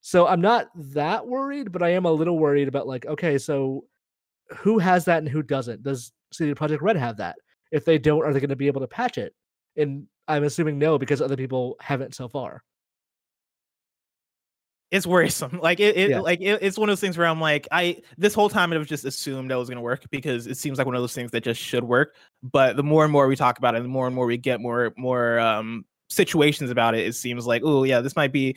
So 0.02 0.26
I'm 0.26 0.40
not 0.40 0.68
that 0.74 1.26
worried, 1.26 1.72
but 1.72 1.82
I 1.82 1.90
am 1.90 2.04
a 2.06 2.12
little 2.12 2.38
worried 2.38 2.68
about 2.68 2.86
like, 2.86 3.06
okay, 3.06 3.38
so 3.38 3.84
who 4.56 4.78
has 4.78 5.04
that 5.04 5.18
and 5.18 5.28
who 5.28 5.42
doesn't? 5.42 5.82
Does 5.82 6.12
CD 6.32 6.54
Projekt 6.54 6.80
Red 6.80 6.96
have 6.96 7.18
that? 7.18 7.36
If 7.70 7.84
they 7.84 7.98
don't, 7.98 8.24
are 8.24 8.32
they 8.32 8.40
going 8.40 8.50
to 8.50 8.56
be 8.56 8.66
able 8.66 8.80
to 8.80 8.88
patch 8.88 9.18
it? 9.18 9.34
And 9.76 10.06
I'm 10.26 10.44
assuming 10.44 10.78
no, 10.78 10.98
because 10.98 11.20
other 11.20 11.36
people 11.36 11.76
haven't 11.80 12.14
so 12.14 12.28
far. 12.28 12.62
It's 14.90 15.06
worrisome. 15.06 15.60
Like 15.62 15.78
it, 15.78 15.96
it 15.96 16.10
yeah. 16.10 16.20
like 16.20 16.40
it, 16.40 16.58
it's 16.62 16.76
one 16.76 16.88
of 16.88 16.92
those 16.92 17.00
things 17.00 17.16
where 17.16 17.26
I'm 17.26 17.40
like, 17.40 17.68
I 17.70 18.02
this 18.18 18.34
whole 18.34 18.48
time 18.48 18.72
I've 18.72 18.86
just 18.86 19.04
assumed 19.04 19.50
that 19.50 19.58
was 19.58 19.68
gonna 19.68 19.80
work 19.80 20.02
because 20.10 20.48
it 20.48 20.56
seems 20.56 20.78
like 20.78 20.86
one 20.86 20.96
of 20.96 21.02
those 21.02 21.14
things 21.14 21.30
that 21.30 21.44
just 21.44 21.60
should 21.60 21.84
work. 21.84 22.16
But 22.42 22.76
the 22.76 22.82
more 22.82 23.04
and 23.04 23.12
more 23.12 23.28
we 23.28 23.36
talk 23.36 23.58
about 23.58 23.76
it, 23.76 23.82
the 23.82 23.88
more 23.88 24.06
and 24.08 24.16
more 24.16 24.26
we 24.26 24.36
get 24.36 24.60
more 24.60 24.92
more 24.96 25.38
um 25.38 25.84
situations 26.08 26.70
about 26.70 26.96
it, 26.96 27.06
it 27.06 27.14
seems 27.14 27.46
like, 27.46 27.62
oh 27.64 27.84
yeah, 27.84 28.00
this 28.00 28.16
might 28.16 28.32
be 28.32 28.56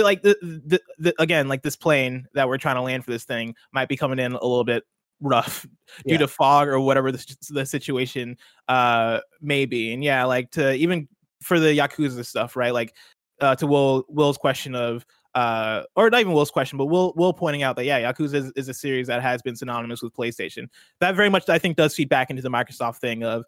like 0.00 0.22
the, 0.22 0.36
the, 0.42 0.80
the 0.98 1.14
again 1.20 1.48
like 1.48 1.62
this 1.62 1.76
plane 1.76 2.26
that 2.34 2.48
we're 2.48 2.58
trying 2.58 2.76
to 2.76 2.82
land 2.82 3.04
for 3.04 3.10
this 3.10 3.24
thing 3.24 3.54
might 3.72 3.88
be 3.88 3.96
coming 3.96 4.18
in 4.18 4.32
a 4.32 4.34
little 4.34 4.64
bit 4.64 4.84
rough 5.20 5.66
due 6.06 6.14
yeah. 6.14 6.18
to 6.18 6.28
fog 6.28 6.68
or 6.68 6.80
whatever 6.80 7.12
the, 7.12 7.36
the 7.50 7.66
situation 7.66 8.36
uh 8.68 9.20
may 9.40 9.66
be. 9.66 9.92
And 9.92 10.02
yeah 10.02 10.24
like 10.24 10.50
to 10.52 10.72
even 10.74 11.08
for 11.42 11.60
the 11.60 11.76
yakuza 11.76 12.24
stuff 12.24 12.56
right? 12.56 12.72
Like 12.72 12.94
uh 13.40 13.54
to 13.56 13.66
will 13.66 14.04
will's 14.08 14.38
question 14.38 14.74
of 14.74 15.04
uh 15.34 15.82
or 15.96 16.10
not 16.10 16.20
even 16.20 16.32
will's 16.32 16.50
question 16.50 16.76
but 16.76 16.86
will 16.86 17.12
will 17.16 17.32
pointing 17.32 17.62
out 17.62 17.74
that 17.76 17.84
yeah 17.84 18.12
yakuza 18.12 18.34
is, 18.34 18.52
is 18.54 18.68
a 18.68 18.74
series 18.74 19.06
that 19.06 19.22
has 19.22 19.42
been 19.42 19.56
synonymous 19.56 20.02
with 20.02 20.14
playstation. 20.14 20.68
That 21.00 21.14
very 21.16 21.28
much 21.28 21.48
i 21.48 21.58
think 21.58 21.76
does 21.76 21.94
feed 21.94 22.08
back 22.08 22.30
into 22.30 22.42
the 22.42 22.50
microsoft 22.50 22.98
thing 22.98 23.22
of 23.22 23.44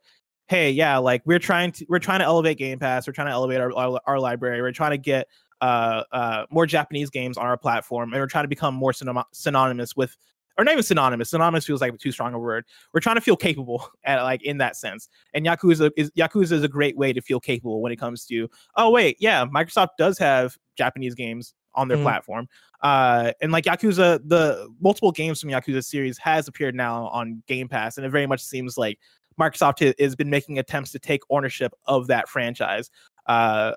hey 0.49 0.71
yeah 0.71 0.99
like 0.99 1.23
we're 1.25 1.39
trying 1.39 1.73
to 1.73 1.87
we're 1.89 1.99
trying 1.99 2.21
to 2.21 2.25
elevate 2.25 2.59
game 2.59 2.79
pass 2.79 3.07
we're 3.07 3.13
trying 3.13 3.29
to 3.29 3.33
elevate 3.33 3.61
our, 3.61 3.73
our, 3.77 4.01
our 4.07 4.19
library 4.19 4.61
we're 4.61 4.73
trying 4.73 4.91
to 4.91 4.99
get 4.99 5.27
uh, 5.61 6.05
uh, 6.13 6.47
more 6.51 6.67
Japanese 6.67 7.11
games 7.11 7.37
on 7.39 7.47
our 7.47 7.57
platform, 7.57 8.13
and 8.13 8.21
we're 8.21 8.27
trying 8.27 8.45
to 8.45 8.49
become 8.49 8.75
more 8.75 8.93
synonymous 8.93 9.97
with, 9.97 10.17
or 10.59 10.65
not 10.65 10.73
even 10.73 10.83
synonymous. 10.83 11.31
Synonymous 11.31 11.67
feels 11.67 11.81
like 11.81 11.97
too 11.99 12.13
strong 12.13 12.35
a 12.35 12.39
word. 12.39 12.65
We're 12.93 13.01
trying 13.01 13.17
to 13.17 13.21
feel 13.21 13.37
capable, 13.37 13.89
at 14.05 14.23
like 14.23 14.43
in 14.43 14.59
that 14.59 14.77
sense. 14.77 15.09
And 15.33 15.47
Yakuza 15.47 15.91
is 15.97 16.11
Yakuza 16.13 16.53
is 16.53 16.63
a 16.63 16.69
great 16.69 16.97
way 16.97 17.13
to 17.13 17.21
feel 17.21 17.41
capable 17.41 17.81
when 17.81 17.93
it 17.93 17.97
comes 17.97 18.25
to. 18.27 18.49
Oh 18.77 18.91
wait, 18.91 19.17
yeah, 19.21 19.45
Microsoft 19.47 19.91
does 19.99 20.19
have 20.19 20.57
Japanese 20.77 21.15
games 21.15 21.55
on 21.75 21.89
their 21.89 21.97
mm-hmm. 21.97 22.05
platform. 22.05 22.49
Uh, 22.83 23.33
and 23.41 23.51
like 23.51 23.65
Yakuza, 23.65 24.21
the 24.25 24.69
multiple 24.81 25.11
games 25.11 25.41
from 25.41 25.51
Yakuza 25.51 25.85
series 25.85 26.19
has 26.19 26.47
appeared 26.47 26.75
now 26.75 27.09
on 27.09 27.43
Game 27.47 27.69
Pass, 27.69 27.97
and 27.97 28.07
it 28.07 28.11
very 28.11 28.27
much 28.27 28.43
seems 28.43 28.77
like 28.77 28.99
Microsoft 29.41 29.99
has 29.99 30.15
been 30.15 30.31
making 30.31 30.59
attempts 30.59 30.93
to 30.93 30.99
take 30.99 31.21
ownership 31.31 31.73
of 31.87 32.07
that 32.07 32.29
franchise. 32.29 32.91
Uh, 33.27 33.73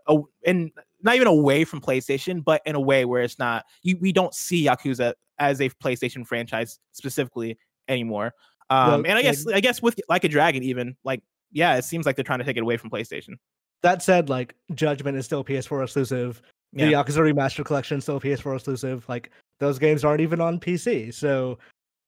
and 0.45 0.71
not 1.01 1.15
even 1.15 1.27
away 1.27 1.63
from 1.63 1.81
PlayStation, 1.81 2.43
but 2.43 2.61
in 2.65 2.75
a 2.75 2.79
way 2.79 3.05
where 3.05 3.21
it's 3.21 3.39
not 3.39 3.65
you 3.83 3.97
we 3.99 4.11
don't 4.11 4.33
see 4.33 4.65
Yakuza 4.65 5.13
as 5.39 5.61
a 5.61 5.69
PlayStation 5.69 6.25
franchise 6.25 6.79
specifically 6.93 7.57
anymore. 7.87 8.33
Um, 8.69 9.05
and 9.05 9.17
I 9.17 9.21
guess 9.21 9.47
I 9.47 9.59
guess 9.59 9.81
with 9.81 9.99
like 10.09 10.23
a 10.23 10.27
dragon, 10.27 10.63
even 10.63 10.95
like 11.03 11.21
yeah, 11.51 11.77
it 11.77 11.83
seems 11.83 12.05
like 12.05 12.15
they're 12.15 12.23
trying 12.23 12.39
to 12.39 12.45
take 12.45 12.57
it 12.57 12.63
away 12.63 12.77
from 12.77 12.89
PlayStation. 12.89 13.35
That 13.83 14.01
said, 14.01 14.29
like 14.29 14.55
Judgment 14.73 15.17
is 15.17 15.25
still 15.25 15.43
PS4 15.43 15.83
exclusive. 15.83 16.41
The 16.73 16.89
yeah. 16.89 17.03
Yakuza 17.03 17.19
Remastered 17.19 17.65
Collection 17.65 18.01
still 18.01 18.19
PS4 18.19 18.55
exclusive. 18.55 19.07
Like 19.07 19.31
those 19.59 19.79
games 19.79 20.03
aren't 20.03 20.21
even 20.21 20.41
on 20.41 20.59
PC, 20.59 21.13
so 21.13 21.57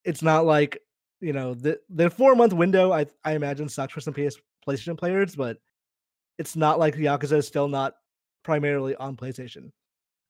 it's 0.04 0.22
not 0.22 0.44
like 0.44 0.78
you 1.20 1.32
know 1.32 1.54
the 1.54 1.80
the 1.88 2.10
four 2.10 2.34
month 2.34 2.52
window. 2.52 2.92
I 2.92 3.06
I 3.24 3.32
imagine 3.32 3.68
sucks 3.68 3.92
for 3.92 4.00
some 4.00 4.14
PS 4.14 4.36
PlayStation 4.66 4.98
players, 4.98 5.34
but 5.34 5.56
it's 6.40 6.56
not 6.56 6.78
like 6.78 6.96
the 6.96 7.04
Yakuza 7.04 7.36
is 7.36 7.46
still 7.46 7.68
not 7.68 7.92
primarily 8.42 8.96
on 8.96 9.14
PlayStation. 9.14 9.70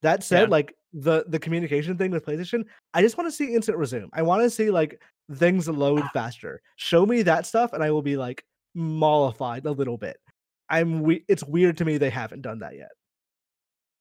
That 0.02 0.24
said, 0.24 0.42
yeah. 0.42 0.48
like 0.48 0.74
the 0.92 1.24
the 1.28 1.38
communication 1.38 1.96
thing 1.96 2.10
with 2.10 2.26
PlayStation, 2.26 2.64
I 2.92 3.00
just 3.00 3.16
want 3.16 3.28
to 3.28 3.32
see 3.32 3.54
instant 3.54 3.78
resume. 3.78 4.10
I 4.12 4.22
want 4.22 4.42
to 4.42 4.50
see 4.50 4.70
like 4.70 5.00
things 5.34 5.68
load 5.68 6.02
faster. 6.12 6.60
Show 6.76 7.06
me 7.06 7.22
that 7.22 7.46
stuff, 7.46 7.72
and 7.72 7.82
I 7.82 7.92
will 7.92 8.02
be 8.02 8.16
like 8.16 8.44
mollified 8.74 9.66
a 9.66 9.70
little 9.70 9.96
bit. 9.96 10.16
I'm 10.68 11.02
we- 11.02 11.24
it's 11.28 11.44
weird 11.44 11.76
to 11.78 11.84
me 11.84 11.96
they 11.96 12.10
haven't 12.10 12.42
done 12.42 12.58
that 12.58 12.76
yet. 12.76 12.90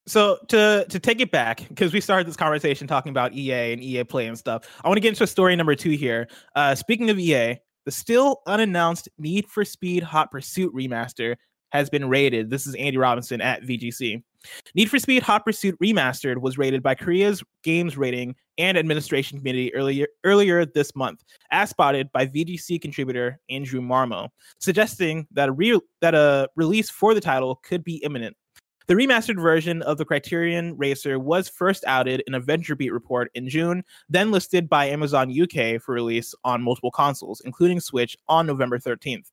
So 0.07 0.39
to 0.47 0.87
to 0.89 0.99
take 0.99 1.21
it 1.21 1.29
back, 1.29 1.67
because 1.69 1.93
we 1.93 2.01
started 2.01 2.27
this 2.27 2.35
conversation 2.35 2.87
talking 2.87 3.11
about 3.11 3.33
EA 3.33 3.73
and 3.73 3.83
EA 3.83 4.03
Play 4.03 4.25
and 4.25 4.37
stuff, 4.37 4.63
I 4.83 4.87
want 4.87 4.97
to 4.97 5.01
get 5.01 5.09
into 5.09 5.27
story 5.27 5.55
number 5.55 5.75
two 5.75 5.91
here. 5.91 6.27
Uh, 6.55 6.73
speaking 6.73 7.11
of 7.11 7.19
EA, 7.19 7.57
the 7.85 7.91
still 7.91 8.41
unannounced 8.47 9.09
Need 9.19 9.47
for 9.47 9.63
Speed 9.63 10.01
Hot 10.01 10.31
Pursuit 10.31 10.73
remaster 10.73 11.35
has 11.71 11.89
been 11.89 12.09
rated. 12.09 12.49
This 12.49 12.67
is 12.67 12.75
Andy 12.75 12.97
Robinson 12.97 13.41
at 13.41 13.63
VGC. 13.63 14.23
Need 14.75 14.89
for 14.89 14.99
Speed 14.99 15.23
Hot 15.23 15.45
Pursuit 15.45 15.77
Remastered 15.81 16.37
was 16.37 16.57
rated 16.57 16.81
by 16.81 16.95
Korea's 16.95 17.43
Games 17.63 17.97
Rating 17.97 18.35
and 18.57 18.77
Administration 18.77 19.37
Committee 19.37 19.73
earlier 19.75 20.07
earlier 20.23 20.65
this 20.65 20.95
month, 20.95 21.23
as 21.51 21.69
spotted 21.69 22.11
by 22.11 22.25
VGC 22.25 22.81
contributor 22.81 23.39
Andrew 23.49 23.81
Marmo, 23.81 24.29
suggesting 24.59 25.27
that 25.31 25.49
a 25.49 25.51
re- 25.51 25.81
that 26.01 26.15
a 26.15 26.49
release 26.55 26.89
for 26.89 27.13
the 27.13 27.21
title 27.21 27.55
could 27.63 27.83
be 27.83 27.97
imminent. 27.97 28.35
The 28.87 28.95
remastered 28.95 29.39
version 29.39 29.83
of 29.83 29.99
the 29.99 30.05
Criterion 30.05 30.75
Racer 30.75 31.19
was 31.19 31.47
first 31.47 31.83
outed 31.85 32.23
in 32.25 32.33
a 32.33 32.41
VentureBeat 32.41 32.91
report 32.91 33.29
in 33.35 33.47
June, 33.47 33.83
then 34.09 34.31
listed 34.31 34.67
by 34.67 34.85
Amazon 34.85 35.31
UK 35.31 35.79
for 35.79 35.93
release 35.93 36.33
on 36.43 36.63
multiple 36.63 36.89
consoles, 36.89 37.39
including 37.45 37.79
Switch, 37.79 38.17
on 38.27 38.47
November 38.47 38.79
13th. 38.79 39.29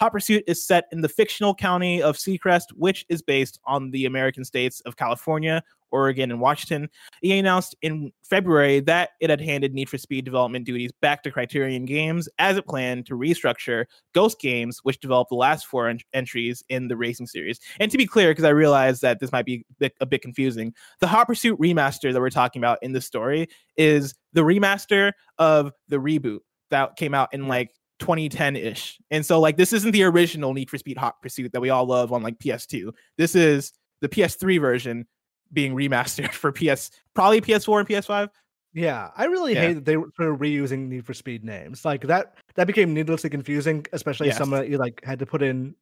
Hot 0.00 0.12
Pursuit 0.12 0.42
is 0.46 0.64
set 0.64 0.86
in 0.92 1.02
the 1.02 1.10
fictional 1.10 1.54
county 1.54 2.02
of 2.02 2.16
Seacrest, 2.16 2.72
which 2.74 3.04
is 3.10 3.20
based 3.20 3.60
on 3.66 3.90
the 3.90 4.06
American 4.06 4.46
states 4.46 4.80
of 4.86 4.96
California, 4.96 5.62
Oregon, 5.90 6.30
and 6.30 6.40
Washington. 6.40 6.88
EA 7.22 7.40
announced 7.40 7.76
in 7.82 8.10
February 8.22 8.80
that 8.80 9.10
it 9.20 9.28
had 9.28 9.42
handed 9.42 9.74
Need 9.74 9.90
for 9.90 9.98
Speed 9.98 10.24
development 10.24 10.64
duties 10.64 10.90
back 11.02 11.22
to 11.24 11.30
Criterion 11.30 11.84
Games 11.84 12.30
as 12.38 12.56
it 12.56 12.66
planned 12.66 13.04
to 13.06 13.14
restructure 13.14 13.84
Ghost 14.14 14.40
Games, 14.40 14.80
which 14.84 15.00
developed 15.00 15.28
the 15.28 15.36
last 15.36 15.66
four 15.66 15.86
en- 15.86 15.98
entries 16.14 16.64
in 16.70 16.88
the 16.88 16.96
racing 16.96 17.26
series. 17.26 17.60
And 17.78 17.90
to 17.90 17.98
be 17.98 18.06
clear, 18.06 18.30
because 18.30 18.44
I 18.44 18.50
realize 18.50 19.00
that 19.00 19.20
this 19.20 19.32
might 19.32 19.44
be 19.44 19.66
a 19.70 19.74
bit, 19.80 19.94
a 20.00 20.06
bit 20.06 20.22
confusing, 20.22 20.72
the 21.00 21.08
Hot 21.08 21.26
Pursuit 21.26 21.60
remaster 21.60 22.10
that 22.10 22.20
we're 22.20 22.30
talking 22.30 22.60
about 22.60 22.78
in 22.80 22.92
the 22.92 23.02
story 23.02 23.48
is 23.76 24.14
the 24.32 24.40
remaster 24.40 25.12
of 25.36 25.72
the 25.88 25.96
reboot 25.96 26.38
that 26.70 26.96
came 26.96 27.12
out 27.12 27.28
in 27.34 27.48
like 27.48 27.72
2010 28.00 28.56
ish. 28.56 28.98
And 29.10 29.24
so, 29.24 29.38
like, 29.40 29.56
this 29.56 29.72
isn't 29.72 29.92
the 29.92 30.02
original 30.02 30.52
Need 30.52 30.68
for 30.70 30.78
Speed 30.78 30.98
Hot 30.98 31.20
Pursuit 31.22 31.52
that 31.52 31.60
we 31.60 31.70
all 31.70 31.86
love 31.86 32.12
on 32.12 32.22
like 32.22 32.38
PS2. 32.38 32.92
This 33.16 33.34
is 33.36 33.72
the 34.00 34.08
PS3 34.08 34.60
version 34.60 35.06
being 35.52 35.74
remastered 35.74 36.32
for 36.32 36.50
PS, 36.52 36.90
probably 37.14 37.40
PS4 37.40 37.80
and 37.80 37.88
PS5. 37.88 38.28
Yeah, 38.72 39.10
I 39.16 39.24
really 39.24 39.54
Yeah. 39.54 39.60
hate 39.62 39.72
that 39.74 39.84
they 39.84 39.96
were 39.96 40.10
sort 40.16 40.30
of 40.30 40.38
reusing 40.38 40.88
Need 40.88 41.04
for 41.04 41.12
Speed 41.14 41.44
names. 41.44 41.84
Like 41.84 42.02
that 42.06 42.34
that 42.54 42.66
became 42.68 42.94
needlessly 42.94 43.28
confusing, 43.28 43.84
especially 43.92 44.28
Yes. 44.28 44.38
some 44.38 44.50
that 44.50 44.68
you 44.68 44.78
like 44.78 45.00
had 45.04 45.18
to 45.18 45.26
put 45.26 45.42
in 45.42 45.74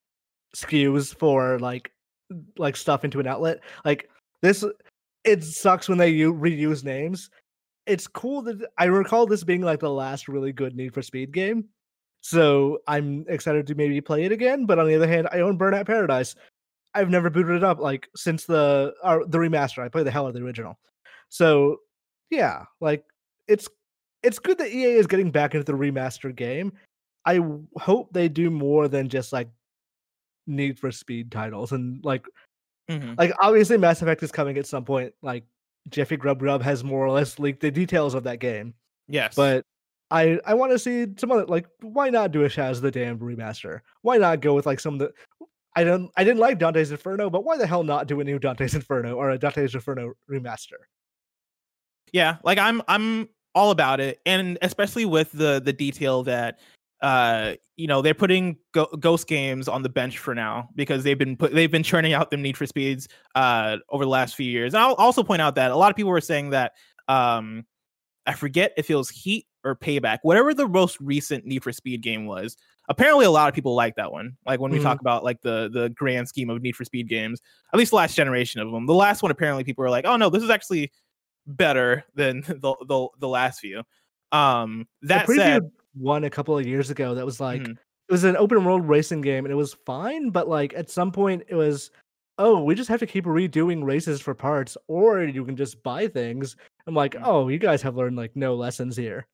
SKUs 0.57 1.15
for 1.19 1.59
like 1.59 1.93
like 2.57 2.77
stuff 2.77 3.05
into 3.05 3.21
an 3.21 3.27
outlet. 3.27 3.61
Like 3.85 4.09
this 4.41 4.65
it 5.25 5.45
sucks 5.45 5.89
when 5.89 5.99
they 5.99 6.09
u- 6.09 6.33
reuse 6.33 6.83
names. 6.83 7.29
It's 7.87 8.07
cool 8.07 8.41
that 8.43 8.57
I 8.79 8.85
recall 8.87 9.27
this 9.27 9.45
being 9.45 9.61
like 9.61 9.81
the 9.81 9.91
last 9.91 10.27
really 10.27 10.53
good 10.53 10.75
Need 10.75 10.95
for 10.95 11.03
Speed 11.03 11.33
game. 11.33 11.67
So 12.21 12.79
I'm 12.87 13.25
excited 13.29 13.67
to 13.69 13.75
maybe 13.75 14.01
play 14.01 14.25
it 14.25 14.33
again, 14.33 14.67
but 14.67 14.79
on 14.79 14.87
the 14.87 14.95
other 14.95 15.07
hand, 15.09 15.29
I 15.33 15.41
own 15.41 15.59
Burnout 15.59 15.87
Paradise. 15.87 16.35
I've 16.95 17.11
never 17.11 17.31
booted 17.31 17.57
it 17.57 17.65
up 17.65 17.79
like 17.79 18.09
since 18.17 18.45
the 18.45 18.93
uh, 19.03 19.19
the 19.29 19.39
remaster. 19.39 19.83
I 19.85 19.89
played 19.89 20.07
the 20.07 20.11
hell 20.11 20.25
out 20.25 20.29
of 20.29 20.35
the 20.35 20.43
original. 20.45 20.79
So 21.29 21.79
yeah, 22.31 22.65
like 22.81 23.05
it's 23.47 23.69
it's 24.23 24.39
good 24.39 24.59
that 24.59 24.73
EA 24.73 24.95
is 24.95 25.07
getting 25.07 25.31
back 25.31 25.55
into 25.55 25.65
the 25.65 25.79
remaster 25.79 26.35
game. 26.35 26.73
I 27.25 27.37
w- 27.37 27.67
hope 27.77 28.13
they 28.13 28.29
do 28.29 28.51
more 28.51 28.89
than 28.89 29.09
just 29.09 29.33
like 29.33 29.49
Need 30.47 30.79
for 30.79 30.91
Speed 30.91 31.31
titles 31.31 31.73
and 31.73 32.03
like 32.05 32.27
Mhm. 32.91 33.19
like 33.19 33.33
obviously 33.41 33.77
Mass 33.77 34.01
Effect 34.01 34.23
is 34.23 34.33
coming 34.33 34.57
at 34.57 34.67
some 34.67 34.85
point. 34.85 35.13
Like 35.23 35.45
Jeffy 35.91 36.17
Grubb 36.17 36.39
Grubb 36.41 36.63
has 36.63 36.83
more 36.83 37.05
or 37.07 37.11
less 37.11 37.39
leaked 37.39 37.61
the 37.61 37.71
details 37.71 38.15
of 38.15 38.25
that 38.25 38.41
game, 38.41 38.75
Yes. 39.09 39.35
but 39.37 39.65
I 40.11 40.41
I 40.45 40.55
want 40.55 40.73
to 40.73 40.79
see 40.79 41.07
some 41.17 41.33
other 41.33 41.47
like 41.47 41.67
why 41.81 42.11
not 42.11 42.33
do 42.33 42.45
a 42.45 42.49
Shaz 42.49 42.81
the 42.81 42.91
Damned 42.91 43.21
remaster? 43.21 43.81
Why 44.03 44.17
not 44.17 44.41
go 44.41 44.55
with 44.55 44.67
like 44.67 44.81
some 44.81 44.95
of 44.95 45.01
the 45.01 45.13
I 45.77 45.85
don't 45.85 46.11
I 46.17 46.25
didn't 46.25 46.41
like 46.41 46.59
Dante's 46.59 46.91
Inferno, 46.91 47.31
but 47.31 47.45
why 47.45 47.57
the 47.57 47.67
hell 47.67 47.85
not 47.85 48.07
do 48.09 48.21
a 48.21 48.25
new 48.25 48.39
Dante's 48.39 48.75
Inferno 48.75 49.15
or 49.15 49.31
a 49.31 49.39
Dante's 49.39 49.75
Inferno 49.75 50.15
remaster? 50.31 50.79
yeah 52.13 52.37
like 52.45 52.59
i'm 52.59 52.83
i'm 52.89 53.29
all 53.55 53.71
about 53.71 54.01
it 54.01 54.21
and 54.27 54.59
especially 54.63 55.05
with 55.05 55.31
the 55.33 55.61
the 55.65 55.73
detail 55.73 56.23
that 56.23 56.59
uh 57.03 57.55
you 57.77 57.87
know 57.87 58.03
they're 58.03 58.15
putting 58.15 58.57
go- 58.73 58.89
ghost 58.99 59.27
games 59.27 59.69
on 59.69 59.83
the 59.83 59.89
bench 59.89 60.19
for 60.19 60.35
now 60.35 60.69
because 60.75 61.05
they've 61.05 61.19
been 61.19 61.37
put 61.37 61.53
they've 61.53 61.71
been 61.71 61.83
churning 61.83 62.13
out 62.13 62.31
them 62.31 62.43
need 62.43 62.57
for 62.57 62.67
speeds 62.67 63.09
uh 63.35 63.77
over 63.91 64.05
the 64.05 64.11
last 64.11 64.35
few 64.35 64.51
years 64.51 64.75
and 64.75 64.83
i'll 64.83 64.95
also 64.95 65.23
point 65.23 65.41
out 65.41 65.55
that 65.55 65.71
a 65.71 65.77
lot 65.77 65.91
of 65.91 65.97
people 65.97 66.11
were 66.11 66.21
saying 66.21 66.51
that 66.51 66.73
um 67.09 67.65
i 68.27 68.33
forget 68.33 68.73
if 68.77 68.91
it 68.91 68.95
was 68.95 69.09
heat 69.09 69.47
or 69.69 69.77
payback 69.77 70.19
whatever 70.23 70.55
the 70.55 70.67
most 70.67 70.99
recent 71.01 71.45
need 71.45 71.63
for 71.63 71.73
speed 71.73 72.01
game 72.01 72.27
was 72.27 72.57
apparently 72.89 73.25
a 73.27 73.31
lot 73.31 73.49
of 73.49 73.55
people 73.55 73.75
like 73.75 73.95
that 73.97 74.11
one 74.11 74.37
like 74.47 74.59
when 74.61 74.73
we 74.73 74.79
Mhm. 74.79 74.83
talk 74.83 75.01
about 75.01 75.23
like 75.25 75.41
the 75.43 75.69
the 75.73 75.91
grand 75.91 76.27
scheme 76.29 76.49
of 76.51 76.63
need 76.63 76.75
for 76.75 76.85
speed 76.85 77.09
games 77.09 77.41
at 77.73 77.79
least 77.79 77.91
the 77.91 77.97
last 77.97 78.15
generation 78.17 78.61
of 78.61 78.71
them 78.71 78.87
the 78.87 78.95
last 78.95 79.23
one 79.23 79.31
apparently 79.31 79.63
people 79.65 79.83
were 79.83 79.91
like 79.91 80.07
oh 80.07 80.17
no 80.17 80.31
this 80.31 80.43
is 80.43 80.51
actually 80.51 80.91
better 81.47 82.05
than 82.15 82.41
the 82.49 82.75
the, 82.87 83.09
the 83.19 83.29
last 83.29 83.61
few. 83.61 83.83
Um 84.33 84.87
that 85.03 85.27
said, 85.29 85.71
one 85.95 86.25
a 86.25 86.31
couple 86.31 86.59
of 86.59 86.67
years 86.67 86.91
ago 86.91 87.15
that 87.15 87.25
was 87.25 87.41
like 87.41 87.63
Mhm. 87.63 87.73
it 87.73 88.13
was 88.13 88.25
an 88.25 88.37
open 88.37 88.65
world 88.65 88.89
racing 88.89 89.21
game 89.21 89.45
and 89.45 89.53
it 89.53 89.57
was 89.57 89.75
fine, 89.87 90.31
but 90.31 90.49
like 90.49 90.75
at 90.75 90.91
some 90.91 91.13
point 91.13 91.43
it 91.49 91.55
was 91.55 91.91
oh, 92.41 92.63
we 92.63 92.73
just 92.73 92.89
have 92.89 93.01
to 93.01 93.07
keep 93.07 93.25
redoing 93.25 93.83
races 93.83 94.21
for 94.21 94.33
parts, 94.33 94.77
or 94.87 95.25
you 95.25 95.45
can 95.45 95.57
just 95.57 95.83
buy 95.83 96.07
things. 96.07 96.55
I'm 96.87 96.95
like, 96.95 97.15
Mhm. 97.15 97.23
oh, 97.25 97.49
you 97.49 97.59
guys 97.59 97.83
have 97.83 97.97
learned 97.97 98.17
like 98.17 98.37
no 98.37 98.55
lessons 98.55 98.97
here. 98.97 99.27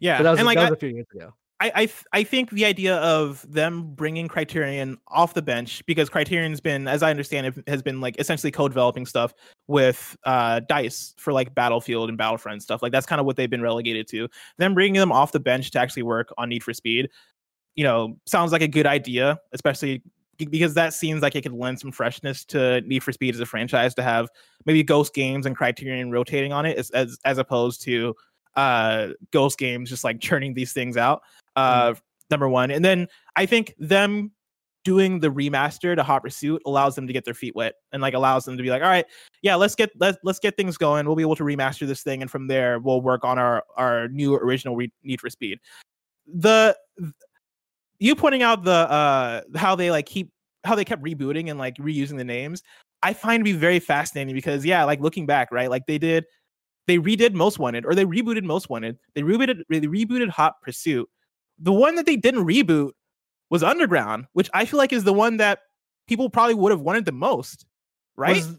Yeah, 0.00 0.18
But 0.18 0.24
that 0.24 0.30
was, 0.32 0.40
and 0.40 0.46
like 0.46 0.56
that 0.58 0.66
I, 0.66 0.70
was 0.70 0.76
a 0.76 0.80
few 0.80 0.90
years 0.90 1.06
ago. 1.14 1.32
I 1.60 1.72
I, 1.74 1.86
th- 1.86 2.04
I 2.12 2.24
think 2.24 2.50
the 2.50 2.64
idea 2.64 2.96
of 2.96 3.46
them 3.50 3.94
bringing 3.94 4.26
Criterion 4.26 4.98
off 5.08 5.34
the 5.34 5.42
bench 5.42 5.84
because 5.86 6.08
Criterion's 6.08 6.60
been, 6.60 6.88
as 6.88 7.02
I 7.02 7.10
understand 7.10 7.46
it, 7.46 7.68
has 7.68 7.82
been 7.82 8.00
like 8.00 8.18
essentially 8.18 8.50
co-developing 8.50 9.06
stuff 9.06 9.32
with 9.68 10.16
uh 10.24 10.60
Dice 10.68 11.14
for 11.18 11.32
like 11.32 11.54
Battlefield 11.54 12.08
and 12.08 12.18
Battlefront 12.18 12.62
stuff. 12.62 12.82
Like 12.82 12.92
that's 12.92 13.06
kind 13.06 13.20
of 13.20 13.26
what 13.26 13.36
they've 13.36 13.48
been 13.48 13.62
relegated 13.62 14.08
to. 14.08 14.28
Them 14.58 14.74
bringing 14.74 14.98
them 14.98 15.12
off 15.12 15.32
the 15.32 15.40
bench 15.40 15.70
to 15.70 15.78
actually 15.78 16.02
work 16.02 16.32
on 16.36 16.48
Need 16.48 16.64
for 16.64 16.74
Speed, 16.74 17.10
you 17.76 17.84
know, 17.84 18.18
sounds 18.26 18.52
like 18.52 18.62
a 18.62 18.68
good 18.68 18.86
idea, 18.86 19.38
especially 19.52 20.02
because 20.50 20.74
that 20.74 20.92
seems 20.92 21.22
like 21.22 21.36
it 21.36 21.42
could 21.42 21.52
lend 21.52 21.78
some 21.78 21.92
freshness 21.92 22.44
to 22.46 22.80
Need 22.82 23.02
for 23.02 23.12
Speed 23.12 23.34
as 23.34 23.40
a 23.40 23.46
franchise 23.46 23.94
to 23.94 24.02
have 24.02 24.28
maybe 24.66 24.82
Ghost 24.82 25.14
Games 25.14 25.46
and 25.46 25.56
Criterion 25.56 26.10
rotating 26.10 26.52
on 26.52 26.66
it 26.66 26.76
as 26.76 26.90
as, 26.90 27.18
as 27.24 27.38
opposed 27.38 27.82
to 27.82 28.14
uh 28.56 29.08
Ghost 29.30 29.58
Games 29.58 29.88
just 29.90 30.04
like 30.04 30.20
churning 30.20 30.54
these 30.54 30.72
things 30.72 30.96
out. 30.96 31.22
Uh 31.56 31.94
number 32.30 32.48
one. 32.48 32.70
And 32.70 32.84
then 32.84 33.08
I 33.36 33.46
think 33.46 33.74
them 33.78 34.32
doing 34.84 35.20
the 35.20 35.28
remaster 35.28 35.94
to 35.94 36.02
Hot 36.02 36.22
Pursuit 36.22 36.60
allows 36.66 36.96
them 36.96 37.06
to 37.06 37.12
get 37.12 37.24
their 37.24 37.34
feet 37.34 37.54
wet 37.54 37.74
and 37.92 38.02
like 38.02 38.14
allows 38.14 38.44
them 38.44 38.56
to 38.56 38.62
be 38.62 38.70
like, 38.70 38.82
all 38.82 38.88
right, 38.88 39.06
yeah, 39.42 39.54
let's 39.54 39.74
get 39.76 39.90
let's 40.00 40.18
let's 40.24 40.38
get 40.38 40.56
things 40.56 40.76
going. 40.76 41.06
We'll 41.06 41.16
be 41.16 41.22
able 41.22 41.36
to 41.36 41.44
remaster 41.44 41.86
this 41.86 42.02
thing, 42.02 42.22
and 42.22 42.30
from 42.30 42.48
there 42.48 42.80
we'll 42.80 43.00
work 43.00 43.24
on 43.24 43.38
our 43.38 43.62
our 43.76 44.08
new 44.08 44.34
original 44.34 44.74
re- 44.74 44.92
Need 45.04 45.20
for 45.20 45.30
Speed. 45.30 45.60
The 46.26 46.76
you 47.98 48.16
pointing 48.16 48.42
out 48.42 48.64
the 48.64 48.72
uh 48.72 49.42
how 49.54 49.76
they 49.76 49.90
like 49.90 50.06
keep 50.06 50.32
how 50.64 50.74
they 50.74 50.84
kept 50.84 51.02
rebooting 51.02 51.50
and 51.50 51.58
like 51.58 51.76
reusing 51.76 52.16
the 52.16 52.24
names, 52.24 52.62
I 53.02 53.12
find 53.12 53.40
to 53.40 53.44
be 53.44 53.52
very 53.52 53.78
fascinating 53.78 54.34
because 54.34 54.64
yeah, 54.64 54.84
like 54.84 55.00
looking 55.00 55.26
back, 55.26 55.52
right? 55.52 55.70
Like 55.70 55.86
they 55.86 55.98
did 55.98 56.24
they 56.86 56.98
redid 56.98 57.32
Most 57.34 57.58
Wanted 57.58 57.84
or 57.86 57.94
they 57.94 58.04
rebooted 58.04 58.44
Most 58.44 58.68
Wanted. 58.68 58.98
They 59.14 59.22
rebooted 59.22 59.62
they 59.68 59.80
rebooted 59.80 60.28
Hot 60.30 60.60
Pursuit. 60.62 61.08
The 61.58 61.72
one 61.72 61.96
that 61.96 62.06
they 62.06 62.16
didn't 62.16 62.46
reboot 62.46 62.90
was 63.50 63.62
Underground, 63.62 64.26
which 64.32 64.50
I 64.54 64.64
feel 64.64 64.78
like 64.78 64.92
is 64.92 65.04
the 65.04 65.12
one 65.12 65.36
that 65.36 65.60
people 66.08 66.30
probably 66.30 66.54
would 66.54 66.72
have 66.72 66.80
wanted 66.80 67.04
the 67.04 67.12
most, 67.12 67.66
right? 68.16 68.36
Was- 68.36 68.58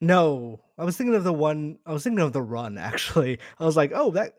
no, 0.00 0.60
I 0.76 0.84
was 0.84 0.96
thinking 0.96 1.14
of 1.14 1.24
the 1.24 1.32
one. 1.32 1.78
I 1.86 1.92
was 1.92 2.02
thinking 2.02 2.24
of 2.24 2.32
the 2.32 2.42
run. 2.42 2.76
Actually, 2.76 3.38
I 3.60 3.64
was 3.64 3.76
like, 3.76 3.92
oh, 3.94 4.10
that 4.12 4.34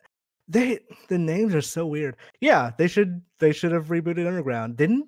they 0.47 0.79
the 1.07 1.17
names 1.17 1.55
are 1.55 1.61
so 1.61 1.85
weird. 1.85 2.17
Yeah, 2.41 2.71
they 2.77 2.87
should 2.87 3.21
they 3.39 3.53
should 3.53 3.71
have 3.71 3.88
rebooted 3.88 4.27
Underground, 4.27 4.75
didn't 4.75 5.07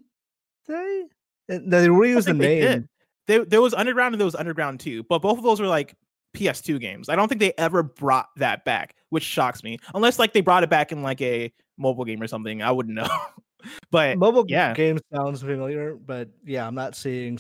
they? 0.68 1.04
They 1.48 1.88
reused 1.88 2.26
the 2.26 2.34
they 2.34 2.60
name. 2.62 2.90
There, 3.28 3.44
there 3.44 3.62
was 3.62 3.74
Underground 3.74 4.14
and 4.14 4.22
there 4.22 4.26
was 4.26 4.36
Underground 4.36 4.80
too, 4.80 5.04
but 5.04 5.22
both 5.22 5.38
of 5.38 5.44
those 5.44 5.60
were 5.60 5.68
like 5.68 5.96
PS2 6.36 6.80
games. 6.80 7.10
I 7.10 7.16
don't 7.16 7.28
think 7.28 7.40
they 7.40 7.54
ever 7.58 7.84
brought 7.84 8.30
that 8.38 8.66
back, 8.66 8.96
which 9.10 9.24
shocks 9.24 9.64
me. 9.64 9.78
Unless 9.94 10.20
like 10.20 10.34
they 10.34 10.42
brought 10.42 10.64
it 10.64 10.70
back 10.70 10.92
in 10.92 11.02
like 11.02 11.22
a 11.22 11.52
mobile 11.78 12.06
game 12.06 12.22
or 12.22 12.28
something, 12.28 12.62
I 12.62 12.72
wouldn't 12.72 12.96
know. 12.96 13.08
but 13.92 14.18
Mobile 14.18 14.46
yeah. 14.48 14.74
game 14.74 15.00
sounds 15.14 15.42
familiar, 15.42 15.96
but 15.96 16.30
yeah, 16.46 16.68
I'm 16.68 16.76
not 16.76 16.96
seeing. 16.96 17.40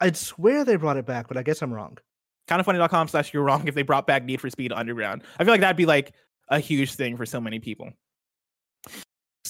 I'd 0.00 0.16
swear 0.16 0.64
they 0.64 0.76
brought 0.76 0.96
it 0.96 1.06
back, 1.06 1.28
but 1.28 1.36
I 1.36 1.42
guess 1.42 1.62
I'm 1.62 1.72
wrong. 1.72 1.98
Kind 2.48 2.60
of 2.60 2.66
kindafunny.com 2.66 3.08
slash 3.08 3.32
you're 3.32 3.42
wrong 3.42 3.68
if 3.68 3.74
they 3.74 3.82
brought 3.82 4.06
back 4.06 4.24
Need 4.24 4.40
for 4.40 4.50
Speed 4.50 4.72
Underground. 4.72 5.22
I 5.38 5.44
feel 5.44 5.52
like 5.52 5.60
that'd 5.60 5.76
be 5.76 5.86
like 5.86 6.14
a 6.48 6.58
huge 6.58 6.94
thing 6.94 7.16
for 7.16 7.24
so 7.24 7.40
many 7.40 7.60
people. 7.60 7.90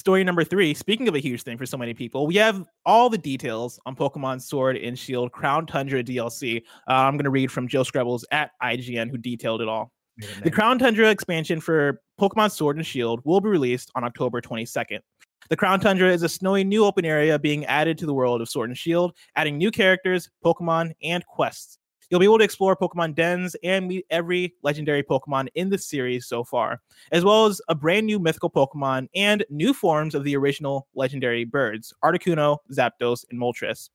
Story 0.01 0.23
number 0.23 0.43
three. 0.43 0.73
Speaking 0.73 1.07
of 1.07 1.13
a 1.13 1.19
huge 1.19 1.43
thing 1.43 1.59
for 1.59 1.67
so 1.67 1.77
many 1.77 1.93
people, 1.93 2.25
we 2.25 2.35
have 2.37 2.65
all 2.87 3.07
the 3.07 3.19
details 3.19 3.79
on 3.85 3.95
Pokemon 3.95 4.41
Sword 4.41 4.75
and 4.75 4.97
Shield 4.97 5.31
Crown 5.31 5.67
Tundra 5.67 6.03
DLC. 6.03 6.63
Uh, 6.89 6.93
I'm 6.93 7.17
going 7.17 7.25
to 7.25 7.29
read 7.29 7.51
from 7.51 7.67
Joe 7.67 7.83
Skrebels 7.83 8.23
at 8.31 8.49
IGN, 8.63 9.11
who 9.11 9.17
detailed 9.19 9.61
it 9.61 9.67
all. 9.67 9.91
The 10.43 10.49
Crown 10.49 10.79
Tundra 10.79 11.11
expansion 11.11 11.61
for 11.61 12.01
Pokemon 12.19 12.49
Sword 12.49 12.77
and 12.77 12.85
Shield 12.85 13.21
will 13.25 13.41
be 13.41 13.49
released 13.49 13.91
on 13.93 14.03
October 14.03 14.41
22nd. 14.41 15.01
The 15.49 15.55
Crown 15.55 15.79
Tundra 15.79 16.11
is 16.11 16.23
a 16.23 16.29
snowy 16.29 16.63
new 16.63 16.83
open 16.83 17.05
area 17.05 17.37
being 17.37 17.63
added 17.65 17.99
to 17.99 18.07
the 18.07 18.13
world 18.15 18.41
of 18.41 18.49
Sword 18.49 18.71
and 18.71 18.77
Shield, 18.77 19.15
adding 19.35 19.59
new 19.59 19.69
characters, 19.69 20.31
Pokemon, 20.43 20.93
and 21.03 21.23
quests. 21.27 21.77
You'll 22.11 22.19
be 22.19 22.25
able 22.25 22.39
to 22.39 22.43
explore 22.43 22.75
Pokemon 22.75 23.15
dens 23.15 23.55
and 23.63 23.87
meet 23.87 24.05
every 24.09 24.53
legendary 24.63 25.01
Pokemon 25.01 25.47
in 25.55 25.69
the 25.69 25.77
series 25.77 26.27
so 26.27 26.43
far, 26.43 26.81
as 27.13 27.23
well 27.23 27.45
as 27.45 27.61
a 27.69 27.73
brand 27.73 28.05
new 28.05 28.19
mythical 28.19 28.51
Pokemon 28.51 29.07
and 29.15 29.45
new 29.49 29.73
forms 29.73 30.13
of 30.13 30.25
the 30.25 30.35
original 30.35 30.89
legendary 30.93 31.45
birds 31.45 31.93
Articuno, 32.03 32.57
Zapdos, 32.69 33.23
and 33.31 33.39
Moltres. 33.39 33.89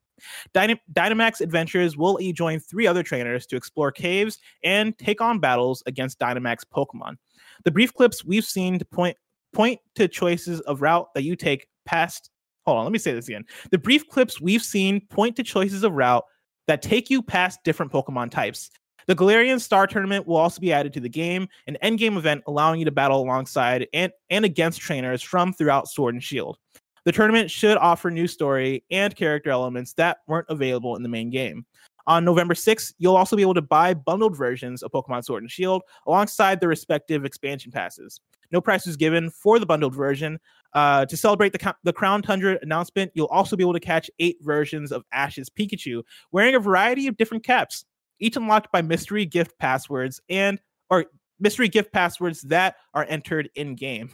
Dynam- 0.55 0.79
Dynamax 0.91 1.41
Adventures 1.41 1.95
will 1.95 2.19
you 2.19 2.33
join 2.33 2.59
three 2.59 2.87
other 2.87 3.03
trainers 3.03 3.45
to 3.45 3.55
explore 3.55 3.91
caves 3.91 4.39
and 4.63 4.97
take 4.97 5.21
on 5.21 5.37
battles 5.39 5.83
against 5.85 6.17
Dynamax 6.17 6.63
Pokemon. 6.75 7.17
The 7.65 7.71
brief 7.71 7.93
clips 7.93 8.25
we've 8.25 8.45
seen 8.45 8.79
to 8.79 8.85
point 8.85 9.15
point 9.53 9.79
to 9.93 10.07
choices 10.07 10.59
of 10.61 10.81
route 10.81 11.07
that 11.13 11.21
you 11.21 11.35
take 11.35 11.67
past. 11.85 12.31
Hold 12.65 12.79
on, 12.79 12.83
let 12.83 12.91
me 12.91 12.99
say 12.99 13.13
this 13.13 13.27
again. 13.27 13.45
The 13.69 13.77
brief 13.77 14.07
clips 14.07 14.41
we've 14.41 14.63
seen 14.63 15.01
point 15.07 15.35
to 15.35 15.43
choices 15.43 15.83
of 15.83 15.93
route 15.93 16.23
that 16.67 16.81
take 16.81 17.09
you 17.09 17.21
past 17.21 17.63
different 17.63 17.91
Pokemon 17.91 18.31
types. 18.31 18.69
The 19.07 19.15
Galarian 19.15 19.61
Star 19.61 19.87
Tournament 19.87 20.27
will 20.27 20.35
also 20.35 20.59
be 20.59 20.73
added 20.73 20.93
to 20.93 20.99
the 20.99 21.09
game, 21.09 21.47
an 21.67 21.77
endgame 21.81 22.17
event 22.17 22.43
allowing 22.45 22.79
you 22.79 22.85
to 22.85 22.91
battle 22.91 23.21
alongside 23.21 23.87
and, 23.93 24.11
and 24.29 24.43
against 24.43 24.81
trainers 24.81 25.23
from 25.23 25.53
throughout 25.53 25.87
Sword 25.87 26.13
and 26.13 26.23
Shield. 26.23 26.57
The 27.05 27.13
tournament 27.13 27.49
should 27.49 27.77
offer 27.77 28.11
new 28.11 28.27
story 28.27 28.83
and 28.91 29.15
character 29.15 29.49
elements 29.49 29.93
that 29.93 30.17
weren't 30.27 30.47
available 30.49 30.97
in 30.97 31.03
the 31.03 31.09
main 31.09 31.29
game. 31.29 31.65
On 32.05 32.25
November 32.25 32.53
6th, 32.53 32.93
you'll 32.99 33.15
also 33.15 33.37
be 33.37 33.41
able 33.41 33.53
to 33.53 33.61
buy 33.61 33.93
bundled 33.93 34.35
versions 34.35 34.83
of 34.83 34.91
Pokemon 34.91 35.23
Sword 35.23 35.43
and 35.43 35.51
Shield 35.51 35.83
alongside 36.05 36.59
the 36.59 36.67
respective 36.67 37.23
expansion 37.23 37.71
passes. 37.71 38.19
No 38.51 38.61
price 38.61 38.85
was 38.85 38.95
given 38.95 39.29
for 39.29 39.59
the 39.59 39.65
bundled 39.65 39.95
version. 39.95 40.39
Uh, 40.73 41.05
to 41.05 41.17
celebrate 41.17 41.53
the, 41.53 41.75
the 41.83 41.93
Crown 41.93 42.21
Tundra 42.21 42.57
announcement, 42.61 43.11
you'll 43.15 43.27
also 43.27 43.55
be 43.55 43.63
able 43.63 43.73
to 43.73 43.79
catch 43.79 44.11
eight 44.19 44.37
versions 44.41 44.91
of 44.91 45.03
Ash's 45.11 45.49
Pikachu 45.49 46.03
wearing 46.31 46.55
a 46.55 46.59
variety 46.59 47.07
of 47.07 47.17
different 47.17 47.43
caps, 47.43 47.85
each 48.19 48.35
unlocked 48.35 48.71
by 48.71 48.81
mystery 48.81 49.25
gift 49.25 49.57
passwords 49.59 50.21
and 50.29 50.59
or 50.89 51.05
mystery 51.39 51.67
gift 51.67 51.91
passwords 51.91 52.41
that 52.43 52.75
are 52.93 53.05
entered 53.09 53.49
in 53.55 53.75
game. 53.75 54.11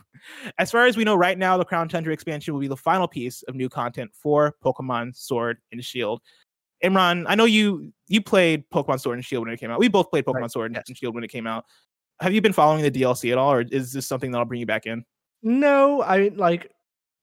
As 0.57 0.71
far 0.71 0.85
as 0.85 0.95
we 0.95 1.03
know 1.03 1.15
right 1.15 1.37
now, 1.37 1.57
the 1.57 1.65
Crown 1.65 1.89
Tundra 1.89 2.13
expansion 2.13 2.53
will 2.53 2.61
be 2.61 2.67
the 2.67 2.77
final 2.77 3.07
piece 3.07 3.43
of 3.43 3.55
new 3.55 3.69
content 3.69 4.11
for 4.13 4.55
Pokemon 4.63 5.15
Sword 5.15 5.57
and 5.71 5.83
Shield. 5.83 6.21
Imran, 6.83 7.25
I 7.27 7.35
know 7.35 7.45
you 7.45 7.93
you 8.07 8.21
played 8.21 8.69
Pokemon 8.69 8.99
Sword 8.99 9.17
and 9.17 9.25
Shield 9.25 9.45
when 9.45 9.53
it 9.53 9.59
came 9.59 9.71
out. 9.71 9.79
We 9.79 9.87
both 9.87 10.09
played 10.09 10.25
Pokemon 10.25 10.41
right. 10.41 10.51
Sword 10.51 10.73
yes. 10.73 10.83
and 10.87 10.97
Shield 10.97 11.15
when 11.15 11.23
it 11.23 11.29
came 11.29 11.47
out. 11.47 11.65
Have 12.23 12.33
you 12.33 12.39
been 12.39 12.53
following 12.53 12.83
the 12.83 12.89
DLC 12.89 13.33
at 13.33 13.37
all, 13.37 13.51
or 13.51 13.65
is 13.69 13.91
this 13.91 14.07
something 14.07 14.31
that'll 14.31 14.45
bring 14.45 14.61
you 14.61 14.65
back 14.65 14.85
in? 14.85 15.03
No, 15.41 16.01
I 16.03 16.19
mean 16.19 16.37
like 16.37 16.71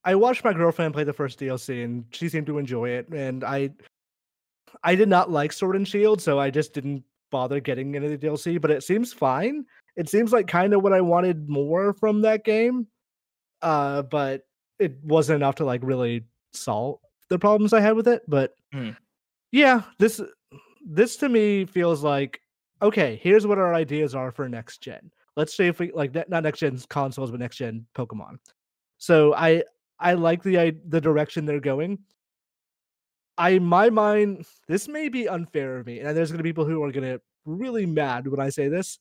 I 0.05 0.15
watched 0.15 0.45
my 0.45 0.53
girlfriend 0.53 0.93
play 0.93 1.05
the 1.05 1.13
first 1.15 1.41
DLC 1.41 1.83
and 1.83 2.05
she 2.11 2.29
seemed 2.29 2.47
to 2.49 2.59
enjoy 2.59 2.91
it. 2.91 3.09
And 3.09 3.43
I 3.43 3.71
I 4.85 4.95
did 4.95 5.09
not 5.09 5.31
like 5.31 5.55
Sword 5.55 5.77
and 5.77 5.89
Shield, 5.89 6.21
so 6.21 6.39
I 6.39 6.51
just 6.51 6.75
didn't 6.75 7.03
bother 7.31 7.61
getting 7.61 7.95
into 7.95 8.11
the 8.11 8.19
DLC, 8.19 8.61
but 8.61 8.71
it 8.71 8.83
seems 8.83 9.11
fine. 9.11 9.65
It 9.97 10.11
seems 10.11 10.35
like 10.35 10.47
kind 10.47 10.75
of 10.75 10.83
what 10.83 10.93
I 10.93 11.01
wanted 11.01 11.49
more 11.49 11.95
from 11.95 12.21
that 12.21 12.45
game. 12.45 12.87
Uh, 13.63 14.03
but 14.03 14.43
it 14.79 15.03
wasn't 15.03 15.37
enough 15.37 15.55
to 15.57 15.65
like 15.65 15.81
really 15.83 16.27
solve 16.53 16.99
the 17.31 17.39
problems 17.39 17.73
I 17.73 17.81
had 17.81 17.97
with 17.97 18.07
it. 18.07 18.21
But 18.29 18.53
mm. 18.75 18.95
yeah, 19.51 19.81
this 19.99 20.21
this 20.87 21.17
to 21.17 21.31
me 21.31 21.65
feels 21.65 22.03
like 22.03 22.43
okay, 22.83 23.21
here's 23.23 23.47
what 23.47 23.59
our 23.59 23.75
ideas 23.75 24.15
are 24.15 24.31
for 24.31 24.49
next 24.49 24.81
gen. 24.81 25.11
Let's 25.37 25.55
say 25.55 25.69
if 25.69 25.79
we 25.79 25.93
like 25.93 26.15
not 26.29 26.43
next 26.43 26.59
gen 26.59 26.79
consoles, 26.89 27.31
but 27.31 27.41
next 27.41 27.57
gen 27.57 27.87
Pokemon. 27.95 28.39
So 28.99 29.35
I 29.35 29.63
I 29.99 30.15
like 30.15 30.43
the 30.43 30.77
the 30.89 31.01
direction 31.01 31.47
they're 31.47 31.61
going. 31.61 31.99
I 33.39 33.51
in 33.51 33.65
my 33.65 33.91
mind, 33.91 34.45
this 34.69 34.89
may 34.89 35.09
be 35.09 35.29
unfair 35.29 35.79
of 35.79 35.87
me, 35.87 36.01
and 36.01 36.17
there's 36.17 36.31
gonna 36.31 36.43
be 36.43 36.51
people 36.51 36.65
who 36.65 36.83
are 36.83 36.93
gonna 36.93 37.21
really 37.45 37.87
mad 37.87 38.27
when 38.27 38.41
I 38.41 38.51
say 38.51 38.69
this. 38.69 38.99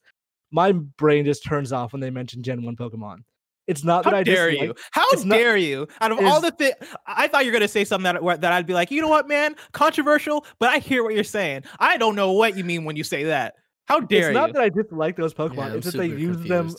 My 0.52 0.72
brain 0.72 1.24
just 1.24 1.44
turns 1.44 1.72
off 1.72 1.92
when 1.92 2.00
they 2.00 2.10
mention 2.10 2.42
Gen 2.42 2.62
One 2.62 2.74
Pokemon. 2.76 3.18
It's 3.66 3.84
not 3.84 4.04
How 4.04 4.10
that 4.10 4.16
I 4.16 4.22
dare 4.24 4.50
dislike, 4.50 4.68
you. 4.68 4.74
How 4.90 5.08
dare 5.12 5.52
not, 5.52 5.60
you? 5.60 5.86
Out 6.00 6.10
of 6.10 6.18
all 6.24 6.40
the 6.40 6.50
things, 6.50 6.74
I 7.06 7.28
thought 7.28 7.44
you 7.44 7.52
were 7.52 7.56
gonna 7.56 7.68
say 7.68 7.84
something 7.84 8.14
that 8.14 8.40
that 8.40 8.52
I'd 8.52 8.66
be 8.66 8.74
like, 8.74 8.90
you 8.90 9.00
know 9.00 9.08
what, 9.08 9.28
man, 9.28 9.54
controversial, 9.72 10.44
but 10.58 10.70
I 10.70 10.78
hear 10.78 11.04
what 11.04 11.14
you're 11.14 11.22
saying. 11.22 11.62
I 11.78 11.96
don't 11.96 12.16
know 12.16 12.32
what 12.32 12.56
you 12.56 12.64
mean 12.64 12.84
when 12.84 12.96
you 12.96 13.04
say 13.04 13.24
that. 13.24 13.54
How 13.90 13.98
dare 13.98 14.30
it's 14.30 14.34
not 14.34 14.50
you? 14.50 14.52
that 14.54 14.62
I 14.62 14.68
dislike 14.68 15.16
those 15.16 15.34
Pokemon. 15.34 15.56
Yeah, 15.70 15.74
it's 15.74 15.86
that 15.90 15.98
they 15.98 16.06
use 16.06 16.36
confused. 16.36 16.48
them 16.48 16.74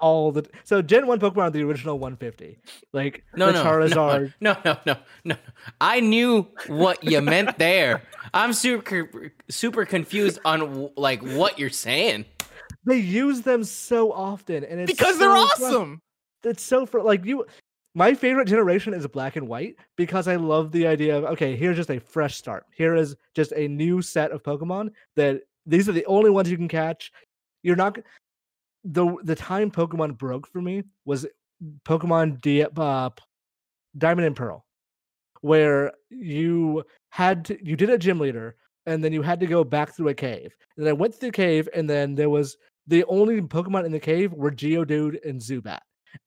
all 0.00 0.32
the 0.32 0.48
so 0.64 0.80
Gen 0.80 1.06
1 1.06 1.20
Pokemon 1.20 1.42
are 1.42 1.50
the 1.50 1.62
original 1.62 1.98
150. 1.98 2.58
Like 2.92 3.24
no, 3.34 3.50
no, 3.50 3.62
Charizard. 3.62 4.32
No, 4.40 4.56
no, 4.64 4.78
no, 4.86 4.96
no, 5.24 5.36
I 5.80 6.00
knew 6.00 6.48
what 6.66 7.04
you 7.04 7.20
meant 7.20 7.58
there. 7.58 8.02
I'm 8.32 8.54
super 8.54 9.32
super 9.50 9.84
confused 9.84 10.38
on 10.44 10.90
like 10.96 11.22
what 11.22 11.58
you're 11.58 11.68
saying. 11.68 12.24
They 12.86 12.96
use 12.96 13.42
them 13.42 13.62
so 13.62 14.12
often 14.12 14.64
and 14.64 14.80
it's 14.80 14.92
because 14.92 15.14
so 15.14 15.20
they're 15.20 15.36
awesome. 15.36 16.00
Fun. 16.42 16.50
It's 16.50 16.62
so 16.62 16.86
for 16.86 17.02
like 17.02 17.24
you 17.26 17.44
my 17.94 18.14
favorite 18.14 18.46
generation 18.46 18.94
is 18.94 19.06
black 19.06 19.36
and 19.36 19.46
white 19.48 19.76
because 19.96 20.28
I 20.28 20.36
love 20.36 20.72
the 20.72 20.86
idea 20.86 21.16
of 21.18 21.24
okay, 21.24 21.54
here's 21.54 21.76
just 21.76 21.90
a 21.90 22.00
fresh 22.00 22.36
start. 22.36 22.64
Here 22.74 22.94
is 22.94 23.14
just 23.34 23.52
a 23.52 23.68
new 23.68 24.00
set 24.00 24.30
of 24.30 24.42
Pokemon 24.42 24.90
that 25.16 25.42
these 25.66 25.88
are 25.88 25.92
the 25.92 26.06
only 26.06 26.30
ones 26.30 26.50
you 26.50 26.56
can 26.56 26.68
catch. 26.68 27.12
You're 27.62 27.76
not 27.76 27.98
the 28.84 29.16
the 29.24 29.34
time 29.34 29.70
Pokemon 29.70 30.16
broke 30.16 30.46
for 30.46 30.62
me 30.62 30.84
was 31.04 31.26
Pokemon 31.84 32.40
D, 32.40 32.64
uh, 32.64 33.10
Diamond 33.98 34.26
and 34.26 34.36
Pearl, 34.36 34.64
where 35.40 35.92
you 36.10 36.84
had 37.10 37.44
to, 37.46 37.58
you 37.66 37.76
did 37.76 37.90
a 37.90 37.98
gym 37.98 38.20
leader 38.20 38.56
and 38.84 39.02
then 39.02 39.12
you 39.12 39.22
had 39.22 39.40
to 39.40 39.46
go 39.46 39.64
back 39.64 39.94
through 39.94 40.08
a 40.08 40.14
cave. 40.14 40.54
And 40.76 40.88
I 40.88 40.92
went 40.92 41.14
through 41.14 41.30
the 41.30 41.36
cave 41.36 41.68
and 41.74 41.88
then 41.88 42.14
there 42.14 42.30
was 42.30 42.56
the 42.86 43.04
only 43.04 43.40
Pokemon 43.40 43.84
in 43.86 43.92
the 43.92 43.98
cave 43.98 44.32
were 44.32 44.52
Geodude 44.52 45.18
and 45.26 45.40
Zubat. 45.40 45.80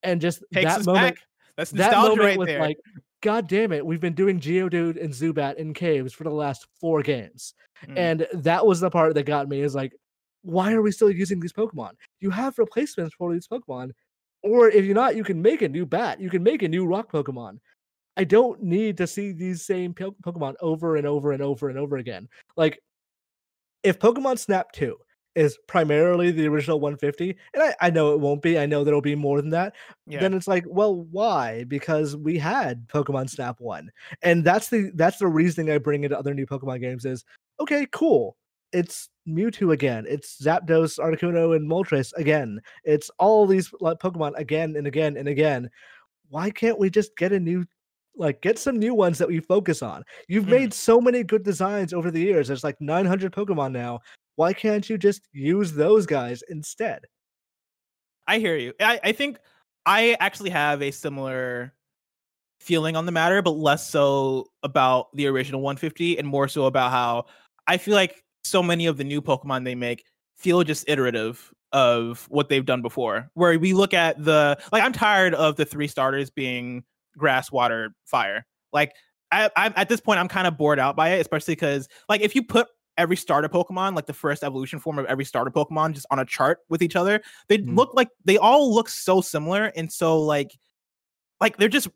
And 0.04 0.20
just 0.20 0.44
Takes 0.54 0.76
that 0.76 0.86
moment, 0.86 1.16
back. 1.16 1.26
that's 1.56 1.74
nostalgia 1.74 1.96
that 1.96 2.10
moment 2.10 2.20
right 2.22 2.38
was 2.38 2.48
there. 2.48 2.60
like, 2.60 2.78
God 3.22 3.48
damn 3.48 3.72
it, 3.72 3.86
we've 3.86 4.00
been 4.00 4.14
doing 4.14 4.40
Geodude 4.40 5.02
and 5.02 5.14
Zubat 5.14 5.56
in 5.56 5.74
caves 5.74 6.14
for 6.14 6.24
the 6.24 6.30
last 6.30 6.68
four 6.80 7.02
games. 7.02 7.54
Mm. 7.86 7.98
And 7.98 8.28
that 8.34 8.66
was 8.66 8.80
the 8.80 8.90
part 8.90 9.14
that 9.14 9.24
got 9.24 9.50
me 9.50 9.62
is 9.62 9.76
like, 9.76 9.94
why 10.42 10.74
are 10.74 10.82
we 10.82 10.92
still 10.92 11.12
using 11.12 11.40
these 11.40 11.54
Pokemon? 11.54 11.92
You 12.22 12.30
have 12.30 12.58
replacements 12.58 13.14
for 13.16 13.34
these 13.34 13.48
Pokemon. 13.48 13.92
Or 14.42 14.70
if 14.70 14.86
you're 14.86 14.96
not, 14.96 15.18
you 15.18 15.24
can 15.26 15.42
make 15.42 15.62
a 15.62 15.68
new 15.68 15.86
bat. 15.86 16.22
You 16.22 16.30
can 16.30 16.44
make 16.44 16.64
a 16.64 16.68
new 16.68 16.86
rock 16.86 17.12
Pokemon. 17.12 17.60
I 18.16 18.24
don't 18.24 18.64
need 18.64 18.98
to 18.98 19.08
see 19.08 19.34
these 19.34 19.66
same 19.66 19.94
Pokemon 19.94 20.56
over 20.62 20.96
and 20.96 21.06
over 21.06 21.34
and 21.34 21.42
over 21.42 21.70
and 21.70 21.78
over 21.78 21.98
again. 21.98 22.30
Like, 22.56 22.80
if 23.84 24.00
Pokemon 24.00 24.40
Snap 24.40 24.72
2 24.72 24.98
is 25.40 25.58
primarily 25.68 26.32
the 26.32 26.46
original 26.48 26.82
150, 26.82 27.34
and 27.54 27.64
I, 27.64 27.74
I 27.80 27.90
know 27.90 28.12
it 28.12 28.20
won't 28.20 28.42
be, 28.42 28.60
I 28.60 28.66
know 28.66 28.84
there'll 28.84 29.00
be 29.00 29.16
more 29.16 29.42
than 29.42 29.52
that, 29.52 29.74
yeah. 30.06 30.20
then 30.20 30.34
it's 30.34 30.50
like, 30.50 30.66
well, 30.68 31.04
why? 31.12 31.64
Because 31.64 32.18
we 32.18 32.38
had 32.38 32.86
Pokemon 32.90 33.30
Snap 33.30 33.56
1. 33.62 33.90
And 34.22 34.44
that's 34.44 34.68
the 34.68 34.92
that's 34.96 35.18
the 35.18 35.28
reasoning 35.28 35.72
I 35.74 35.78
bring 35.78 36.04
into 36.04 36.20
other 36.20 36.34
new 36.34 36.46
Pokemon 36.46 36.82
games 36.82 37.06
is 37.06 37.24
okay, 37.62 37.88
cool. 37.94 38.36
It's 38.74 39.10
Mewtwo 39.26 39.72
again. 39.72 40.06
It's 40.10 40.42
Zapdos, 40.42 41.00
Articuno, 41.00 41.56
and 41.56 41.70
Moltres 41.70 42.12
again. 42.18 42.60
It's 42.84 43.10
all 43.18 43.48
these 43.48 43.72
like, 43.80 44.00
Pokemon 44.00 44.38
again 44.38 44.76
and 44.76 44.88
again 44.88 45.16
and 45.16 45.30
again. 45.30 45.70
Why 46.28 46.52
can't 46.52 46.78
we 46.78 46.90
just 46.90 47.16
get 47.16 47.32
a 47.32 47.40
new, 47.40 47.66
like, 48.16 48.42
get 48.42 48.60
some 48.60 48.78
new 48.78 48.94
ones 48.94 49.18
that 49.20 49.30
we 49.30 49.40
focus 49.40 49.82
on? 49.82 50.04
You've 50.28 50.46
mm. 50.46 50.52
made 50.52 50.74
so 50.74 51.00
many 51.00 51.24
good 51.24 51.44
designs 51.44 51.94
over 51.94 52.12
the 52.12 52.20
years. 52.20 52.48
There's 52.50 52.64
like 52.64 52.80
900 52.82 53.32
Pokemon 53.32 53.72
now. 53.72 54.02
Why 54.40 54.54
can't 54.54 54.90
you 54.90 54.98
just 54.98 55.28
use 55.34 55.74
those 55.74 56.06
guys 56.06 56.46
instead? 56.48 57.02
I 58.26 58.40
hear 58.40 58.56
you. 58.56 58.72
I, 58.80 58.98
I 59.04 59.12
think 59.12 59.38
I 59.86 60.16
actually 60.22 60.50
have 60.52 60.82
a 60.82 60.92
similar 60.92 61.74
feeling 62.62 62.96
on 62.96 63.06
the 63.06 63.12
matter, 63.12 63.42
but 63.42 63.58
less 63.58 63.90
so 63.90 64.46
about 64.64 65.14
the 65.14 65.28
original 65.28 65.60
150 65.60 66.18
and 66.18 66.26
more 66.26 66.48
so 66.48 66.68
about 66.68 66.92
how 66.92 67.26
I 67.68 67.76
feel 67.76 67.96
like 67.96 68.24
so 68.46 68.64
many 68.64 68.86
of 68.86 68.96
the 68.96 69.04
new 69.04 69.22
Pokemon 69.22 69.66
they 69.66 69.76
make 69.76 70.06
feel 70.38 70.64
just 70.64 70.88
iterative 70.88 71.52
of 71.74 72.26
what 72.30 72.48
they've 72.48 72.66
done 72.66 72.82
before. 72.82 73.30
Where 73.34 73.60
we 73.60 73.74
look 73.74 73.94
at 73.94 74.24
the 74.24 74.58
like, 74.72 74.84
I'm 74.84 74.94
tired 74.94 75.34
of 75.34 75.58
the 75.58 75.66
three 75.66 75.90
starters 75.90 76.30
being 76.30 76.86
grass, 77.18 77.52
water, 77.52 77.94
fire. 78.06 78.46
Like, 78.72 78.94
I, 79.34 79.50
I'm 79.58 79.74
at 79.76 79.90
this 79.90 80.00
point, 80.00 80.18
I'm 80.18 80.30
kind 80.30 80.48
of 80.48 80.58
bored 80.58 80.80
out 80.80 80.96
by 80.96 81.10
it, 81.10 81.20
especially 81.20 81.56
because 81.56 81.90
like 82.08 82.22
if 82.22 82.36
you 82.36 82.44
put 82.44 82.68
every 83.00 83.16
starter 83.16 83.50
Pokemon, 83.50 83.96
like 83.96 84.06
the 84.06 84.14
first 84.14 84.44
evolution 84.44 84.78
form 84.78 85.00
of 85.00 85.06
every 85.06 85.26
starter 85.26 85.50
Pokemon, 85.50 85.94
just 85.94 86.06
on 86.12 86.20
a 86.20 86.26
chart 86.26 86.60
with 86.70 86.84
each 86.84 86.96
other, 86.96 87.22
they 87.48 87.58
mm. 87.58 87.76
look 87.76 87.94
like 87.96 88.10
they 88.26 88.38
all 88.38 88.72
look 88.72 88.90
so 88.90 89.22
similar 89.22 89.72
and 89.76 89.92
so 89.92 90.22
like 90.22 90.52
like 91.40 91.56
they're 91.56 91.70
just 91.70 91.88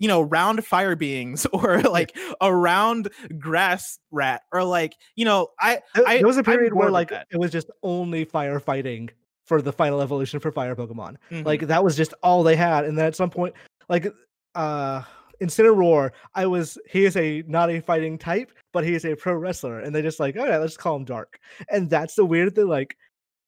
you 0.00 0.08
know 0.08 0.20
round 0.20 0.64
fire 0.64 0.96
beings 0.96 1.46
or 1.52 1.80
like 1.82 2.16
a 2.40 2.54
round 2.54 3.08
grass 3.38 3.98
rat 4.10 4.42
or 4.52 4.64
like 4.64 4.96
you 5.14 5.24
know 5.24 5.48
i, 5.60 5.80
I 5.94 6.18
there 6.18 6.26
was 6.26 6.36
a 6.36 6.42
period 6.42 6.74
where 6.74 6.90
like 6.90 7.10
that. 7.10 7.28
it 7.30 7.38
was 7.38 7.52
just 7.52 7.70
only 7.84 8.26
firefighting 8.26 9.10
for 9.44 9.62
the 9.62 9.72
final 9.72 10.00
evolution 10.00 10.40
for 10.40 10.50
fire 10.50 10.74
pokemon 10.74 11.16
mm-hmm. 11.30 11.46
like 11.46 11.68
that 11.68 11.84
was 11.84 11.96
just 11.96 12.12
all 12.24 12.42
they 12.42 12.56
had 12.56 12.84
and 12.84 12.98
then 12.98 13.06
at 13.06 13.14
some 13.14 13.30
point 13.30 13.54
like 13.88 14.12
uh 14.56 15.02
Incineroar, 15.40 16.10
I 16.34 16.46
was 16.46 16.78
he 16.88 17.04
is 17.04 17.16
a 17.16 17.42
not 17.46 17.70
a 17.70 17.80
fighting 17.80 18.18
type, 18.18 18.50
but 18.72 18.84
he 18.84 18.94
is 18.94 19.04
a 19.04 19.14
pro 19.14 19.34
wrestler, 19.34 19.80
and 19.80 19.94
they 19.94 20.02
just 20.02 20.20
like, 20.20 20.36
all 20.36 20.48
right, 20.48 20.58
let's 20.58 20.76
call 20.76 20.96
him 20.96 21.04
Dark. 21.04 21.38
And 21.70 21.88
that's 21.88 22.14
the 22.14 22.24
weird 22.24 22.54
thing, 22.54 22.66
like 22.68 22.96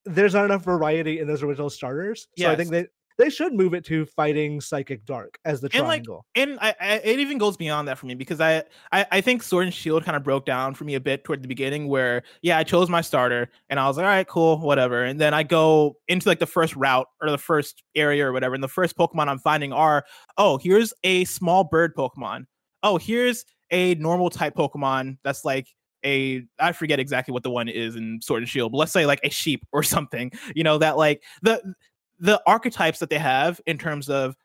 there's 0.04 0.34
not 0.34 0.46
enough 0.46 0.64
variety 0.64 1.20
in 1.20 1.26
those 1.28 1.42
original 1.42 1.68
starters. 1.70 2.28
So 2.36 2.50
I 2.50 2.56
think 2.56 2.70
Yes. 2.72 2.86
They 3.18 3.28
should 3.30 3.52
move 3.52 3.74
it 3.74 3.84
to 3.86 4.06
fighting 4.06 4.60
psychic 4.60 5.04
dark 5.04 5.38
as 5.44 5.60
the 5.60 5.68
And, 5.74 5.86
like, 5.86 6.04
triangle. 6.04 6.24
and 6.34 6.58
I, 6.60 6.74
I 6.80 6.94
it 7.04 7.18
even 7.20 7.38
goes 7.38 7.56
beyond 7.56 7.88
that 7.88 7.98
for 7.98 8.06
me 8.06 8.14
because 8.14 8.40
I, 8.40 8.62
I 8.92 9.06
I 9.10 9.20
think 9.20 9.42
Sword 9.42 9.64
and 9.66 9.74
Shield 9.74 10.04
kind 10.04 10.16
of 10.16 10.24
broke 10.24 10.46
down 10.46 10.74
for 10.74 10.84
me 10.84 10.94
a 10.94 11.00
bit 11.00 11.24
toward 11.24 11.42
the 11.42 11.48
beginning 11.48 11.88
where 11.88 12.22
yeah 12.42 12.58
I 12.58 12.64
chose 12.64 12.88
my 12.88 13.00
starter 13.00 13.50
and 13.68 13.78
I 13.78 13.86
was 13.86 13.96
like 13.96 14.04
all 14.04 14.10
right 14.10 14.26
cool 14.26 14.58
whatever 14.58 15.04
and 15.04 15.20
then 15.20 15.34
I 15.34 15.42
go 15.42 15.96
into 16.08 16.28
like 16.28 16.38
the 16.38 16.46
first 16.46 16.74
route 16.76 17.06
or 17.20 17.30
the 17.30 17.38
first 17.38 17.82
area 17.94 18.26
or 18.26 18.32
whatever 18.32 18.54
and 18.54 18.62
the 18.64 18.68
first 18.68 18.96
Pokemon 18.96 19.28
I'm 19.28 19.38
finding 19.38 19.72
are 19.72 20.04
oh 20.38 20.58
here's 20.58 20.92
a 21.04 21.24
small 21.26 21.64
bird 21.64 21.94
Pokemon 21.94 22.46
oh 22.82 22.96
here's 22.96 23.44
a 23.70 23.94
normal 23.96 24.30
type 24.30 24.54
Pokemon 24.54 25.18
that's 25.22 25.44
like 25.44 25.68
a 26.04 26.42
I 26.58 26.72
forget 26.72 26.98
exactly 26.98 27.32
what 27.32 27.42
the 27.42 27.50
one 27.50 27.68
is 27.68 27.94
in 27.94 28.20
Sword 28.22 28.42
and 28.42 28.48
Shield 28.48 28.72
but 28.72 28.78
let's 28.78 28.92
say 28.92 29.04
like 29.04 29.20
a 29.22 29.28
sheep 29.30 29.66
or 29.72 29.82
something 29.84 30.32
you 30.54 30.64
know 30.64 30.78
that 30.78 30.96
like 30.96 31.22
the 31.42 31.74
the 32.20 32.40
archetypes 32.46 33.00
that 33.00 33.10
they 33.10 33.18
have 33.18 33.60
in 33.66 33.78
terms 33.78 34.08
of 34.08 34.36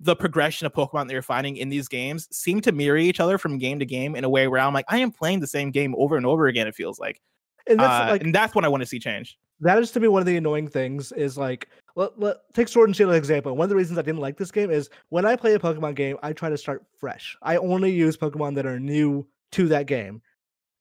the 0.00 0.14
progression 0.14 0.66
of 0.66 0.72
Pokemon 0.72 1.06
that 1.06 1.12
you're 1.12 1.22
finding 1.22 1.56
in 1.56 1.68
these 1.70 1.88
games 1.88 2.28
seem 2.30 2.60
to 2.60 2.72
mirror 2.72 2.98
each 2.98 3.20
other 3.20 3.38
from 3.38 3.58
game 3.58 3.78
to 3.78 3.86
game 3.86 4.14
in 4.14 4.22
a 4.24 4.28
way 4.28 4.46
where 4.46 4.60
I'm 4.60 4.74
like, 4.74 4.84
I 4.88 4.98
am 4.98 5.10
playing 5.10 5.40
the 5.40 5.46
same 5.46 5.70
game 5.70 5.94
over 5.96 6.16
and 6.16 6.26
over 6.26 6.46
again. 6.46 6.66
It 6.66 6.74
feels 6.74 6.98
like, 6.98 7.20
And 7.66 7.80
that's 7.80 8.08
Uh, 8.08 8.12
like 8.12 8.22
and 8.22 8.34
that's 8.34 8.54
what 8.54 8.64
I 8.64 8.68
want 8.68 8.82
to 8.82 8.86
see 8.86 8.98
change. 8.98 9.38
that 9.60 9.78
is 9.78 9.90
to 9.92 10.00
me 10.00 10.08
one 10.08 10.20
of 10.20 10.26
the 10.26 10.36
annoying 10.36 10.68
things 10.68 11.12
is 11.12 11.38
like 11.38 11.68
let, 11.96 12.18
let, 12.18 12.36
take 12.52 12.68
sword 12.68 12.88
and 12.88 12.96
shield 12.96 13.10
as 13.10 13.14
an 13.14 13.18
example 13.18 13.56
one 13.56 13.64
of 13.64 13.70
the 13.70 13.76
reasons 13.76 13.96
i 13.98 14.02
didn't 14.02 14.20
like 14.20 14.36
this 14.36 14.50
game 14.50 14.70
is 14.70 14.90
when 15.10 15.24
i 15.24 15.36
play 15.36 15.54
a 15.54 15.58
pokemon 15.58 15.94
game 15.94 16.18
i 16.24 16.32
try 16.32 16.48
to 16.50 16.58
start 16.58 16.84
fresh 16.98 17.36
i 17.40 17.56
only 17.56 17.90
use 17.90 18.16
pokemon 18.16 18.54
that 18.56 18.66
are 18.66 18.80
new 18.80 19.24
to 19.52 19.68
that 19.68 19.86
game 19.86 20.20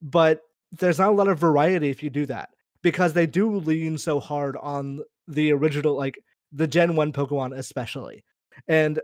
but 0.01 0.41
there's 0.71 0.97
not 0.97 1.09
a 1.09 1.11
lot 1.15 1.27
of 1.27 1.37
variety 1.37 1.89
if 1.91 2.01
you 2.01 2.09
do 2.09 2.25
that 2.25 2.49
because 2.81 3.13
they 3.13 3.27
do 3.27 3.57
lean 3.59 3.95
so 3.95 4.19
hard 4.19 4.57
on 4.57 4.99
the 5.27 5.51
original 5.53 5.95
like 5.95 6.17
the 6.53 6.67
gen 6.67 6.95
1 6.95 7.11
pokemon 7.11 7.57
especially 7.57 8.23
and 8.67 8.99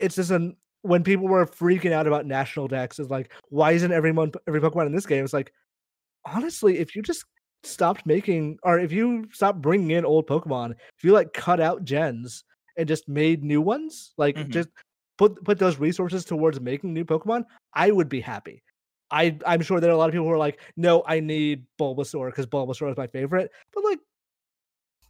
it's 0.00 0.16
just 0.16 0.30
an 0.30 0.56
when 0.82 1.04
people 1.04 1.28
were 1.28 1.46
freaking 1.46 1.92
out 1.92 2.06
about 2.08 2.26
national 2.26 2.66
dex 2.66 2.98
is 2.98 3.08
like 3.10 3.32
why 3.50 3.72
isn't 3.72 3.92
everyone 3.92 4.32
every 4.48 4.60
pokemon 4.60 4.86
in 4.86 4.92
this 4.92 5.06
game 5.06 5.24
it's 5.24 5.32
like 5.32 5.52
honestly 6.24 6.78
if 6.78 6.94
you 6.96 7.02
just 7.02 7.24
stopped 7.64 8.04
making 8.06 8.58
or 8.64 8.78
if 8.80 8.90
you 8.90 9.24
stopped 9.32 9.60
bringing 9.60 9.92
in 9.92 10.04
old 10.04 10.26
pokemon 10.26 10.72
if 10.96 11.04
you 11.04 11.12
like 11.12 11.32
cut 11.32 11.60
out 11.60 11.84
gens 11.84 12.44
and 12.76 12.88
just 12.88 13.08
made 13.08 13.44
new 13.44 13.60
ones 13.60 14.12
like 14.18 14.36
Mhm. 14.36 14.48
just 14.48 14.68
put 15.18 15.42
put 15.44 15.58
those 15.58 15.78
resources 15.78 16.24
towards 16.24 16.60
making 16.60 16.92
new 16.92 17.04
pokemon 17.04 17.44
i 17.74 17.90
would 17.90 18.08
be 18.08 18.20
happy 18.20 18.62
i 19.12 19.36
i'm 19.46 19.60
sure 19.62 19.78
there 19.78 19.90
are 19.90 19.94
a 19.94 19.96
lot 19.96 20.08
of 20.08 20.12
people 20.12 20.26
who 20.26 20.32
are 20.32 20.38
like 20.38 20.58
no 20.76 21.04
i 21.06 21.20
need 21.20 21.64
bulbasaur 21.78 22.26
because 22.26 22.46
bulbasaur 22.46 22.90
is 22.90 22.96
my 22.96 23.06
favorite 23.06 23.50
but 23.72 23.84
like 23.84 24.00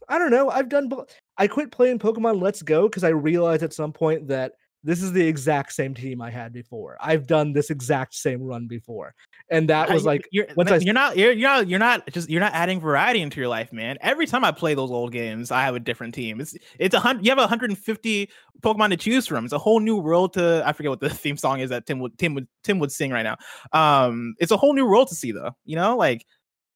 i 0.09 0.17
don't 0.17 0.31
know 0.31 0.49
i've 0.49 0.69
done 0.69 0.89
i 1.37 1.47
quit 1.47 1.71
playing 1.71 1.99
pokemon 1.99 2.41
let's 2.41 2.61
go 2.61 2.87
because 2.87 3.03
i 3.03 3.09
realized 3.09 3.63
at 3.63 3.73
some 3.73 3.91
point 3.93 4.27
that 4.27 4.53
this 4.83 5.01
is 5.01 5.11
the 5.13 5.25
exact 5.25 5.71
same 5.73 5.93
team 5.93 6.21
i 6.21 6.29
had 6.29 6.51
before 6.51 6.97
i've 7.01 7.25
done 7.27 7.53
this 7.53 7.69
exact 7.69 8.13
same 8.13 8.41
run 8.41 8.67
before 8.67 9.13
and 9.49 9.69
that 9.69 9.89
was 9.89 10.05
like 10.05 10.27
you're, 10.31 10.47
once 10.55 10.71
I- 10.71 10.77
you're 10.77 10.93
not 10.93 11.17
you're, 11.17 11.31
you're 11.31 11.49
not 11.49 11.67
you're 11.67 11.79
not 11.79 12.09
just 12.11 12.29
you're 12.29 12.39
not 12.39 12.53
adding 12.53 12.79
variety 12.79 13.21
into 13.21 13.39
your 13.39 13.49
life, 13.49 13.73
man. 13.73 13.97
Every 14.01 14.25
time 14.25 14.43
I 14.45 14.51
play 14.51 14.73
those 14.73 14.89
old 14.89 15.11
games, 15.11 15.51
I 15.51 15.63
have 15.63 15.75
a 15.75 15.79
different 15.81 16.15
team. 16.15 16.39
It's 16.39 16.55
it's 16.79 16.95
a 16.95 16.99
hundred. 16.99 17.25
You 17.25 17.31
have 17.31 17.37
150 17.37 18.29
Pokemon 18.61 18.89
to 18.91 18.97
choose 18.97 19.27
from. 19.27 19.43
It's 19.43 19.53
a 19.53 19.59
whole 19.59 19.81
new 19.81 19.97
world 19.97 20.33
to. 20.33 20.63
I 20.65 20.71
forget 20.71 20.89
what 20.91 21.01
the 21.01 21.09
theme 21.23 21.35
song 21.37 21.59
is 21.59 21.69
that 21.71 21.85
Tim 21.85 21.99
would 21.99 22.17
Tim 22.17 22.33
would 22.35 22.47
Tim 22.63 22.79
would 22.79 22.91
sing 22.91 23.11
right 23.11 23.21
now. 23.23 23.35
Um, 23.73 24.33
it's 24.39 24.51
a 24.51 24.57
whole 24.57 24.73
new 24.73 24.87
world 24.87 25.09
to 25.09 25.15
see 25.15 25.33
though. 25.33 25.51
You 25.65 25.75
know, 25.75 25.97
like 25.97 26.25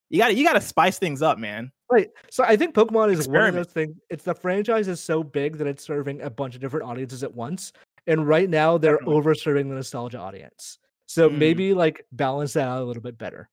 you 0.09 0.17
got 0.19 0.27
to 0.29 0.33
you 0.35 0.43
got 0.43 0.53
to 0.53 0.61
spice 0.61 0.97
things 0.99 1.21
up, 1.21 1.37
man. 1.37 1.71
Right. 1.91 2.09
So 2.31 2.43
I 2.43 2.55
think 2.57 2.75
Pokemon 2.75 3.13
is 3.13 3.27
one 3.27 3.43
of 3.47 3.53
those 3.53 3.67
things. 3.67 3.95
It's 4.09 4.23
the 4.23 4.33
franchise 4.35 4.87
is 4.87 4.99
so 5.01 5.23
big 5.23 5.57
that 5.57 5.67
it's 5.67 5.83
serving 5.83 6.21
a 6.21 6.29
bunch 6.29 6.55
of 6.55 6.61
different 6.61 6.85
audiences 6.89 7.23
at 7.23 7.33
once. 7.33 7.71
And 8.07 8.27
right 8.27 8.49
now 8.49 8.77
they're 8.77 8.93
Definitely. 8.93 9.15
over 9.15 9.35
serving 9.35 9.69
the 9.69 9.75
nostalgia 9.75 10.17
audience. 10.19 10.79
So 11.07 11.29
Mm. 11.29 11.37
maybe 11.37 11.73
like 11.73 12.05
balance 12.11 12.53
that 12.53 12.67
out 12.67 12.81
a 12.81 12.85
little 12.85 13.01
bit 13.03 13.17
better. 13.17 13.49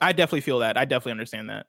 I 0.00 0.12
definitely 0.12 0.42
feel 0.42 0.60
that. 0.60 0.76
I 0.76 0.84
definitely 0.84 1.12
understand 1.12 1.50
that. 1.50 1.66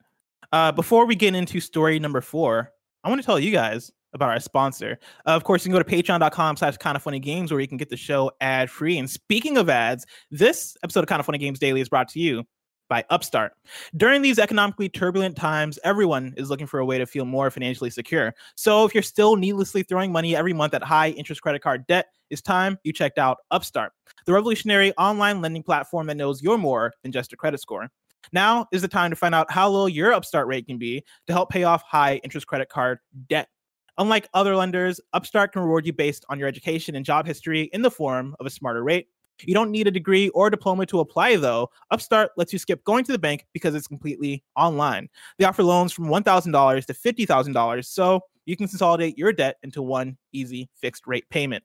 Uh, 0.52 0.72
before 0.72 1.06
we 1.06 1.16
get 1.16 1.34
into 1.36 1.60
story 1.60 1.98
number 2.00 2.22
four, 2.22 2.72
I 3.04 3.10
want 3.10 3.22
to 3.22 3.26
tell 3.26 3.40
you 3.40 3.52
guys 3.52 3.92
about 4.14 4.30
our 4.30 4.40
sponsor. 4.40 4.98
Uh, 5.28 5.32
of 5.32 5.44
course, 5.44 5.66
you 5.66 5.72
can 5.72 5.80
go 5.80 5.84
to 5.84 6.04
patreon.com 6.04 6.58
slash 6.58 6.78
kind 6.78 6.96
of 6.96 7.04
funny 7.04 7.20
games 7.20 7.52
where 7.52 7.60
you 7.60 7.68
can 7.68 7.78
get 7.78 7.90
the 7.90 7.98
show 7.98 8.32
ad 8.42 8.70
free. 8.70 8.98
And 8.98 9.10
speaking 9.10 9.58
of 9.58 9.70
ads, 9.70 10.06
this 10.32 10.78
episode 10.84 11.02
of 11.02 11.08
Kinda 11.10 11.24
Funny 11.24 11.38
Games 11.38 11.60
Daily 11.60 11.82
is 11.82 11.90
brought 11.90 12.08
to 12.10 12.20
you 12.20 12.44
by 12.90 13.04
Upstart. 13.10 13.54
During 13.98 14.22
these 14.22 14.40
economically 14.40 14.90
turbulent 14.90 15.36
times, 15.36 15.80
everyone 15.84 16.34
is 16.38 16.50
looking 16.50 16.68
for 16.68 16.80
a 16.80 16.86
way 16.86 16.98
to 16.98 17.06
feel 17.06 17.26
more 17.26 17.50
financially 17.50 17.90
secure. 17.90 18.34
So 18.56 18.86
if 18.86 18.94
you're 18.94 19.04
still 19.04 19.36
needlessly 19.36 19.84
throwing 19.84 20.12
money 20.12 20.36
every 20.36 20.54
month 20.54 20.74
at 20.74 20.84
high 20.84 21.10
interest 21.10 21.42
credit 21.42 21.62
card 21.62 21.86
debt, 21.88 22.08
it's 22.30 22.42
time 22.42 22.78
you 22.84 22.94
checked 22.94 23.18
out 23.18 23.38
Upstart, 23.52 23.92
the 24.26 24.34
revolutionary 24.34 24.94
online 24.94 25.42
lending 25.42 25.64
platform 25.64 26.08
that 26.08 26.18
knows 26.18 26.42
you're 26.42 26.58
more 26.58 26.94
than 27.04 27.12
just 27.12 27.34
a 27.34 27.38
credit 27.38 27.60
score. 27.60 27.90
Now 28.34 28.66
is 28.72 28.82
the 28.82 28.88
time 28.88 29.12
to 29.12 29.16
find 29.16 29.36
out 29.36 29.52
how 29.52 29.70
low 29.70 29.86
your 29.86 30.14
Upstart 30.14 30.48
rate 30.48 30.68
can 30.68 30.78
be 30.78 31.04
to 31.28 31.34
help 31.34 31.50
pay 31.50 31.64
off 31.64 31.84
high 31.84 32.16
interest 32.24 32.48
credit 32.48 32.70
card 32.70 33.00
debt. 33.30 33.50
Unlike 33.98 34.28
other 34.34 34.56
lenders, 34.56 35.00
Upstart 35.14 35.54
can 35.54 35.62
reward 35.62 35.86
you 35.86 35.94
based 35.94 36.26
on 36.30 36.38
your 36.38 36.48
education 36.48 36.96
and 36.96 37.06
job 37.06 37.26
history 37.26 37.70
in 37.72 37.82
the 37.82 37.92
form 37.92 38.36
of 38.40 38.46
a 38.46 38.50
smarter 38.50 38.84
rate. 38.84 39.08
You 39.44 39.54
don't 39.54 39.72
need 39.72 39.88
a 39.88 39.92
degree 39.92 40.30
or 40.30 40.50
diploma 40.50 40.86
to 40.88 41.00
apply, 41.00 41.36
though. 41.38 41.70
Upstart 41.92 42.32
lets 42.38 42.54
you 42.54 42.60
skip 42.60 42.84
going 42.84 43.04
to 43.06 43.12
the 43.12 43.20
bank 43.20 43.46
because 43.54 43.76
it's 43.76 43.88
completely 43.88 44.44
online. 44.56 45.10
They 45.38 45.46
offer 45.46 45.64
loans 45.64 45.92
from 45.92 46.06
$1,000 46.06 46.86
to 46.86 46.94
$50,000, 46.94 47.86
so 47.86 48.22
you 48.46 48.56
can 48.56 48.68
consolidate 48.68 49.18
your 49.18 49.34
debt 49.34 49.58
into 49.64 49.82
one 49.82 50.18
easy 50.32 50.70
fixed 50.76 51.08
rate 51.08 51.28
payment. 51.30 51.64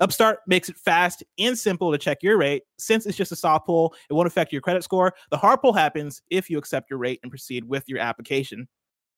Upstart 0.00 0.38
makes 0.46 0.68
it 0.68 0.76
fast 0.76 1.24
and 1.38 1.58
simple 1.58 1.90
to 1.92 1.98
check 1.98 2.22
your 2.22 2.38
rate. 2.38 2.62
Since 2.78 3.06
it's 3.06 3.16
just 3.16 3.32
a 3.32 3.36
soft 3.36 3.66
pull, 3.66 3.94
it 4.08 4.14
won't 4.14 4.28
affect 4.28 4.52
your 4.52 4.60
credit 4.60 4.84
score. 4.84 5.12
The 5.30 5.36
hard 5.36 5.60
pull 5.60 5.72
happens 5.72 6.22
if 6.30 6.48
you 6.48 6.58
accept 6.58 6.88
your 6.88 6.98
rate 6.98 7.20
and 7.22 7.30
proceed 7.30 7.64
with 7.64 7.88
your 7.88 7.98
application. 7.98 8.68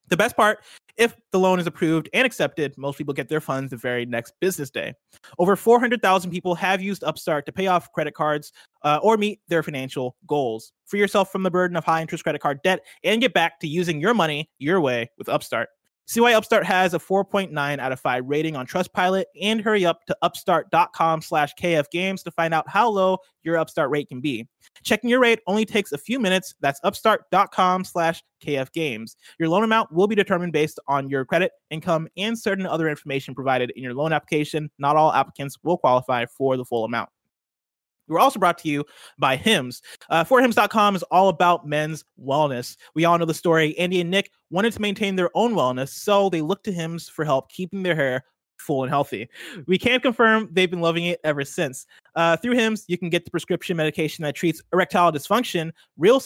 The 0.09 0.17
best 0.17 0.37
part, 0.37 0.59
if 0.97 1.17
the 1.33 1.39
loan 1.39 1.59
is 1.59 1.67
approved 1.67 2.09
and 2.13 2.27
accepted, 2.27 2.77
most 2.77 2.99
people 2.99 3.15
get 3.15 3.29
their 3.29 3.41
funds 3.41 3.71
the 3.71 3.77
very 3.77 4.05
next 4.05 4.35
business 4.41 4.71
day. 4.71 4.93
Over 5.39 5.57
400,000 5.57 6.31
people 6.31 6.55
have 6.55 6.83
used 6.83 7.03
Upstart 7.03 7.47
to 7.47 7.53
pay 7.53 7.67
off 7.67 7.91
credit 7.93 8.15
cards 8.15 8.53
uh, 8.83 8.99
or 9.03 9.17
meet 9.17 9.41
their 9.49 9.63
financial 9.63 10.17
goals. 10.27 10.73
Free 10.87 11.01
yourself 11.01 11.33
from 11.33 11.43
the 11.43 11.51
burden 11.51 11.77
of 11.77 11.85
high 11.85 12.01
interest 12.01 12.25
credit 12.25 12.41
card 12.41 12.61
debt 12.63 12.81
and 13.03 13.21
get 13.21 13.33
back 13.33 13.61
to 13.61 13.67
using 13.67 14.01
your 14.01 14.15
money 14.15 14.51
your 14.59 14.81
way 14.81 15.11
with 15.17 15.29
Upstart. 15.29 15.69
Why 16.17 16.35
Upstart 16.35 16.65
has 16.65 16.95
a 16.95 16.99
4.9 16.99 17.79
out 17.79 17.93
of 17.93 18.01
5 18.01 18.25
rating 18.27 18.57
on 18.57 18.67
Trustpilot 18.67 19.25
and 19.41 19.61
hurry 19.61 19.85
up 19.85 20.05
to 20.07 20.17
upstart.com 20.23 21.23
slash 21.23 21.53
kfgames 21.61 22.23
to 22.25 22.31
find 22.31 22.55
out 22.55 22.69
how 22.69 22.89
low 22.89 23.19
your 23.43 23.59
Upstart 23.59 23.91
rate 23.91 24.09
can 24.09 24.21
be. 24.21 24.47
Checking 24.83 25.11
your 25.11 25.21
rate 25.21 25.41
only 25.47 25.65
takes 25.65 25.93
a 25.93 25.99
few 25.99 26.21
minutes. 26.21 26.55
That's 26.61 26.81
upstart.com 26.85 27.85
slash 27.85 28.23
kfgames. 28.45 29.17
Your 29.39 29.49
loan 29.49 29.65
amount 29.65 29.93
will 29.93 30.07
be 30.07 30.15
determined 30.15 30.53
based 30.53 30.79
on 30.87 31.09
your 31.09 31.25
credit, 31.25 31.53
income, 31.71 32.09
and 32.17 32.39
certain 32.39 32.67
other 32.67 32.89
information 32.89 33.35
provided 33.35 33.73
in 33.75 33.83
your 33.83 33.95
loan 33.95 34.13
application. 34.13 34.71
Not 34.79 34.97
all 34.97 35.13
applicants 35.13 35.59
will 35.63 35.79
qualify 35.79 36.27
for 36.27 36.57
the 36.57 36.65
full 36.65 36.85
amount. 36.85 37.11
We're 38.09 38.19
also 38.21 38.39
brought 38.39 38.59
to 38.59 38.69
you 38.69 38.85
by 39.19 39.37
Hims. 39.37 39.83
Uh, 40.11 40.25
forhims.com 40.25 40.97
is 40.97 41.03
all 41.05 41.29
about 41.29 41.67
men's 41.67 42.05
wellness. 42.23 42.77
We 42.95 43.05
all 43.05 43.19
know 43.19 43.25
the 43.25 43.35
story. 43.35 43.77
Andy 43.79 44.01
and 44.01 44.11
Nick 44.11 44.31
wanted 44.51 44.73
to 44.75 44.83
maintain 44.83 45.17
their 45.17 45.31
own 45.35 45.55
wellness, 45.55 45.89
so 45.89 46.29
they 46.29 46.43
looked 46.43 46.65
to 46.65 46.73
Hims 46.73 47.09
for 47.09 47.25
help 47.25 47.51
keeping 47.51 47.83
their 47.83 47.97
hair 47.97 48.25
full 48.65 48.83
and 48.83 48.91
healthy. 48.91 49.29
We 49.67 49.79
can 49.79 50.01
confirm 50.01 50.49
they've 50.51 50.71
been 50.71 50.81
loving 50.81 51.05
it 51.05 51.21
ever 51.23 51.45
since. 51.45 51.87
Uh, 52.17 52.37
through 52.37 52.55
Hims, 52.55 52.85
you 52.89 52.97
can 52.97 53.11
get 53.11 53.25
the 53.25 53.31
prescription 53.31 53.77
medication 53.77 54.23
that 54.23 54.35
treats 54.35 54.63
erectile 54.73 55.13
dysfunction, 55.13 55.71
real 55.99 56.21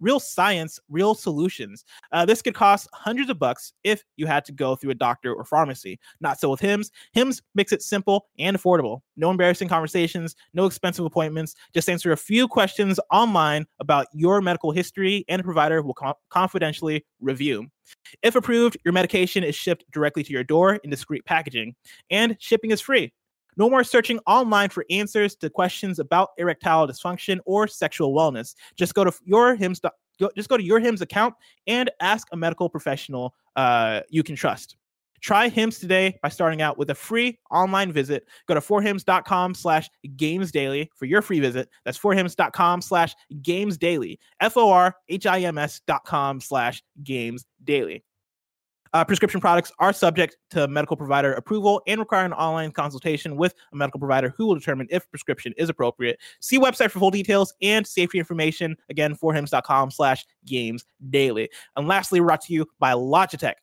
real 0.00 0.20
science, 0.20 0.80
real 0.88 1.14
solutions. 1.14 1.84
Uh, 2.12 2.24
this 2.24 2.42
could 2.42 2.54
cost 2.54 2.88
hundreds 2.92 3.30
of 3.30 3.38
bucks 3.38 3.72
if 3.84 4.02
you 4.16 4.26
had 4.26 4.44
to 4.44 4.52
go 4.52 4.74
through 4.74 4.90
a 4.90 4.94
doctor 4.94 5.32
or 5.32 5.44
pharmacy. 5.44 5.98
Not 6.20 6.40
so 6.40 6.50
with 6.50 6.60
Hims. 6.60 6.90
Hims 7.12 7.42
makes 7.54 7.72
it 7.72 7.82
simple 7.82 8.26
and 8.38 8.56
affordable. 8.56 9.00
No 9.16 9.30
embarrassing 9.30 9.68
conversations, 9.68 10.34
no 10.54 10.66
expensive 10.66 11.04
appointments. 11.04 11.54
Just 11.72 11.88
answer 11.88 12.12
a 12.12 12.16
few 12.16 12.48
questions 12.48 12.98
online 13.12 13.66
about 13.78 14.06
your 14.12 14.40
medical 14.40 14.72
history, 14.72 15.24
and 15.28 15.40
a 15.40 15.44
provider 15.44 15.82
will 15.82 15.94
com- 15.94 16.14
confidentially 16.30 17.04
review. 17.20 17.68
If 18.22 18.36
approved, 18.36 18.76
your 18.84 18.92
medication 18.92 19.44
is 19.44 19.54
shipped 19.54 19.84
directly 19.92 20.22
to 20.24 20.32
your 20.32 20.44
door 20.44 20.76
in 20.76 20.90
discreet 20.90 21.24
packaging, 21.24 21.74
and 22.10 22.36
shipping 22.40 22.70
is 22.70 22.80
free. 22.80 23.12
No 23.56 23.70
more 23.70 23.84
searching 23.84 24.18
online 24.26 24.68
for 24.68 24.84
answers 24.90 25.36
to 25.36 25.48
questions 25.48 25.98
about 25.98 26.30
erectile 26.38 26.88
dysfunction 26.88 27.38
or 27.44 27.68
sexual 27.68 28.14
wellness. 28.14 28.54
Just 28.76 28.94
go 28.94 29.04
to 29.04 29.12
your 29.24 29.54
Hims. 29.54 29.80
Just 30.36 30.48
go 30.48 30.56
to 30.56 30.62
your 30.62 30.80
Hims 30.80 31.00
account 31.00 31.34
and 31.66 31.90
ask 32.00 32.26
a 32.32 32.36
medical 32.36 32.68
professional 32.68 33.34
uh, 33.56 34.00
you 34.08 34.22
can 34.22 34.36
trust. 34.36 34.76
Try 35.24 35.48
Hims 35.48 35.78
today 35.78 36.18
by 36.22 36.28
starting 36.28 36.60
out 36.60 36.76
with 36.76 36.90
a 36.90 36.94
free 36.94 37.38
online 37.50 37.90
visit. 37.90 38.26
Go 38.46 38.52
to 38.52 38.60
forhims.com 38.60 39.54
slash 39.54 39.88
games 40.16 40.52
daily 40.52 40.90
for 40.94 41.06
your 41.06 41.22
free 41.22 41.40
visit. 41.40 41.70
That's 41.86 41.98
forhims.com 41.98 42.82
slash 42.82 43.14
games 43.40 43.78
daily. 43.78 44.20
F 44.40 44.58
O 44.58 44.70
R 44.70 44.94
H 45.08 45.24
I 45.24 45.40
M 45.40 45.56
S 45.56 45.80
dot 45.86 46.04
com 46.04 46.42
slash 46.42 46.82
games 47.02 47.46
daily. 47.64 48.04
Uh, 48.92 49.02
prescription 49.02 49.40
products 49.40 49.72
are 49.78 49.94
subject 49.94 50.36
to 50.50 50.68
medical 50.68 50.94
provider 50.94 51.32
approval 51.32 51.80
and 51.86 51.98
require 51.98 52.26
an 52.26 52.34
online 52.34 52.70
consultation 52.70 53.36
with 53.36 53.54
a 53.72 53.76
medical 53.76 53.98
provider 53.98 54.34
who 54.36 54.44
will 54.44 54.54
determine 54.54 54.86
if 54.90 55.10
prescription 55.10 55.54
is 55.56 55.70
appropriate. 55.70 56.20
See 56.40 56.58
website 56.58 56.90
for 56.90 56.98
full 56.98 57.10
details 57.10 57.54
and 57.62 57.86
safety 57.86 58.18
information. 58.18 58.76
Again, 58.90 59.16
forhims.com 59.16 59.90
slash 59.90 60.26
games 60.44 60.84
daily. 61.08 61.48
And 61.76 61.88
lastly, 61.88 62.20
brought 62.20 62.42
to 62.42 62.52
you 62.52 62.66
by 62.78 62.92
Logitech. 62.92 63.54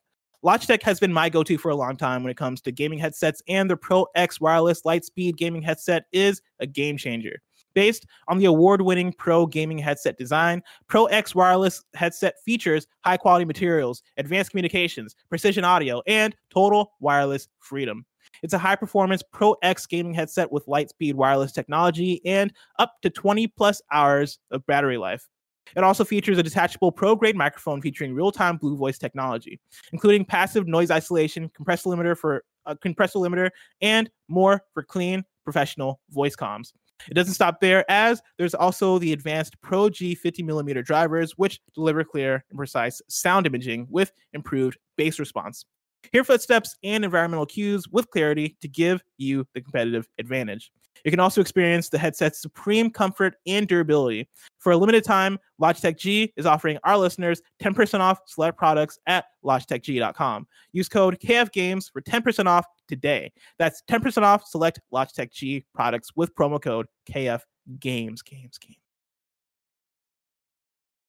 Logitech 0.44 0.82
has 0.82 0.98
been 0.98 1.12
my 1.12 1.28
go-to 1.28 1.56
for 1.56 1.70
a 1.70 1.76
long 1.76 1.96
time 1.96 2.24
when 2.24 2.30
it 2.32 2.36
comes 2.36 2.60
to 2.62 2.72
gaming 2.72 2.98
headsets, 2.98 3.40
and 3.46 3.70
the 3.70 3.76
Pro 3.76 4.06
X 4.16 4.40
wireless 4.40 4.82
Lightspeed 4.82 5.36
gaming 5.36 5.62
headset 5.62 6.06
is 6.10 6.42
a 6.58 6.66
game 6.66 6.96
changer. 6.96 7.40
Based 7.74 8.06
on 8.26 8.38
the 8.38 8.46
award 8.46 8.82
winning 8.82 9.12
Pro 9.12 9.46
gaming 9.46 9.78
headset 9.78 10.18
design, 10.18 10.60
Pro 10.88 11.06
X 11.06 11.32
wireless 11.36 11.84
headset 11.94 12.34
features 12.44 12.88
high 13.04 13.16
quality 13.16 13.44
materials, 13.44 14.02
advanced 14.16 14.50
communications, 14.50 15.14
precision 15.28 15.62
audio, 15.64 16.02
and 16.08 16.34
total 16.50 16.92
wireless 16.98 17.46
freedom. 17.60 18.04
It's 18.42 18.52
a 18.52 18.58
high 18.58 18.76
performance 18.76 19.22
Pro 19.22 19.54
X 19.62 19.86
gaming 19.86 20.12
headset 20.12 20.50
with 20.50 20.66
Lightspeed 20.66 21.14
wireless 21.14 21.52
technology 21.52 22.20
and 22.26 22.52
up 22.80 22.96
to 23.02 23.10
20 23.10 23.46
plus 23.46 23.80
hours 23.92 24.40
of 24.50 24.66
battery 24.66 24.98
life. 24.98 25.28
It 25.76 25.84
also 25.84 26.04
features 26.04 26.38
a 26.38 26.42
detachable 26.42 26.92
pro 26.92 27.14
grade 27.14 27.36
microphone 27.36 27.80
featuring 27.80 28.14
real 28.14 28.32
time 28.32 28.56
Blue 28.56 28.76
Voice 28.76 28.98
technology, 28.98 29.60
including 29.92 30.24
passive 30.24 30.66
noise 30.66 30.90
isolation, 30.90 31.50
compressor 31.54 31.90
limiter 31.90 32.16
for 32.16 32.44
a 32.66 32.76
compressor 32.76 33.18
limiter, 33.18 33.50
and 33.80 34.10
more 34.28 34.62
for 34.74 34.82
clean 34.82 35.24
professional 35.44 36.00
voice 36.10 36.36
comms. 36.36 36.72
It 37.10 37.14
doesn't 37.14 37.34
stop 37.34 37.60
there, 37.60 37.84
as 37.90 38.22
there's 38.38 38.54
also 38.54 38.98
the 38.98 39.12
advanced 39.12 39.60
Pro 39.60 39.88
G 39.88 40.14
50 40.14 40.42
millimeter 40.42 40.82
drivers, 40.82 41.32
which 41.32 41.60
deliver 41.74 42.04
clear 42.04 42.44
and 42.50 42.56
precise 42.56 43.02
sound 43.08 43.46
imaging 43.46 43.86
with 43.90 44.12
improved 44.32 44.78
bass 44.96 45.18
response. 45.18 45.64
Hear 46.12 46.24
footsteps 46.24 46.76
and 46.82 47.04
environmental 47.04 47.46
cues 47.46 47.88
with 47.88 48.10
clarity 48.10 48.56
to 48.60 48.68
give 48.68 49.02
you 49.18 49.46
the 49.54 49.60
competitive 49.60 50.08
advantage. 50.18 50.70
You 51.04 51.10
can 51.10 51.20
also 51.20 51.40
experience 51.40 51.88
the 51.88 51.98
headset's 51.98 52.40
supreme 52.40 52.90
comfort 52.90 53.34
and 53.46 53.66
durability. 53.66 54.28
For 54.58 54.72
a 54.72 54.76
limited 54.76 55.02
time, 55.04 55.38
Logitech 55.60 55.96
G 55.98 56.32
is 56.36 56.46
offering 56.46 56.78
our 56.84 56.96
listeners 56.96 57.42
10% 57.60 58.00
off 58.00 58.20
select 58.26 58.56
products 58.56 58.98
at 59.06 59.24
logitechg.com. 59.44 60.46
Use 60.72 60.88
code 60.88 61.18
KFGames 61.18 61.90
for 61.92 62.00
10% 62.02 62.46
off 62.46 62.66
today. 62.86 63.32
That's 63.58 63.82
10% 63.90 64.22
off 64.22 64.46
select 64.46 64.80
Logitech 64.92 65.32
G 65.32 65.64
products 65.74 66.10
with 66.14 66.34
promo 66.34 66.62
code 66.62 66.86
KFGames. 67.10 67.40
Games, 67.80 68.22
games. 68.22 68.58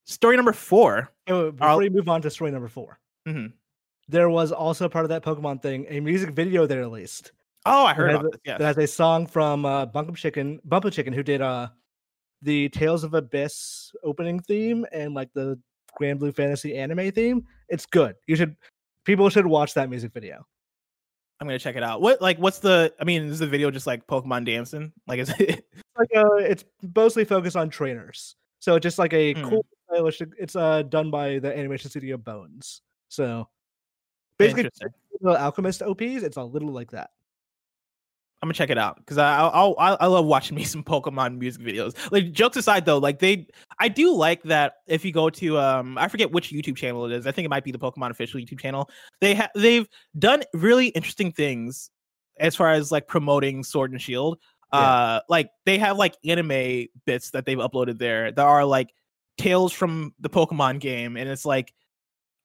Story 0.05 0.35
number 0.35 0.53
four. 0.53 1.11
Before 1.25 1.53
I'll- 1.61 1.77
we 1.79 1.89
move 1.89 2.09
on 2.09 2.21
to 2.21 2.29
story 2.29 2.51
number 2.51 2.67
4 2.67 2.99
Mhm. 3.27 3.53
there 4.07 4.29
was 4.29 4.51
also 4.51 4.89
part 4.89 5.05
of 5.05 5.09
that 5.09 5.23
Pokemon 5.23 5.61
thing 5.61 5.85
a 5.89 5.99
music 6.01 6.31
video 6.31 6.65
they 6.67 6.77
released 6.77 7.31
Oh, 7.65 7.85
I 7.85 7.93
heard 7.93 8.11
about 8.11 8.25
a- 8.25 8.29
this. 8.29 8.39
Yes. 8.45 8.59
that 8.59 8.65
has 8.65 8.77
a 8.77 8.87
song 8.87 9.25
from 9.25 9.65
uh, 9.65 9.85
Bunkum 9.85 10.15
Chicken, 10.15 10.59
Bump 10.65 10.85
of 10.85 10.93
Chicken, 10.93 11.13
who 11.13 11.23
did 11.23 11.41
uh 11.41 11.69
the 12.41 12.67
Tales 12.69 13.03
of 13.05 13.13
Abyss 13.13 13.91
opening 14.03 14.39
theme 14.39 14.85
and 14.91 15.13
like 15.13 15.29
the 15.33 15.57
Granblue 15.99 16.35
Fantasy 16.35 16.75
anime 16.75 17.11
theme. 17.11 17.45
It's 17.69 17.85
good. 17.85 18.15
You 18.27 18.35
should 18.35 18.55
people 19.05 19.29
should 19.29 19.45
watch 19.45 19.73
that 19.75 19.89
music 19.89 20.11
video. 20.13 20.45
I'm 21.39 21.47
gonna 21.47 21.59
check 21.59 21.75
it 21.77 21.83
out. 21.83 22.01
What 22.01 22.21
like 22.21 22.37
what's 22.37 22.59
the 22.59 22.93
I 22.99 23.05
mean, 23.05 23.23
is 23.23 23.39
the 23.39 23.47
video 23.47 23.71
just 23.71 23.87
like 23.87 24.05
Pokemon 24.07 24.45
dancing? 24.45 24.91
Like 25.07 25.19
is 25.19 25.29
it 25.39 25.65
Like 25.97 26.09
uh, 26.15 26.35
it's 26.35 26.65
mostly 26.95 27.23
focused 27.23 27.55
on 27.55 27.69
trainers. 27.69 28.35
So 28.59 28.75
it's 28.75 28.83
just 28.83 28.97
like 28.99 29.13
a 29.13 29.33
Hmm. 29.35 29.49
cool 29.49 29.65
stylish. 29.89 30.21
It's 30.37 30.55
uh 30.55 30.81
done 30.83 31.11
by 31.11 31.39
the 31.39 31.57
animation 31.57 31.89
studio 31.89 32.17
Bones. 32.17 32.81
So 33.09 33.47
basically, 34.37 34.69
the 35.21 35.39
Alchemist 35.41 35.81
OPs. 35.81 36.23
It's 36.23 36.37
a 36.37 36.43
little 36.43 36.71
like 36.71 36.91
that. 36.91 37.11
I'm 38.43 38.47
gonna 38.47 38.55
check 38.55 38.71
it 38.71 38.77
out 38.77 38.97
because 38.97 39.17
I 39.17 39.37
I'll, 39.37 39.73
I 39.79 39.93
I 40.01 40.07
love 40.07 40.25
watching 40.25 40.55
me 40.57 40.65
some 40.65 40.83
Pokemon 40.83 41.37
music 41.37 41.61
videos. 41.61 41.95
Like 42.11 42.33
jokes 42.33 42.57
aside 42.57 42.85
though, 42.85 42.97
like 42.97 43.19
they 43.19 43.47
I 43.79 43.87
do 43.87 44.13
like 44.13 44.43
that 44.43 44.73
if 44.85 45.05
you 45.05 45.13
go 45.13 45.29
to 45.29 45.57
um 45.57 45.97
I 45.97 46.09
forget 46.09 46.29
which 46.29 46.51
YouTube 46.51 46.75
channel 46.75 47.05
it 47.05 47.13
is. 47.13 47.25
I 47.25 47.31
think 47.31 47.45
it 47.45 47.49
might 47.49 47.63
be 47.63 47.71
the 47.71 47.79
Pokemon 47.79 48.11
official 48.11 48.41
YouTube 48.41 48.59
channel. 48.59 48.89
They 49.21 49.33
have 49.33 49.49
they've 49.55 49.87
done 50.19 50.43
really 50.53 50.87
interesting 50.87 51.31
things 51.31 51.89
as 52.37 52.53
far 52.53 52.73
as 52.73 52.91
like 52.91 53.07
promoting 53.07 53.63
Sword 53.63 53.91
and 53.93 54.01
Shield. 54.01 54.39
Yeah. 54.73 54.79
Uh 54.79 55.19
like 55.29 55.49
they 55.65 55.77
have 55.77 55.97
like 55.97 56.17
anime 56.25 56.87
bits 57.05 57.31
that 57.31 57.45
they've 57.45 57.57
uploaded 57.57 57.97
there 57.97 58.29
that 58.29 58.45
are 58.45 58.65
like 58.65 58.89
tales 59.37 59.71
from 59.71 60.13
the 60.19 60.29
Pokemon 60.29 60.81
game 60.81 61.15
and 61.15 61.29
it's 61.29 61.45
like 61.45 61.73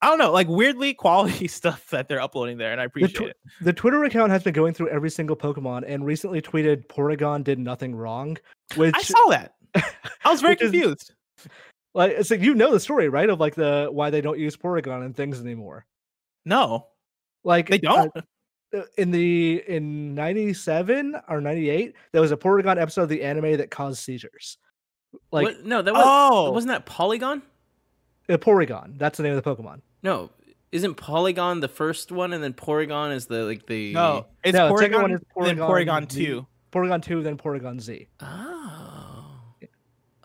I 0.00 0.06
don't 0.08 0.18
know, 0.18 0.30
like 0.30 0.46
weirdly 0.48 0.94
quality 0.94 1.48
stuff 1.48 1.88
that 1.90 2.08
they're 2.08 2.20
uploading 2.20 2.56
there 2.58 2.72
and 2.72 2.80
I 2.80 2.84
appreciate 2.84 3.14
tw- 3.14 3.30
it. 3.30 3.36
The 3.60 3.72
Twitter 3.72 4.04
account 4.04 4.30
has 4.30 4.42
been 4.44 4.54
going 4.54 4.74
through 4.74 4.88
every 4.90 5.10
single 5.10 5.36
Pokemon 5.36 5.84
and 5.86 6.04
recently 6.06 6.40
tweeted 6.40 6.86
Porygon 6.86 7.42
did 7.42 7.58
nothing 7.58 7.94
wrong, 7.96 8.36
which 8.76 8.94
I 8.94 9.02
saw 9.02 9.26
that. 9.30 9.54
I 9.74 10.30
was 10.30 10.40
very 10.40 10.52
which 10.52 10.62
is- 10.62 10.70
confused. 10.70 11.14
like 11.94 12.12
it's 12.12 12.30
like 12.30 12.40
you 12.40 12.54
know 12.54 12.70
the 12.72 12.80
story 12.80 13.08
right 13.08 13.28
of 13.28 13.40
like 13.40 13.54
the 13.54 13.88
why 13.90 14.10
they 14.10 14.20
don't 14.20 14.38
use 14.38 14.56
Porygon 14.56 15.04
and 15.04 15.16
things 15.16 15.40
anymore. 15.40 15.84
No, 16.44 16.86
Like 17.44 17.68
they 17.68 17.76
uh, 17.86 18.08
don't. 18.08 18.16
uh, 18.76 18.82
in 18.98 19.10
the 19.10 19.62
in 19.66 20.14
97 20.14 21.16
or 21.28 21.40
98 21.40 21.94
there 22.12 22.20
was 22.20 22.30
a 22.32 22.36
Porygon 22.36 22.80
episode 22.80 23.02
of 23.02 23.08
the 23.08 23.22
anime 23.22 23.56
that 23.56 23.70
caused 23.70 23.98
seizures. 24.00 24.58
Like 25.32 25.44
what? 25.44 25.64
No, 25.64 25.82
that 25.82 25.92
was 25.92 26.02
oh, 26.06 26.52
wasn't 26.52 26.70
that 26.70 26.86
Polygon? 26.86 27.42
Uh, 28.28 28.36
Porygon, 28.36 28.98
that's 28.98 29.16
the 29.16 29.22
name 29.22 29.36
of 29.36 29.42
the 29.42 29.56
Pokemon. 29.56 29.80
No, 30.02 30.30
isn't 30.72 30.94
Polygon 30.94 31.60
the 31.60 31.68
first 31.68 32.12
one, 32.12 32.32
and 32.32 32.42
then 32.42 32.52
Porygon 32.52 33.14
is 33.14 33.26
the 33.26 33.44
like 33.44 33.66
the 33.66 33.92
no, 33.94 34.26
it's 34.44 34.54
No, 34.54 34.68
the 34.68 34.74
Porygon, 34.74 34.78
second 34.80 35.02
one 35.02 35.12
is 35.12 35.20
then 35.44 35.56
Porygon 35.56 35.68
Porygon 36.06 36.12
Z. 36.12 36.24
Two. 36.24 36.46
Porygon 36.70 37.02
2 37.02 37.22
then 37.22 37.38
Porygon 37.38 37.80
Z. 37.80 38.08
Oh, 38.20 39.40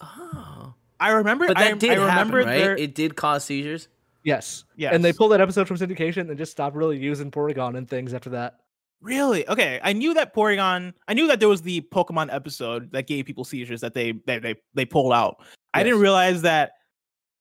oh. 0.01 0.73
I 0.99 1.09
remember. 1.11 1.47
But 1.47 1.57
I, 1.57 1.69
that 1.69 1.79
did 1.79 1.91
I 1.91 1.93
happen, 1.93 2.33
remember 2.33 2.37
right? 2.39 2.57
there- 2.57 2.77
It 2.77 2.95
did 2.95 3.15
cause 3.15 3.43
seizures. 3.45 3.87
Yes. 4.23 4.63
Yes. 4.77 4.93
And 4.93 5.03
they 5.03 5.11
pulled 5.11 5.31
that 5.33 5.41
episode 5.41 5.67
from 5.67 5.77
syndication 5.77 6.29
and 6.29 6.37
just 6.37 6.51
stopped 6.53 6.75
really 6.77 6.97
using 6.97 7.29
Porygon 7.29 7.77
and 7.77 7.89
things 7.89 8.13
after 8.13 8.29
that. 8.31 8.59
Really? 9.01 9.47
Okay. 9.49 9.81
I 9.83 9.91
knew 9.91 10.13
that 10.13 10.33
Porygon. 10.33 10.93
I 11.09 11.13
knew 11.13 11.27
that 11.27 11.41
there 11.41 11.49
was 11.49 11.61
the 11.61 11.81
Pokemon 11.81 12.33
episode 12.33 12.89
that 12.93 13.05
gave 13.05 13.25
people 13.25 13.43
seizures 13.43 13.81
that 13.81 13.93
they 13.93 14.13
they 14.25 14.39
they, 14.39 14.55
they 14.73 14.85
pulled 14.85 15.11
out. 15.11 15.43
I 15.73 15.83
didn't 15.83 15.99
realize 15.99 16.41
that 16.43 16.73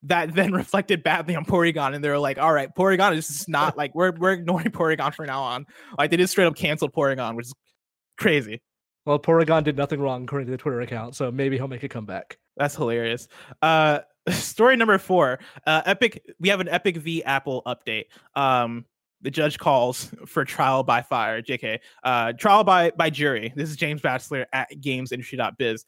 that 0.05 0.35
then 0.35 0.53
reflected 0.53 1.03
badly 1.03 1.37
on 1.37 1.45
Porygon, 1.45 1.95
and 1.95 2.03
they 2.03 2.09
were 2.09 2.19
like, 2.19 2.39
"All 2.39 2.53
right, 2.53 2.69
Porygon 2.75 3.17
is 3.17 3.29
just 3.29 3.49
not 3.49 3.77
like 3.77 3.95
we're 3.95 4.13
we're 4.13 4.33
ignoring 4.33 4.67
Porygon 4.71 5.15
from 5.15 5.27
now 5.27 5.43
on." 5.43 5.67
Like 5.99 6.11
they 6.11 6.17
just 6.17 6.33
straight 6.33 6.47
up 6.47 6.57
canceled 6.57 6.93
Porygon, 6.93 7.37
which 7.37 7.47
is 7.47 7.55
crazy. 8.19 8.61
Well, 9.05 9.19
Porygon 9.19 9.65
did 9.65 9.77
nothing 9.77 10.01
wrong 10.01 10.25
according 10.25 10.47
to 10.47 10.53
the 10.53 10.59
Twitter 10.59 10.81
account, 10.81 11.17
so 11.17 11.31
maybe 11.33 11.57
he'll 11.57 11.69
make 11.69 11.83
a 11.83 11.89
comeback. 11.89 12.39
That's 12.57 12.77
hilarious. 12.77 13.29
Uh, 13.61 14.01
story 14.31 14.77
number 14.77 14.99
four. 14.99 15.41
Uh, 15.67 15.83
Epic. 15.85 16.23
We 16.39 16.49
have 16.51 16.61
an 16.61 16.69
Epic 16.69 16.97
v 16.99 17.25
Apple 17.25 17.63
update. 17.67 18.05
Um, 18.35 18.85
the 19.23 19.31
judge 19.31 19.59
calls 19.59 20.13
for 20.27 20.45
trial 20.45 20.83
by 20.83 21.03
fire. 21.03 21.43
Jk. 21.43 21.79
Uh, 22.03 22.33
trial 22.33 22.65
by 22.65 22.91
by 22.91 23.11
jury. 23.11 23.53
This 23.57 23.71
is 23.71 23.77
James 23.77 24.01
Batchelor 24.01 24.47
at 24.53 24.69
GamesIndustry.biz. 24.75 25.85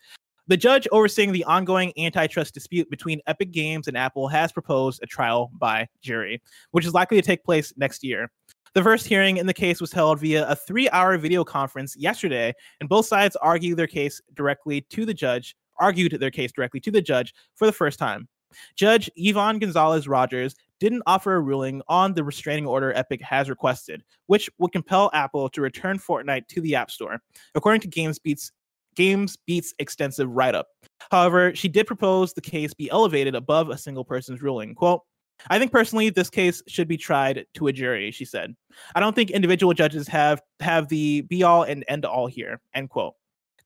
The 0.46 0.58
judge 0.58 0.86
overseeing 0.92 1.32
the 1.32 1.44
ongoing 1.44 1.94
antitrust 1.96 2.52
dispute 2.52 2.90
between 2.90 3.22
Epic 3.26 3.50
Games 3.50 3.88
and 3.88 3.96
Apple 3.96 4.28
has 4.28 4.52
proposed 4.52 5.02
a 5.02 5.06
trial 5.06 5.50
by 5.54 5.88
jury, 6.02 6.42
which 6.72 6.84
is 6.84 6.92
likely 6.92 7.16
to 7.16 7.26
take 7.26 7.44
place 7.44 7.72
next 7.78 8.04
year. 8.04 8.30
The 8.74 8.82
first 8.82 9.06
hearing 9.06 9.38
in 9.38 9.46
the 9.46 9.54
case 9.54 9.80
was 9.80 9.90
held 9.90 10.20
via 10.20 10.46
a 10.46 10.54
three 10.54 10.90
hour 10.90 11.16
video 11.16 11.44
conference 11.44 11.96
yesterday, 11.96 12.52
and 12.80 12.90
both 12.90 13.06
sides 13.06 13.36
argued 13.36 13.78
their 13.78 13.86
case 13.86 14.20
directly 14.34 14.82
to 14.90 15.06
the 15.06 15.14
judge, 15.14 15.56
argued 15.78 16.20
their 16.20 16.30
case 16.30 16.52
directly 16.52 16.80
to 16.80 16.90
the 16.90 17.00
judge 17.00 17.32
for 17.54 17.64
the 17.64 17.72
first 17.72 17.98
time. 17.98 18.28
Judge 18.76 19.08
Yvonne 19.16 19.58
Gonzalez 19.58 20.06
Rogers 20.06 20.54
didn't 20.78 21.02
offer 21.06 21.36
a 21.36 21.40
ruling 21.40 21.80
on 21.88 22.12
the 22.12 22.22
restraining 22.22 22.66
order 22.66 22.92
Epic 22.92 23.22
has 23.22 23.48
requested, 23.48 24.04
which 24.26 24.50
would 24.58 24.72
compel 24.72 25.10
Apple 25.14 25.48
to 25.48 25.62
return 25.62 25.98
Fortnite 25.98 26.48
to 26.48 26.60
the 26.60 26.74
App 26.74 26.90
Store, 26.90 27.20
according 27.54 27.80
to 27.80 27.88
GamesBeat's 28.94 29.36
GamesBeat's 29.48 29.74
extensive 29.78 30.30
write-up. 30.30 30.68
However, 31.10 31.54
she 31.54 31.68
did 31.68 31.86
propose 31.86 32.32
the 32.32 32.40
case 32.40 32.74
be 32.74 32.90
elevated 32.90 33.34
above 33.34 33.70
a 33.70 33.78
single 33.78 34.04
person's 34.04 34.42
ruling. 34.42 34.74
Quote, 34.74 35.02
I 35.50 35.58
think 35.58 35.72
personally 35.72 36.10
this 36.10 36.30
case 36.30 36.62
should 36.68 36.88
be 36.88 36.96
tried 36.96 37.44
to 37.54 37.66
a 37.66 37.72
jury, 37.72 38.10
she 38.10 38.24
said. 38.24 38.54
I 38.94 39.00
don't 39.00 39.14
think 39.14 39.30
individual 39.30 39.74
judges 39.74 40.06
have 40.08 40.40
have 40.60 40.88
the 40.88 41.22
be 41.22 41.42
all 41.42 41.64
and 41.64 41.84
end 41.88 42.04
all 42.04 42.26
here. 42.26 42.60
End 42.74 42.88
quote. 42.88 43.14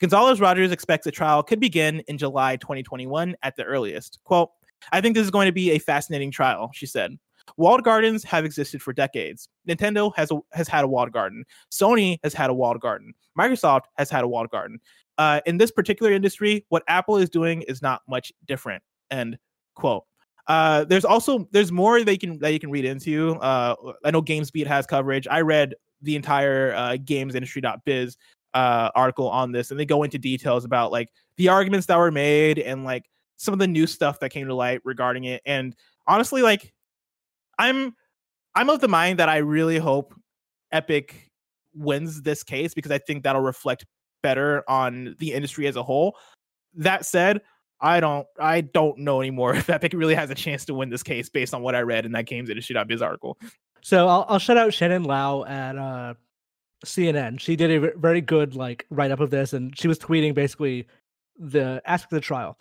Gonzalez 0.01 0.41
Rogers 0.41 0.72
expects 0.72 1.07
a 1.07 1.11
trial 1.11 1.43
could 1.43 1.61
begin 1.61 2.01
in 2.09 2.18
July 2.18 2.57
2021 2.57 3.37
at 3.43 3.57
the 3.57 3.64
earliest. 3.64 4.18
Quote, 4.24 4.51
I 4.93 5.01
think 5.01 5.14
this 5.14 5.24
is 5.24 5.31
going 5.31 5.47
to 5.47 5.53
be 5.53 5.72
a 5.72 5.79
fascinating 5.79 6.31
trial, 6.31 6.70
she 6.72 6.87
said. 6.87 7.18
Walled 7.57 7.83
gardens 7.83 8.24
have 8.24 8.45
existed 8.45 8.83
for 8.83 8.93
decades. 8.93 9.49
Nintendo 9.68 10.12
has 10.16 10.31
has 10.53 10.68
had 10.68 10.85
a 10.85 10.89
walled 10.89 11.12
garden. 11.12 11.45
Sony 11.72 12.18
has 12.22 12.35
had 12.35 12.51
a 12.51 12.55
walled 12.55 12.81
garden. 12.81 13.14
Microsoft 13.39 13.83
has 13.97 14.11
had 14.11 14.24
a 14.24 14.29
walled 14.29 14.51
garden. 14.51 14.81
Uh, 15.19 15.41
in 15.47 15.59
this 15.59 15.71
particular 15.71 16.12
industry, 16.12 16.64
what 16.69 16.83
Apple 16.89 17.16
is 17.16 17.29
doing 17.29 17.62
is 17.62 17.83
not 17.83 18.03
much 18.09 18.33
different. 18.47 18.83
End 19.11 19.39
quote. 19.75 20.05
Uh, 20.47 20.85
there's 20.85 21.05
also 21.05 21.47
there's 21.53 21.71
more 21.71 22.03
that 22.03 22.12
you 22.12 22.19
can 22.19 22.39
that 22.39 22.53
you 22.53 22.61
can 22.61 22.71
read 22.71 22.85
into. 22.85 23.35
Uh, 23.37 23.75
I 24.05 24.11
know 24.11 24.23
GamesBeat 24.23 24.66
has 24.66 24.87
coverage. 24.87 25.27
I 25.29 25.43
read 25.43 25.75
the 26.01 26.16
entire 26.16 26.73
uh, 26.75 26.93
gamesindustry.biz 26.93 28.16
uh, 28.55 28.91
article 28.95 29.29
on 29.29 29.53
this, 29.53 29.71
and 29.71 29.79
they 29.79 29.85
go 29.85 30.05
into 30.05 30.19
details 30.19 30.64
about 30.64 30.91
like 30.91 31.11
the 31.37 31.49
arguments 31.49 31.87
that 31.87 31.99
were 31.99 32.11
made 32.11 32.59
and 32.59 32.85
like 32.85 33.11
some 33.37 33.53
of 33.53 33.59
the 33.59 33.66
new 33.66 33.87
stuff 33.87 34.21
that 34.21 34.31
came 34.31 34.47
to 34.47 34.55
light 34.55 34.81
regarding 34.85 35.25
it. 35.25 35.43
And 35.45 35.77
honestly, 36.07 36.43
like 36.43 36.73
I'm 37.59 37.95
I'm 38.55 38.71
of 38.71 38.81
the 38.81 38.89
mind 38.89 39.19
that 39.19 39.29
I 39.29 39.39
really 39.39 39.79
hope 39.79 40.14
Epic 40.73 41.31
wins 41.75 42.23
this 42.23 42.43
case 42.43 42.73
because 42.73 42.91
I 42.91 42.99
think 42.99 43.23
that'll 43.23 43.43
reflect 43.43 43.85
better 44.23 44.64
on 44.69 45.16
the 45.19 45.33
industry 45.33 45.66
as 45.66 45.77
a 45.77 45.83
whole. 45.83 46.16
That 46.75 47.07
said, 47.07 47.41
I 47.81 48.01
don't 48.01 48.27
I 48.39 48.61
don't 48.61 48.99
know 48.99 49.21
anymore 49.21 49.55
if 49.57 49.71
Epic 49.71 49.93
really 49.93 50.14
has 50.14 50.31
a 50.31 50.35
chance 50.35 50.64
to 50.66 50.75
win 50.75 50.91
this 50.91 51.03
case 51.03 51.29
based 51.29 51.55
on 51.55 51.62
what 51.62 51.75
I 51.75 51.81
read 51.81 52.07
in 52.07 52.12
that 52.12 52.27
games 52.27 52.51
industry.biz 52.51 53.03
article. 53.03 53.39
So 53.83 54.09
I'll, 54.09 54.27
I'll 54.29 54.39
shout 54.39 54.57
out 54.57 54.75
Shannon 54.75 55.05
Liao 55.05 55.45
at 55.45 55.79
uh, 55.79 56.14
CNN. 56.85 57.41
She 57.41 57.57
did 57.57 57.71
a 57.71 57.93
very 57.97 58.21
good 58.21 58.55
like 58.55 58.87
write 58.91 59.11
up 59.11 59.21
of 59.21 59.31
this, 59.31 59.53
and 59.53 59.79
she 59.79 59.89
was 59.89 59.99
tweeting 59.99 60.35
basically 60.35 60.87
the 61.39 61.81
aspect 61.87 62.12
of 62.12 62.16
the 62.16 62.21
trial. 62.21 62.59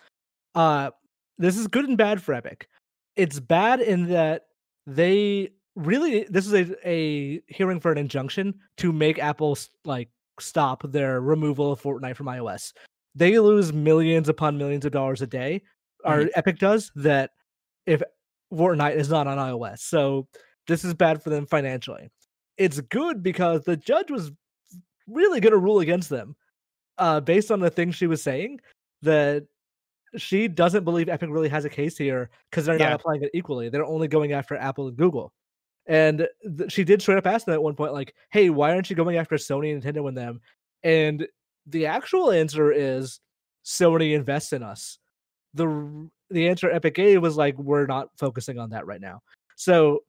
Uh, 0.54 0.90
this 1.38 1.56
is 1.56 1.66
good 1.66 1.88
and 1.88 1.98
bad 1.98 2.22
for 2.22 2.34
Epic. 2.34 2.68
It's 3.16 3.40
bad 3.40 3.80
in 3.80 4.08
that 4.08 4.46
they 4.86 5.50
really 5.74 6.24
this 6.24 6.46
is 6.46 6.52
a, 6.52 6.88
a 6.88 7.42
hearing 7.46 7.80
for 7.80 7.92
an 7.92 7.98
injunction 7.98 8.54
to 8.76 8.92
make 8.92 9.18
Apple 9.18 9.56
like 9.84 10.08
stop 10.40 10.82
their 10.90 11.20
removal 11.20 11.72
of 11.72 11.80
Fortnite 11.82 12.16
from 12.16 12.26
iOS. 12.26 12.72
They 13.14 13.38
lose 13.38 13.72
millions 13.72 14.28
upon 14.28 14.58
millions 14.58 14.84
of 14.84 14.92
dollars 14.92 15.22
a 15.22 15.26
day, 15.26 15.62
or 16.04 16.18
Mhm. 16.24 16.30
Epic 16.36 16.58
does 16.58 16.90
that 16.96 17.30
if 17.86 18.02
Fortnite 18.52 18.94
is 18.96 19.08
not 19.10 19.26
on 19.26 19.38
iOS. 19.38 19.80
So 19.80 20.28
this 20.66 20.84
is 20.84 20.94
bad 20.94 21.22
for 21.22 21.30
them 21.30 21.46
financially. 21.46 22.10
It's 22.56 22.80
good 22.80 23.22
because 23.22 23.64
the 23.64 23.76
judge 23.76 24.10
was 24.10 24.30
really 25.06 25.40
going 25.40 25.52
to 25.52 25.58
rule 25.58 25.80
against 25.80 26.10
them 26.10 26.36
uh, 26.98 27.20
based 27.20 27.50
on 27.50 27.60
the 27.60 27.70
things 27.70 27.94
she 27.94 28.06
was 28.06 28.22
saying 28.22 28.60
that 29.02 29.46
she 30.16 30.48
doesn't 30.48 30.84
believe 30.84 31.08
Epic 31.08 31.28
really 31.30 31.48
has 31.48 31.64
a 31.64 31.70
case 31.70 31.96
here 31.96 32.30
because 32.50 32.66
they're 32.66 32.78
Yeah. 32.78 32.90
not 32.90 33.00
applying 33.00 33.22
it 33.22 33.30
equally. 33.34 33.68
They're 33.68 33.84
only 33.84 34.08
going 34.08 34.32
after 34.32 34.56
Apple 34.56 34.88
and 34.88 34.96
Google. 34.96 35.32
And 35.88 36.28
th- 36.56 36.70
she 36.70 36.84
did 36.84 37.02
straight 37.02 37.18
up 37.18 37.26
ask 37.26 37.46
them 37.46 37.54
at 37.54 37.62
one 37.62 37.74
point, 37.74 37.94
like, 37.94 38.14
hey, 38.30 38.50
why 38.50 38.72
aren't 38.72 38.90
you 38.90 38.96
going 38.96 39.16
after 39.16 39.36
Sony 39.36 39.72
and 39.72 39.82
Nintendo 39.82 40.06
and 40.08 40.16
them? 40.16 40.40
And 40.84 41.26
the 41.66 41.86
actual 41.86 42.30
answer 42.30 42.70
is 42.70 43.20
Sony 43.64 44.14
invests 44.14 44.52
in 44.52 44.62
us. 44.62 44.98
The 45.54 46.08
the 46.30 46.48
answer 46.48 46.70
Epic 46.70 46.94
gave 46.94 47.22
was 47.22 47.36
like, 47.36 47.58
we're 47.58 47.86
not 47.86 48.10
focusing 48.18 48.58
on 48.58 48.70
that 48.70 48.86
right 48.86 49.00
now. 49.00 49.22
So 49.56 50.02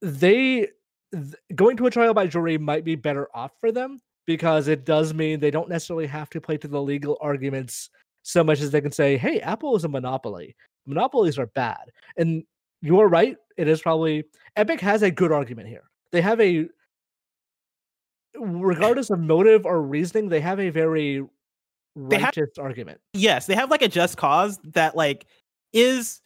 they 0.00 0.68
th- 1.12 1.34
going 1.54 1.76
to 1.76 1.86
a 1.86 1.90
trial 1.90 2.12
by 2.12 2.26
jury 2.26 2.58
might 2.58 2.84
be 2.84 2.96
better 2.96 3.28
off 3.34 3.52
for 3.60 3.70
them 3.70 4.00
because 4.26 4.66
it 4.66 4.84
does 4.84 5.14
mean 5.14 5.38
they 5.38 5.50
don't 5.50 5.68
necessarily 5.68 6.06
have 6.06 6.28
to 6.30 6.40
play 6.40 6.56
to 6.56 6.68
the 6.68 6.82
legal 6.82 7.18
arguments 7.20 7.88
so 8.22 8.42
much 8.42 8.60
as 8.60 8.70
they 8.70 8.80
can 8.80 8.92
say, 8.92 9.16
hey, 9.16 9.40
Apple 9.40 9.76
is 9.76 9.84
a 9.84 9.88
monopoly. 9.88 10.56
Monopolies 10.86 11.38
are 11.38 11.46
bad. 11.46 11.90
And 12.16 12.44
you're 12.82 13.08
right. 13.08 13.36
It 13.56 13.68
is 13.68 13.80
probably 13.80 14.24
Epic 14.56 14.80
has 14.80 15.02
a 15.02 15.10
good 15.10 15.32
argument 15.32 15.68
here. 15.68 15.84
They 16.10 16.20
have 16.20 16.40
a 16.40 16.68
regardless 18.38 19.10
of 19.10 19.20
motive 19.20 19.66
or 19.66 19.82
reasoning, 19.82 20.28
they 20.28 20.40
have 20.40 20.58
a 20.58 20.70
very 20.70 21.24
They 21.96 22.16
have- 22.18 22.34
righteous 22.36 22.58
argument. 22.58 23.00
yes, 23.12 23.46
they 23.46 23.54
have 23.54 23.70
like 23.70 23.82
a 23.82 23.88
just 23.88 24.16
cause 24.16 24.58
that 24.72 24.96
like 24.96 25.26
is 25.72 26.20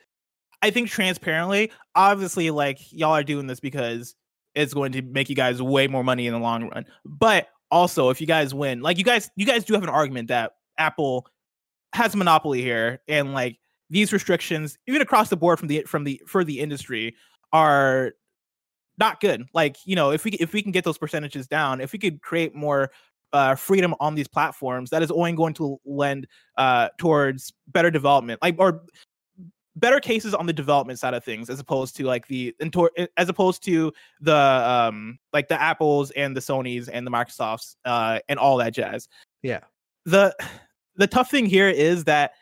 I 0.62 0.70
think 0.70 0.88
transparently, 0.88 1.70
obviously 1.94 2.50
like 2.50 2.78
y'all 2.92 3.12
are 3.12 3.22
doing 3.22 3.46
this 3.46 3.60
because 3.60 4.14
it's 4.54 4.72
going 4.72 4.92
to 4.92 5.02
make 5.02 5.28
you 5.28 5.36
guys 5.36 5.60
way 5.60 5.86
more 5.86 6.02
money 6.02 6.26
in 6.26 6.32
the 6.32 6.38
long 6.40 6.68
run. 6.70 6.86
But 7.04 7.48
also 7.70 8.08
if 8.10 8.20
you 8.20 8.26
guys 8.26 8.54
win, 8.54 8.80
like 8.80 8.98
you 8.98 9.04
guys 9.04 9.30
you 9.36 9.44
guys 9.44 9.64
do 9.64 9.74
have 9.74 9.82
an 9.82 9.88
argument 9.88 10.28
that 10.28 10.52
Apple 10.78 11.26
has 11.92 12.14
a 12.14 12.16
monopoly 12.16 12.62
here 12.62 13.00
and 13.08 13.32
like 13.34 13.58
these 13.90 14.12
restrictions 14.12 14.78
even 14.86 15.00
across 15.00 15.28
the 15.28 15.36
board 15.36 15.58
from 15.58 15.68
the 15.68 15.82
from 15.82 16.04
the 16.04 16.20
for 16.26 16.44
the 16.44 16.60
industry 16.60 17.14
are 17.52 18.12
not 18.98 19.20
good. 19.20 19.46
Like, 19.52 19.76
you 19.84 19.96
know, 19.96 20.10
if 20.10 20.24
we 20.24 20.32
if 20.32 20.52
we 20.52 20.62
can 20.62 20.72
get 20.72 20.84
those 20.84 20.98
percentages 20.98 21.46
down, 21.46 21.80
if 21.80 21.92
we 21.92 21.98
could 21.98 22.22
create 22.22 22.54
more 22.54 22.90
uh, 23.32 23.54
freedom 23.54 23.94
on 24.00 24.14
these 24.14 24.28
platforms, 24.28 24.90
that 24.90 25.02
is 25.02 25.10
only 25.10 25.32
going 25.32 25.54
to 25.54 25.78
lend 25.84 26.26
uh, 26.56 26.88
towards 26.98 27.52
better 27.68 27.90
development, 27.90 28.40
like 28.42 28.56
or 28.58 28.82
better 29.76 30.00
cases 30.00 30.32
on 30.32 30.46
the 30.46 30.52
development 30.52 30.98
side 30.98 31.14
of 31.14 31.22
things, 31.22 31.50
as 31.50 31.60
opposed 31.60 31.96
to 31.96 32.04
like 32.04 32.26
the 32.26 32.54
as 33.16 33.28
opposed 33.28 33.62
to 33.64 33.92
the 34.20 34.34
um 34.34 35.18
like 35.32 35.48
the 35.48 35.60
Apples 35.60 36.10
and 36.12 36.36
the 36.36 36.40
Sonys 36.40 36.88
and 36.90 37.06
the 37.06 37.10
Microsofts 37.10 37.76
uh, 37.84 38.18
and 38.28 38.38
all 38.38 38.56
that 38.56 38.72
jazz. 38.72 39.08
Yeah. 39.42 39.60
The 40.06 40.34
the 40.96 41.06
tough 41.06 41.30
thing 41.30 41.46
here 41.46 41.68
is 41.68 42.04
that 42.04 42.32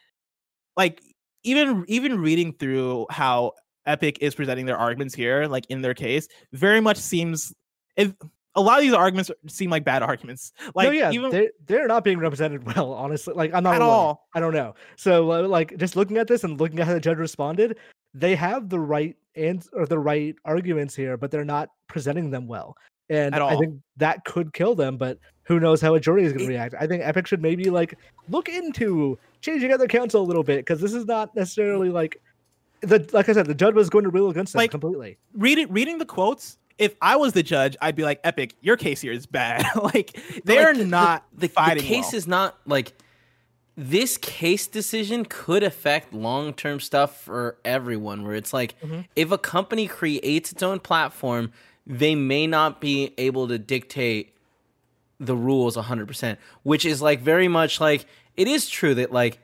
like 0.77 1.03
even 1.45 1.85
even 1.89 2.19
reading 2.19 2.53
through 2.53 3.07
how 3.11 3.53
Epic 3.87 4.19
is 4.21 4.35
presenting 4.35 4.67
their 4.67 4.79
arguments 4.79 5.15
here, 5.15 5.47
like 5.47 5.67
in 5.69 5.83
their 5.83 5.95
case, 5.95 6.27
very 6.53 6.81
much 6.81 6.97
seems 6.97 7.55
if 7.97 8.13
a 8.57 8.61
lot 8.61 8.79
of 8.79 8.83
these 8.83 8.95
arguments 8.95 9.31
seem 9.49 9.71
like 9.71 9.85
bad 9.85 10.03
arguments. 10.03 10.53
Like 10.75 10.87
no, 10.87 10.93
yeah, 10.93 11.11
even 11.11 11.31
they're 11.31 11.51
they're 11.67 11.87
not 11.87 12.05
being 12.05 12.19
represented 12.19 12.65
well, 12.75 12.93
honestly. 12.93 13.35
Like 13.35 13.53
I'm 13.55 13.63
not 13.63 13.77
at 13.77 13.83
all. 13.83 14.29
I 14.35 14.41
don't 14.41 14.55
know. 14.55 14.75
So 14.97 15.33
uh, 15.33 15.49
like 15.49 15.77
just 15.77 15.97
looking 15.97 16.17
at 16.17 16.29
this 16.29 16.45
and 16.45 16.59
looking 16.59 16.81
at 16.81 16.87
how 16.87 16.95
the 16.95 17.01
judge 17.01 17.19
responded, 17.19 17.79
they 18.15 18.35
have 18.35 18.69
the 18.69 18.81
right 18.81 19.17
and 19.37 19.67
or 19.73 19.87
the 19.87 19.99
right 19.99 20.35
arguments 20.45 20.95
here, 20.95 21.17
but 21.17 21.31
they're 21.31 21.45
not 21.45 21.71
presenting 21.89 22.31
them 22.31 22.47
well. 22.47 22.77
And 23.11 23.35
I 23.35 23.57
think 23.57 23.75
that 23.99 24.25
could 24.25 24.55
kill 24.55 24.75
them, 24.75 24.97
but 24.97 25.19
who 25.43 25.61
knows 25.61 25.81
how 25.81 25.95
a 25.95 26.01
jury 26.01 26.25
is 26.25 26.33
going 26.33 26.47
to 26.47 26.49
react. 26.49 26.75
I 26.81 26.87
think 26.87 27.03
Epic 27.05 27.27
should 27.27 27.43
maybe 27.43 27.69
like 27.69 27.99
look 28.31 28.49
into 28.49 29.19
changing 29.45 29.73
out 29.73 29.79
their 29.79 29.89
counsel 29.89 30.23
a 30.23 30.27
little 30.27 30.43
bit 30.43 30.59
because 30.59 30.81
this 30.81 30.95
is 30.95 31.05
not 31.07 31.35
necessarily 31.37 31.91
like 31.91 32.21
the 32.81 33.09
like 33.13 33.29
I 33.29 33.33
said, 33.33 33.47
the 33.47 33.55
judge 33.55 33.75
was 33.75 33.89
going 33.91 34.05
to 34.05 34.11
rule 34.11 34.31
against 34.31 34.53
them 34.53 34.59
Like, 34.61 34.71
completely. 34.71 35.19
reading 35.35 35.71
reading 35.73 35.99
the 35.99 36.07
quotes. 36.07 36.59
If 36.77 36.97
I 37.01 37.15
was 37.17 37.33
the 37.35 37.43
judge, 37.45 37.77
I'd 37.81 37.95
be 37.95 38.03
like, 38.03 38.19
"Epic, 38.25 38.55
your 38.61 38.77
case 38.77 39.01
here 39.01 39.13
is 39.13 39.27
bad. 39.27 39.65
like 39.95 40.19
they're 40.45 40.69
Like, 40.73 40.79
the- 40.79 40.85
not 40.87 41.25
the, 41.33 41.47
the 41.47 41.49
fighting 41.49 41.85
case 41.85 42.07
well. 42.07 42.15
is 42.17 42.27
not 42.27 42.59
like 42.67 42.93
this 43.77 44.17
case 44.19 44.67
decision 44.67 45.25
could 45.25 45.63
affect 45.63 46.13
long-term 46.15 46.79
stuff 46.81 47.21
for 47.23 47.59
everyone 47.65 48.25
where 48.25 48.35
it's 48.35 48.53
like 48.53 48.75
Mhm. 48.81 49.07
if 49.17 49.31
a 49.33 49.39
company 49.39 49.87
creates 49.89 50.53
its 50.53 50.63
own 50.63 50.79
platform 50.81 51.53
they 51.87 52.15
may 52.15 52.47
not 52.47 52.81
be 52.81 53.13
able 53.19 53.47
to 53.49 53.59
dictate 53.59 54.33
the 55.21 55.35
rules 55.37 55.77
100% 55.77 56.37
which 56.63 56.85
is 56.85 57.03
like 57.03 57.21
very 57.21 57.49
much 57.49 57.81
like 57.81 58.07
it 58.37 58.49
is 58.49 58.69
true 58.69 58.95
that 58.95 59.13
like 59.13 59.39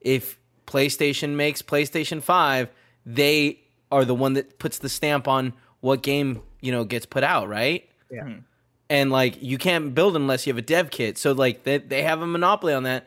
if 0.00 0.38
PlayStation 0.66 1.30
makes 1.36 1.62
PlayStation 1.62 2.22
5 2.22 2.68
they 3.04 3.60
are 3.90 4.04
the 4.04 4.14
one 4.14 4.34
that 4.34 4.58
puts 4.58 4.78
the 4.78 4.88
stamp 4.88 5.26
on 5.28 5.52
what 5.80 6.02
game 6.02 6.42
you 6.60 6.70
know 6.72 6.84
gets 6.84 7.06
put 7.06 7.24
out 7.24 7.48
right 7.48 7.88
Yeah. 8.10 8.22
Mhm. 8.24 8.42
and 8.88 9.10
like 9.10 9.42
you 9.42 9.58
can't 9.58 9.94
build 9.94 10.14
unless 10.16 10.46
you 10.46 10.52
have 10.52 10.58
a 10.58 10.62
dev 10.62 10.90
kit 10.90 11.18
so 11.18 11.32
like 11.32 11.64
they, 11.64 11.78
they 11.78 12.02
have 12.02 12.22
a 12.22 12.26
monopoly 12.26 12.72
on 12.74 12.84
that 12.84 13.06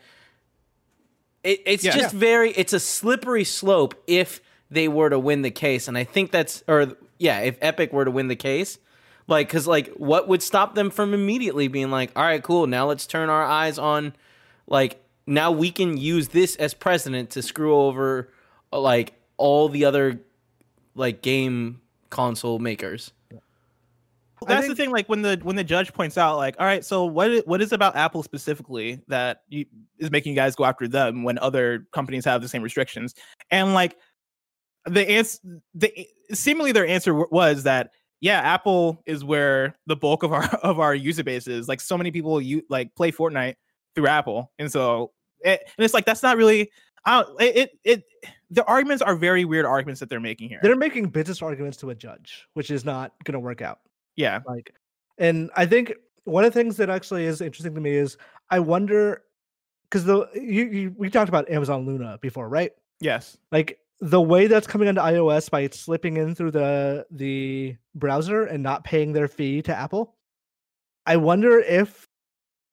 it, 1.43 1.61
it's 1.65 1.83
Yeah. 1.83 1.95
just 1.95 2.13
very 2.13 2.51
it's 2.51 2.73
a 2.73 2.79
slippery 2.79 3.43
slope 3.43 3.95
if 4.07 4.41
they 4.71 4.87
were 4.87 5.09
to 5.09 5.19
win 5.19 5.41
the 5.43 5.51
case 5.51 5.87
and 5.87 5.97
i 5.97 6.03
think 6.03 6.31
that's 6.31 6.63
or 6.67 6.95
yeah 7.19 7.39
if 7.39 7.57
epic 7.61 7.93
were 7.93 8.03
to 8.05 8.11
win 8.11 8.27
the 8.27 8.35
case 8.35 8.77
like 9.27 9.47
because 9.47 9.65
like 9.67 9.93
what 9.95 10.27
would 10.27 10.41
stop 10.43 10.75
them 10.75 10.89
from 10.89 11.13
immediately 11.13 11.67
being 11.67 11.89
like 11.91 12.11
all 12.15 12.23
right 12.23 12.43
cool 12.43 12.67
now 12.67 12.87
let's 12.87 13.05
turn 13.07 13.29
our 13.29 13.43
eyes 13.45 13.77
on 13.79 14.13
like 14.67 15.01
now 15.27 15.51
we 15.51 15.71
can 15.71 15.97
use 15.97 16.29
this 16.29 16.55
as 16.57 16.73
precedent 16.73 17.29
to 17.31 17.41
screw 17.41 17.75
over 17.75 18.31
uh, 18.73 18.79
like 18.79 19.13
all 19.37 19.69
the 19.69 19.85
other 19.85 20.21
like 20.95 21.21
game 21.21 21.81
console 22.09 22.59
makers 22.59 23.11
That's 24.47 24.67
think- 24.67 24.77
the 24.77 24.83
thing. 24.83 24.91
Like 24.91 25.09
when 25.09 25.21
the 25.23 25.39
when 25.41 25.55
the 25.55 25.63
judge 25.63 25.91
points 25.93 26.17
out, 26.17 26.37
like, 26.37 26.55
all 26.59 26.65
right, 26.65 26.85
so 26.85 27.05
what 27.05 27.47
what 27.47 27.61
is 27.61 27.71
about 27.71 27.95
Apple 27.95 28.21
specifically 28.21 29.01
that 29.07 29.41
you, 29.49 29.65
is 29.97 30.11
making 30.11 30.33
you 30.33 30.35
guys 30.35 30.55
go 30.55 30.65
after 30.65 30.87
them 30.87 31.23
when 31.23 31.39
other 31.39 31.87
companies 31.93 32.25
have 32.25 32.41
the 32.41 32.47
same 32.47 32.61
restrictions? 32.61 33.15
And 33.49 33.73
like 33.73 33.97
the 34.85 35.09
answer, 35.09 35.39
the 35.73 36.07
seemingly 36.31 36.71
their 36.73 36.85
answer 36.85 37.11
w- 37.11 37.27
was 37.31 37.63
that 37.63 37.91
yeah, 38.21 38.39
Apple 38.39 39.01
is 39.05 39.23
where 39.23 39.75
the 39.87 39.95
bulk 39.95 40.21
of 40.23 40.31
our 40.31 40.45
of 40.63 40.79
our 40.79 40.93
user 40.93 41.23
base 41.23 41.47
is. 41.47 41.67
Like 41.67 41.81
so 41.81 41.97
many 41.97 42.11
people 42.11 42.39
you 42.39 42.61
like 42.69 42.93
play 42.95 43.11
Fortnite 43.11 43.55
through 43.95 44.07
Apple, 44.07 44.51
and 44.59 44.71
so 44.71 45.11
it, 45.41 45.61
and 45.77 45.83
it's 45.85 45.93
like 45.93 46.05
that's 46.05 46.23
not 46.23 46.37
really. 46.37 46.71
I 47.05 47.21
don't, 47.21 47.41
it, 47.41 47.55
it 47.55 47.79
it 47.83 48.03
the 48.49 48.63
arguments 48.65 49.01
are 49.01 49.15
very 49.15 49.45
weird 49.45 49.65
arguments 49.65 49.99
that 49.99 50.09
they're 50.09 50.19
making 50.19 50.49
here. 50.49 50.59
They're 50.61 50.75
making 50.75 51.09
business 51.09 51.41
arguments 51.41 51.77
to 51.77 51.89
a 51.89 51.95
judge, 51.95 52.47
which 52.53 52.71
is 52.71 52.85
not 52.85 53.13
going 53.23 53.33
to 53.33 53.39
work 53.39 53.61
out. 53.61 53.79
yeah, 54.15 54.41
Like, 54.47 54.73
and 55.17 55.49
I 55.55 55.65
think 55.65 55.93
one 56.23 56.43
of 56.45 56.53
the 56.53 56.59
things 56.59 56.77
that 56.77 56.89
actually 56.89 57.25
is 57.25 57.41
interesting 57.41 57.75
to 57.75 57.81
me 57.81 57.91
is 57.91 58.17
I 58.49 58.59
wonder 58.59 59.23
because 59.83 60.05
the 60.05 60.27
you, 60.33 60.65
you 60.65 60.95
we 60.97 61.09
talked 61.09 61.29
about 61.29 61.49
Amazon 61.49 61.85
Luna 61.85 62.17
before, 62.21 62.49
right? 62.49 62.71
yes, 62.99 63.37
Like 63.51 63.79
the 64.01 64.21
way 64.21 64.47
that's 64.47 64.67
coming 64.67 64.87
onto 64.87 65.01
iOS 65.01 65.49
by 65.49 65.67
slipping 65.69 66.17
in 66.17 66.35
through 66.35 66.51
the 66.51 67.05
the 67.11 67.75
browser 67.93 68.43
and 68.45 68.61
not 68.63 68.83
paying 68.83 69.13
their 69.13 69.27
fee 69.27 69.61
to 69.63 69.75
Apple. 69.75 70.15
I 71.05 71.17
wonder 71.17 71.59
if 71.59 72.07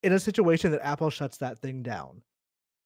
in 0.02 0.12
a 0.12 0.18
situation 0.18 0.70
that 0.72 0.84
Apple 0.84 1.10
shuts 1.10 1.38
that 1.38 1.58
thing 1.58 1.82
down 1.82 2.22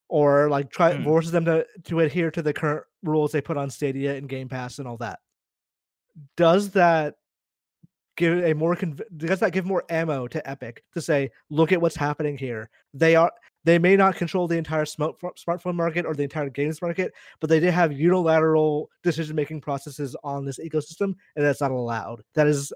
or 0.08 0.48
like 0.48 0.70
try 0.70 0.94
Hmm. 0.94 1.04
forces 1.04 1.32
them 1.32 1.44
to 1.46 1.66
to 1.84 2.00
adhere 2.00 2.30
to 2.30 2.42
the 2.42 2.52
current 2.52 2.84
rules 3.02 3.32
they 3.32 3.40
put 3.40 3.56
on 3.56 3.70
Stadia 3.70 4.14
and 4.16 4.28
Game 4.28 4.48
Pass 4.48 4.78
and 4.78 4.86
all 4.86 4.96
that. 4.98 5.18
Does 6.36 6.70
that 6.70 7.14
give 8.16 8.42
a 8.44 8.54
more 8.54 8.74
conv- 8.74 9.02
does 9.16 9.40
that 9.40 9.52
give 9.52 9.66
more 9.66 9.84
ammo 9.90 10.26
to 10.28 10.48
Epic 10.48 10.82
to 10.94 11.02
say, 11.02 11.30
look 11.50 11.72
at 11.72 11.80
what's 11.80 11.96
happening 11.96 12.38
here? 12.38 12.70
They 12.94 13.16
are 13.16 13.32
they 13.64 13.78
may 13.80 13.96
not 13.96 14.14
control 14.14 14.46
the 14.46 14.56
entire 14.56 14.84
smoke, 14.84 15.20
smartphone 15.20 15.74
market 15.74 16.06
or 16.06 16.14
the 16.14 16.22
entire 16.22 16.48
games 16.48 16.80
market, 16.80 17.12
but 17.40 17.50
they 17.50 17.58
did 17.58 17.72
have 17.74 17.92
unilateral 17.92 18.88
decision 19.02 19.34
making 19.34 19.60
processes 19.60 20.14
on 20.22 20.44
this 20.44 20.60
ecosystem, 20.60 21.14
and 21.34 21.44
that's 21.44 21.60
not 21.60 21.72
allowed. 21.72 22.22
That 22.34 22.46
is 22.46 22.72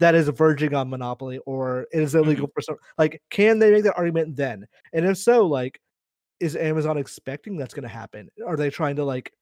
that 0.00 0.14
is 0.14 0.28
verging 0.28 0.74
on 0.74 0.90
monopoly, 0.90 1.38
or 1.46 1.86
it 1.92 2.02
is 2.02 2.14
illegal 2.14 2.48
for 2.52 2.60
some. 2.60 2.76
Like, 2.98 3.22
can 3.30 3.58
they 3.58 3.70
make 3.70 3.84
that 3.84 3.96
argument 3.96 4.36
then? 4.36 4.66
And 4.92 5.06
if 5.06 5.18
so, 5.18 5.46
like, 5.46 5.80
is 6.40 6.56
Amazon 6.56 6.98
expecting 6.98 7.56
that's 7.56 7.74
going 7.74 7.84
to 7.84 7.88
happen? 7.88 8.28
Are 8.46 8.56
they 8.56 8.70
trying 8.70 8.96
to 8.96 9.04
like 9.04 9.32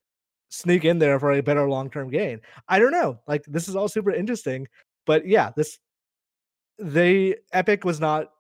sneak 0.51 0.85
in 0.85 0.99
there 0.99 1.19
for 1.19 1.33
a 1.33 1.41
better 1.41 1.69
long 1.69 1.91
term 1.91 2.11
gain? 2.11 2.41
I 2.69 2.79
don't 2.79 2.93
know. 2.93 3.19
Like, 3.27 3.45
this 3.47 3.69
is 3.69 3.77
all 3.77 3.89
super 3.89 4.13
interesting, 4.13 4.69
but 5.07 5.27
yeah, 5.27 5.51
this 5.57 5.79
they 6.79 7.37
Epic 7.53 7.85
was 7.85 8.01
not. 8.01 8.31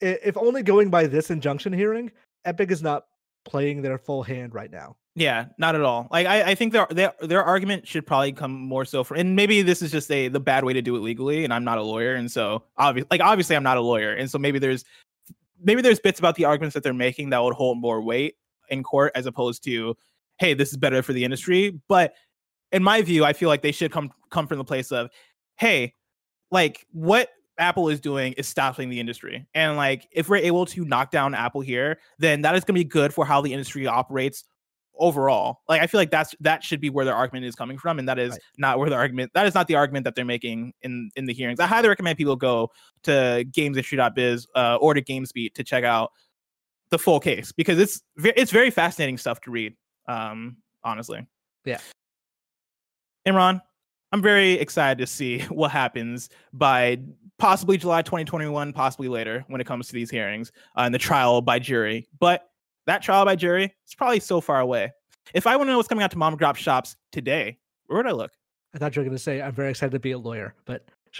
If 0.00 0.36
only 0.36 0.62
going 0.62 0.90
by 0.90 1.06
this 1.06 1.30
injunction 1.30 1.72
hearing, 1.72 2.10
Epic 2.44 2.70
is 2.70 2.82
not 2.82 3.04
playing 3.44 3.82
their 3.82 3.98
full 3.98 4.22
hand 4.22 4.54
right 4.54 4.70
now. 4.70 4.96
yeah, 5.14 5.46
not 5.58 5.74
at 5.74 5.82
all. 5.82 6.08
Like 6.10 6.26
I, 6.26 6.50
I 6.50 6.54
think 6.54 6.72
their 6.72 6.86
their 6.90 7.12
their 7.20 7.42
argument 7.44 7.86
should 7.86 8.06
probably 8.06 8.32
come 8.32 8.52
more 8.52 8.84
so 8.84 9.04
from, 9.04 9.18
and 9.18 9.36
maybe 9.36 9.62
this 9.62 9.80
is 9.82 9.92
just 9.92 10.10
a 10.10 10.28
the 10.28 10.40
bad 10.40 10.64
way 10.64 10.72
to 10.72 10.82
do 10.82 10.96
it 10.96 11.00
legally, 11.00 11.44
and 11.44 11.54
I'm 11.54 11.64
not 11.64 11.78
a 11.78 11.82
lawyer, 11.82 12.14
and 12.14 12.30
so 12.30 12.64
obviously, 12.76 13.08
like 13.10 13.20
obviously, 13.20 13.54
I'm 13.54 13.62
not 13.62 13.76
a 13.76 13.80
lawyer, 13.80 14.12
and 14.12 14.30
so 14.30 14.38
maybe 14.38 14.58
there's 14.58 14.84
maybe 15.62 15.82
there's 15.82 16.00
bits 16.00 16.18
about 16.18 16.34
the 16.34 16.44
arguments 16.44 16.74
that 16.74 16.82
they're 16.82 16.92
making 16.92 17.30
that 17.30 17.42
would 17.42 17.54
hold 17.54 17.78
more 17.78 18.00
weight 18.00 18.34
in 18.70 18.82
court 18.82 19.12
as 19.14 19.26
opposed 19.26 19.62
to, 19.64 19.96
hey, 20.38 20.54
this 20.54 20.70
is 20.70 20.76
better 20.76 21.02
for 21.02 21.12
the 21.12 21.24
industry. 21.24 21.80
But 21.88 22.14
in 22.72 22.82
my 22.82 23.02
view, 23.02 23.24
I 23.24 23.32
feel 23.32 23.48
like 23.48 23.62
they 23.62 23.72
should 23.72 23.92
come 23.92 24.10
come 24.30 24.46
from 24.48 24.58
the 24.58 24.64
place 24.64 24.90
of, 24.90 25.10
hey, 25.56 25.94
like 26.50 26.86
what 26.92 27.28
Apple 27.58 27.88
is 27.88 28.00
doing 28.00 28.32
is 28.34 28.48
stopping 28.48 28.88
the 28.88 28.98
industry. 29.00 29.46
And 29.54 29.76
like 29.76 30.08
if 30.10 30.28
we're 30.28 30.36
able 30.36 30.66
to 30.66 30.84
knock 30.84 31.10
down 31.10 31.34
Apple 31.34 31.60
here, 31.60 31.98
then 32.18 32.42
that 32.42 32.54
is 32.56 32.64
going 32.64 32.74
to 32.74 32.80
be 32.80 32.84
good 32.84 33.14
for 33.14 33.24
how 33.24 33.40
the 33.40 33.52
industry 33.52 33.86
operates 33.86 34.44
overall. 34.96 35.60
Like 35.68 35.80
I 35.80 35.86
feel 35.86 36.00
like 36.00 36.10
that's 36.10 36.34
that 36.40 36.62
should 36.62 36.80
be 36.80 36.90
where 36.90 37.04
their 37.04 37.14
argument 37.14 37.46
is 37.46 37.54
coming 37.54 37.78
from 37.78 37.98
and 37.98 38.08
that 38.08 38.18
is 38.18 38.32
Right. 38.32 38.40
not 38.58 38.78
where 38.78 38.88
the 38.90 38.96
argument 38.96 39.32
that 39.34 39.46
is 39.46 39.54
not 39.54 39.66
the 39.66 39.74
argument 39.74 40.04
that 40.04 40.14
they're 40.14 40.24
making 40.24 40.72
in 40.82 41.10
in 41.16 41.26
the 41.26 41.32
hearings. 41.34 41.60
I 41.60 41.66
highly 41.66 41.88
recommend 41.88 42.18
people 42.18 42.36
go 42.36 42.70
to 43.04 43.44
gamesindustry.biz 43.50 44.46
uh, 44.54 44.78
or 44.80 44.94
to 44.94 45.02
GamesBeat 45.02 45.54
to 45.54 45.64
check 45.64 45.84
out 45.84 46.12
the 46.90 46.98
full 46.98 47.18
case 47.18 47.50
because 47.52 47.78
it's 47.78 48.02
it's 48.18 48.52
very 48.52 48.70
fascinating 48.70 49.18
stuff 49.18 49.40
to 49.42 49.50
read 49.50 49.74
um 50.06 50.56
honestly. 50.84 51.26
Yeah. 51.64 51.78
Imran, 53.26 53.60
I'm 54.12 54.22
very 54.22 54.52
excited 54.52 54.98
to 54.98 55.06
see 55.06 55.40
what 55.48 55.70
happens 55.70 56.28
by 56.52 56.98
possibly 57.38 57.76
July 57.76 58.02
2021, 58.02 58.72
possibly 58.72 59.08
later 59.08 59.44
when 59.48 59.60
it 59.60 59.66
comes 59.66 59.88
to 59.88 59.92
these 59.92 60.10
hearings 60.10 60.52
uh, 60.76 60.82
and 60.82 60.94
the 60.94 60.98
trial 60.98 61.40
by 61.40 61.58
jury. 61.58 62.08
But 62.18 62.48
that 62.86 63.02
trial 63.02 63.24
by 63.24 63.36
jury 63.36 63.74
is 63.86 63.94
probably 63.94 64.20
so 64.20 64.40
far 64.40 64.60
away. 64.60 64.92
If 65.32 65.46
I 65.46 65.56
want 65.56 65.68
to 65.68 65.72
know 65.72 65.78
what's 65.78 65.88
coming 65.88 66.04
out 66.04 66.10
to 66.10 66.18
mom 66.18 66.34
and 66.34 66.38
drop 66.38 66.56
shops 66.56 66.96
today, 67.12 67.58
where 67.86 67.98
would 67.98 68.06
I 68.06 68.12
look? 68.12 68.32
I 68.74 68.78
thought 68.78 68.94
you 68.94 69.00
were 69.00 69.04
going 69.04 69.16
to 69.16 69.22
say 69.22 69.40
I'm 69.40 69.52
very 69.52 69.70
excited 69.70 69.92
to 69.92 70.00
be 70.00 70.12
a 70.12 70.18
lawyer, 70.18 70.54
but 70.64 70.84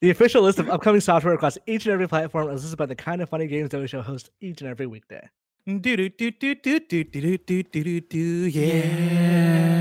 the 0.00 0.10
official 0.10 0.42
list 0.42 0.58
of 0.58 0.68
upcoming 0.68 1.00
software 1.00 1.32
across 1.32 1.56
each 1.66 1.86
and 1.86 1.92
every 1.92 2.08
platform 2.08 2.50
is 2.50 2.62
listed 2.62 2.78
by 2.78 2.86
the 2.86 2.96
kind 2.96 3.22
of 3.22 3.28
funny 3.28 3.46
games 3.46 3.70
that 3.70 3.80
we 3.80 3.86
show 3.86 4.02
host 4.02 4.30
each 4.40 4.60
and 4.60 4.68
every 4.68 4.86
weekday. 4.86 5.28
Do 5.66 5.78
do 5.78 6.08
do 6.08 6.30
do 6.30 6.54
do 6.54 6.80
do 6.80 7.04
do 7.04 7.38
do 7.38 7.38
do 7.38 7.62
do 7.62 8.00
do 8.00 8.18
yeah. 8.48 9.72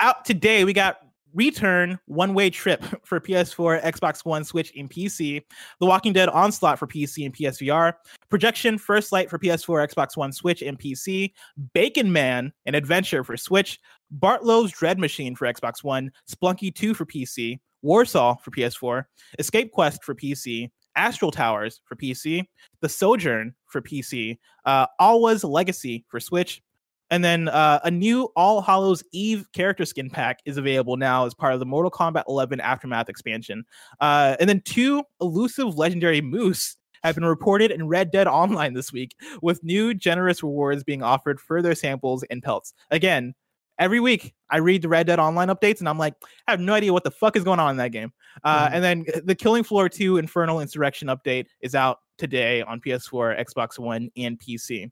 Out 0.00 0.24
today, 0.24 0.64
we 0.64 0.72
got 0.72 1.00
Return 1.36 1.98
One 2.06 2.32
Way 2.32 2.48
Trip 2.48 2.82
for 3.04 3.20
PS4, 3.20 3.82
Xbox 3.84 4.24
One, 4.24 4.42
Switch, 4.42 4.72
and 4.76 4.90
PC. 4.90 5.42
The 5.78 5.86
Walking 5.86 6.14
Dead 6.14 6.30
Onslaught 6.30 6.78
for 6.78 6.86
PC 6.86 7.26
and 7.26 7.34
PSVR. 7.34 7.92
Projection 8.30 8.78
First 8.78 9.12
Light 9.12 9.28
for 9.28 9.38
PS4, 9.38 9.92
Xbox 9.92 10.16
One, 10.16 10.32
Switch, 10.32 10.62
and 10.62 10.78
PC. 10.78 11.32
Bacon 11.74 12.10
Man, 12.10 12.52
an 12.64 12.74
adventure 12.74 13.22
for 13.22 13.36
Switch. 13.36 13.78
Bartlow's 14.10 14.72
Dread 14.72 14.98
Machine 14.98 15.36
for 15.36 15.46
Xbox 15.46 15.84
One. 15.84 16.10
Spelunky 16.28 16.74
2 16.74 16.94
for 16.94 17.04
PC. 17.04 17.60
Warsaw 17.82 18.36
for 18.36 18.50
PS4. 18.50 19.04
Escape 19.38 19.72
Quest 19.72 20.02
for 20.02 20.14
PC. 20.14 20.70
Astral 20.96 21.30
Towers 21.30 21.82
for 21.84 21.96
PC. 21.96 22.46
The 22.80 22.88
Sojourn 22.88 23.54
for 23.66 23.82
PC. 23.82 24.38
Uh, 24.64 24.86
Alwa's 24.98 25.44
Legacy 25.44 26.06
for 26.08 26.18
Switch. 26.18 26.62
And 27.10 27.24
then 27.24 27.48
uh, 27.48 27.78
a 27.84 27.90
new 27.90 28.24
All 28.36 28.60
Hallows 28.60 29.02
Eve 29.12 29.46
character 29.52 29.84
skin 29.84 30.10
pack 30.10 30.40
is 30.44 30.56
available 30.56 30.96
now 30.96 31.24
as 31.26 31.34
part 31.34 31.54
of 31.54 31.60
the 31.60 31.66
Mortal 31.66 31.90
Kombat 31.90 32.24
11 32.28 32.60
Aftermath 32.60 33.08
expansion. 33.08 33.64
Uh, 34.00 34.36
and 34.40 34.48
then 34.48 34.60
two 34.64 35.02
elusive 35.20 35.76
legendary 35.76 36.20
moose 36.20 36.76
have 37.04 37.14
been 37.14 37.24
reported 37.24 37.70
in 37.70 37.86
Red 37.86 38.10
Dead 38.10 38.26
Online 38.26 38.74
this 38.74 38.92
week, 38.92 39.14
with 39.40 39.62
new 39.62 39.94
generous 39.94 40.42
rewards 40.42 40.82
being 40.82 41.02
offered 41.02 41.38
for 41.40 41.62
their 41.62 41.74
samples 41.76 42.24
and 42.30 42.42
pelts. 42.42 42.74
Again, 42.90 43.34
every 43.78 44.00
week 44.00 44.34
I 44.50 44.56
read 44.56 44.82
the 44.82 44.88
Red 44.88 45.06
Dead 45.06 45.20
Online 45.20 45.48
updates 45.48 45.78
and 45.78 45.88
I'm 45.88 45.98
like, 45.98 46.14
I 46.48 46.50
have 46.50 46.60
no 46.60 46.72
idea 46.72 46.92
what 46.92 47.04
the 47.04 47.10
fuck 47.12 47.36
is 47.36 47.44
going 47.44 47.60
on 47.60 47.70
in 47.72 47.76
that 47.76 47.92
game. 47.92 48.12
Uh, 48.42 48.66
Mhm. 48.68 48.72
And 48.72 48.84
then 48.84 49.04
the 49.24 49.34
Killing 49.36 49.62
Floor 49.62 49.88
2 49.88 50.16
Infernal 50.16 50.60
Insurrection 50.60 51.06
update 51.08 51.46
is 51.60 51.74
out 51.76 51.98
today 52.18 52.62
on 52.62 52.80
PS4, 52.80 53.38
Xbox 53.38 53.78
One, 53.78 54.08
and 54.16 54.40
PC. 54.40 54.90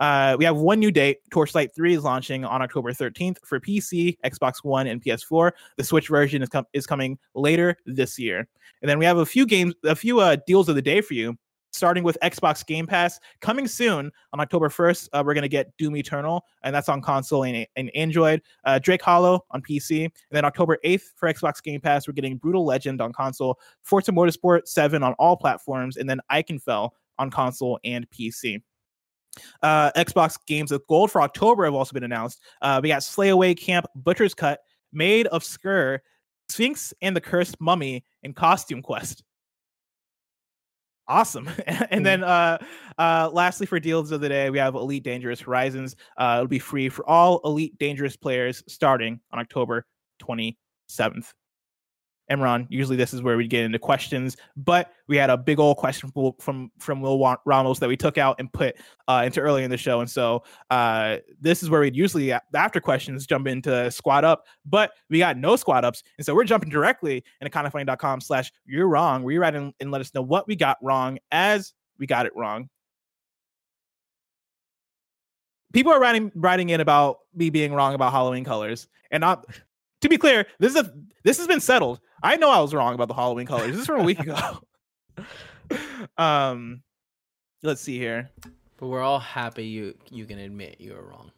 Uh, 0.00 0.36
we 0.38 0.44
have 0.44 0.56
one 0.56 0.80
new 0.80 0.90
date. 0.90 1.18
Torchlight 1.30 1.74
3 1.74 1.94
is 1.94 2.04
launching 2.04 2.44
on 2.44 2.62
October 2.62 2.92
13th 2.92 3.38
for 3.44 3.60
PC, 3.60 4.16
Xbox 4.24 4.64
One, 4.64 4.86
and 4.86 5.02
PS4. 5.02 5.52
The 5.76 5.84
Switch 5.84 6.08
version 6.08 6.42
is, 6.42 6.48
com- 6.48 6.66
is 6.72 6.86
coming 6.86 7.18
later 7.34 7.76
this 7.86 8.18
year. 8.18 8.48
And 8.82 8.88
then 8.88 8.98
we 8.98 9.04
have 9.04 9.18
a 9.18 9.26
few 9.26 9.46
games, 9.46 9.74
a 9.84 9.96
few 9.96 10.20
uh, 10.20 10.36
deals 10.46 10.68
of 10.68 10.74
the 10.74 10.82
day 10.82 11.00
for 11.00 11.14
you. 11.14 11.36
Starting 11.72 12.04
with 12.04 12.16
Xbox 12.22 12.64
Game 12.64 12.86
Pass 12.86 13.18
coming 13.40 13.66
soon 13.66 14.08
on 14.32 14.38
October 14.38 14.68
1st, 14.68 15.08
uh, 15.12 15.24
we're 15.26 15.34
going 15.34 15.42
to 15.42 15.48
get 15.48 15.76
Doom 15.76 15.96
Eternal, 15.96 16.44
and 16.62 16.72
that's 16.72 16.88
on 16.88 17.02
console 17.02 17.42
and, 17.42 17.66
and 17.74 17.90
Android. 17.96 18.42
Uh, 18.64 18.78
Drake 18.78 19.02
Hollow 19.02 19.44
on 19.50 19.60
PC. 19.60 20.04
And 20.04 20.12
then 20.30 20.44
October 20.44 20.78
8th 20.84 21.02
for 21.16 21.28
Xbox 21.28 21.60
Game 21.60 21.80
Pass, 21.80 22.06
we're 22.06 22.14
getting 22.14 22.36
Brutal 22.36 22.64
Legend 22.64 23.00
on 23.00 23.12
console, 23.12 23.58
Forza 23.82 24.12
Motorsport 24.12 24.68
7 24.68 25.02
on 25.02 25.14
all 25.14 25.36
platforms, 25.36 25.96
and 25.96 26.08
then 26.08 26.20
Ikenfell 26.30 26.90
on 27.18 27.28
console 27.28 27.80
and 27.82 28.08
PC. 28.10 28.62
Uh, 29.62 29.90
Xbox 29.92 30.38
games 30.46 30.70
with 30.70 30.86
gold 30.86 31.10
for 31.10 31.22
October 31.22 31.64
have 31.64 31.74
also 31.74 31.92
been 31.92 32.04
announced. 32.04 32.40
Uh, 32.62 32.80
we 32.82 32.88
got 32.88 33.02
Slay 33.02 33.30
Away 33.30 33.54
Camp, 33.54 33.86
Butcher's 33.94 34.34
Cut, 34.34 34.60
Maid 34.92 35.26
of 35.28 35.44
Sker, 35.44 36.02
Sphinx 36.48 36.92
and 37.02 37.16
the 37.16 37.20
Cursed 37.20 37.60
Mummy, 37.60 38.04
and 38.22 38.34
Costume 38.34 38.82
Quest. 38.82 39.22
Awesome. 41.06 41.48
and 41.66 42.04
then 42.04 42.24
uh 42.24 42.58
uh 42.98 43.28
lastly 43.32 43.66
for 43.66 43.78
deals 43.78 44.10
of 44.10 44.20
the 44.20 44.28
day, 44.28 44.50
we 44.50 44.58
have 44.58 44.74
Elite 44.74 45.02
Dangerous 45.02 45.40
Horizons. 45.40 45.96
Uh 46.16 46.36
it'll 46.38 46.48
be 46.48 46.58
free 46.58 46.88
for 46.88 47.06
all 47.08 47.40
Elite 47.44 47.76
Dangerous 47.78 48.16
players 48.16 48.62
starting 48.68 49.20
on 49.32 49.38
October 49.38 49.84
27th. 50.22 51.32
Imran, 52.30 52.66
usually 52.70 52.96
this 52.96 53.12
is 53.12 53.22
where 53.22 53.36
we 53.36 53.46
get 53.46 53.64
into 53.64 53.78
questions, 53.78 54.36
but 54.56 54.92
we 55.08 55.16
had 55.16 55.30
a 55.30 55.36
big 55.36 55.58
old 55.58 55.76
question 55.76 56.10
from 56.38 56.70
from, 56.78 57.00
Will 57.00 57.36
Ramos 57.44 57.78
that 57.80 57.88
we 57.88 57.96
took 57.96 58.16
out 58.16 58.36
and 58.38 58.52
put 58.52 58.76
uh, 59.08 59.22
into 59.26 59.40
early 59.40 59.62
in 59.62 59.70
the 59.70 59.76
show, 59.76 60.00
and 60.00 60.08
so 60.08 60.42
uh, 60.70 61.18
this 61.40 61.62
is 61.62 61.68
where 61.68 61.80
we'd 61.80 61.96
usually 61.96 62.32
after 62.54 62.80
questions 62.80 63.26
jump 63.26 63.46
into 63.46 63.90
squad 63.90 64.24
up, 64.24 64.46
but 64.64 64.92
we 65.10 65.18
got 65.18 65.36
no 65.36 65.56
squad 65.56 65.84
ups, 65.84 66.02
and 66.18 66.24
so 66.24 66.34
we're 66.34 66.44
jumping 66.44 66.70
directly 66.70 67.22
into 67.40 67.50
kindafunny.com 67.50 68.20
slash 68.20 68.50
you're 68.64 68.88
wrong. 68.88 69.22
Where 69.22 69.34
you 69.34 69.40
write 69.40 69.54
in 69.54 69.74
and 69.80 69.90
let 69.90 70.00
us 70.00 70.14
know 70.14 70.22
what 70.22 70.48
we 70.48 70.56
got 70.56 70.78
wrong 70.82 71.18
as 71.30 71.74
we 71.98 72.06
got 72.06 72.24
it 72.26 72.32
wrong. 72.34 72.68
People 75.74 75.92
are 75.92 76.00
writing 76.00 76.32
writing 76.34 76.70
in 76.70 76.80
about 76.80 77.18
me 77.34 77.50
being 77.50 77.74
wrong 77.74 77.94
about 77.94 78.12
Halloween 78.12 78.44
colors, 78.44 78.88
and 79.10 79.20
not 79.20 79.44
to 80.04 80.08
be 80.08 80.18
clear, 80.18 80.46
this 80.58 80.74
is 80.74 80.80
a 80.80 80.92
this 81.24 81.38
has 81.38 81.46
been 81.46 81.60
settled. 81.60 82.00
I 82.22 82.36
know 82.36 82.50
I 82.50 82.60
was 82.60 82.72
wrong 82.72 82.94
about 82.94 83.08
the 83.08 83.14
Halloween 83.14 83.46
colors. 83.46 83.72
This 83.72 83.80
is 83.80 83.86
from 83.86 84.00
a 84.00 84.04
week 84.04 84.20
ago. 84.20 84.60
um, 86.18 86.82
let's 87.62 87.80
see 87.80 87.98
here. 87.98 88.30
But 88.76 88.88
we're 88.88 89.02
all 89.02 89.18
happy 89.18 89.66
you 89.66 89.94
you 90.10 90.26
can 90.26 90.38
admit 90.38 90.76
you 90.80 90.92
were 90.94 91.02
wrong. 91.02 91.30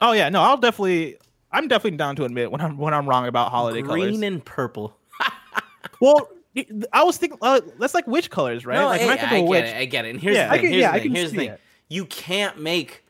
Oh 0.00 0.12
yeah, 0.12 0.28
no, 0.28 0.42
I'll 0.42 0.56
definitely. 0.56 1.16
I'm 1.52 1.68
definitely 1.68 1.96
down 1.96 2.16
to 2.16 2.24
admit 2.24 2.50
when 2.50 2.60
I'm 2.60 2.76
when 2.76 2.92
I'm 2.92 3.08
wrong 3.08 3.26
about 3.28 3.50
holiday 3.50 3.80
Green 3.80 3.86
colors. 3.88 4.18
Green 4.18 4.24
and 4.24 4.44
purple. 4.44 4.96
Well, 6.00 6.28
I 6.92 7.04
was 7.04 7.16
thinking 7.16 7.38
uh, 7.40 7.60
that's 7.78 7.94
like 7.94 8.06
witch 8.06 8.28
colors, 8.28 8.66
right? 8.66 8.76
No, 8.78 8.86
like 8.86 9.00
hey, 9.00 9.08
I 9.08 9.16
think 9.16 9.32
I 9.32 9.40
get 9.40 9.48
witch, 9.48 9.64
it. 9.64 9.76
I 9.76 9.84
get 9.86 10.04
it. 10.04 10.10
And 10.10 10.20
here's 10.20 10.36
Yeah, 10.36 10.48
the 10.48 10.52
I 10.52 10.56
thing. 10.56 10.60
can- 10.62 10.70
here's 10.72 10.80
yeah, 10.82 10.92
the 10.92 11.00
thing. 11.00 11.14
Here's 11.14 11.30
the 11.30 11.30
see 11.30 11.36
thing. 11.38 11.50
it. 11.52 11.60
You 11.88 12.04
can't 12.06 12.60
make 12.60 13.04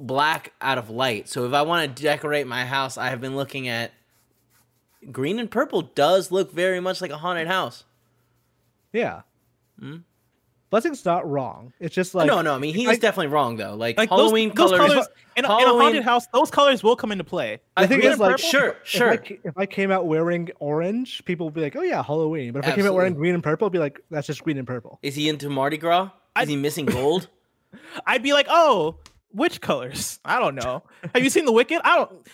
black 0.00 0.52
out 0.62 0.78
of 0.78 0.88
light. 0.88 1.28
So 1.28 1.44
if 1.44 1.52
I 1.52 1.62
want 1.62 1.96
to 1.96 2.02
decorate 2.02 2.46
my 2.46 2.64
house, 2.64 2.96
I 2.96 3.08
have 3.10 3.20
been 3.20 3.36
looking 3.36 3.68
at 3.68 3.92
green 5.12 5.38
and 5.38 5.50
purple. 5.50 5.82
Does 5.82 6.30
look 6.32 6.52
very 6.52 6.80
much 6.80 7.00
like 7.00 7.10
a 7.10 7.16
haunted 7.16 7.46
house. 7.46 7.84
Yeah. 8.92 9.22
Hmm? 9.78 9.98
Blessing's 10.70 11.04
not 11.04 11.28
wrong. 11.30 11.72
It's 11.78 11.94
just 11.94 12.16
like 12.16 12.26
no, 12.26 12.42
no. 12.42 12.52
I 12.54 12.58
mean, 12.58 12.74
he 12.74 12.88
I- 12.88 12.92
is 12.92 12.98
definitely 12.98 13.28
wrong 13.28 13.56
though. 13.56 13.74
Like, 13.76 13.96
like 13.96 14.08
Halloween 14.08 14.48
those, 14.54 14.70
those 14.70 14.78
colors. 14.78 14.92
colors 14.92 15.08
in, 15.36 15.44
a- 15.44 15.58
in 15.58 15.64
a 15.68 15.72
haunted 15.72 16.02
house, 16.02 16.26
those 16.32 16.50
colors 16.50 16.82
will 16.82 16.96
come 16.96 17.12
into 17.12 17.22
play. 17.22 17.60
I 17.76 17.86
think 17.86 18.00
green 18.00 18.12
is, 18.12 18.18
and 18.18 18.20
like, 18.20 18.30
purple? 18.36 18.48
Sure, 18.48 18.68
if 18.70 18.76
I, 18.76 18.78
sure. 18.84 19.16
ca- 19.18 19.38
if 19.44 19.56
I 19.58 19.66
came 19.66 19.92
out 19.92 20.06
wearing 20.06 20.50
orange, 20.58 21.24
people 21.26 21.46
would 21.46 21.54
be 21.54 21.60
like, 21.60 21.76
"Oh 21.76 21.82
yeah, 21.82 22.02
Halloween." 22.02 22.52
But 22.52 22.64
if 22.64 22.72
I 22.72 22.74
came 22.74 22.86
out 22.86 22.94
wearing 22.94 23.14
green 23.14 23.34
and 23.34 23.42
purple, 23.42 23.66
it'd 23.66 23.72
be 23.72 23.78
like, 23.78 24.00
"That's 24.10 24.26
just 24.26 24.42
green 24.42 24.58
and 24.58 24.66
purple." 24.66 24.98
Is 25.02 25.14
he 25.14 25.28
into 25.28 25.48
Mardi 25.48 25.76
Gras? 25.76 26.04
Is 26.06 26.10
I- 26.34 26.44
he 26.46 26.56
missing 26.56 26.86
gold? 26.86 27.28
I'd 28.06 28.22
be 28.24 28.32
like, 28.32 28.46
oh, 28.48 28.96
witch 29.32 29.60
colors. 29.60 30.18
I 30.24 30.40
don't 30.40 30.54
know. 30.56 30.82
Have 31.14 31.22
you 31.22 31.30
seen 31.30 31.44
the 31.44 31.52
Wicked? 31.52 31.80
I 31.84 31.96
don't. 31.98 32.26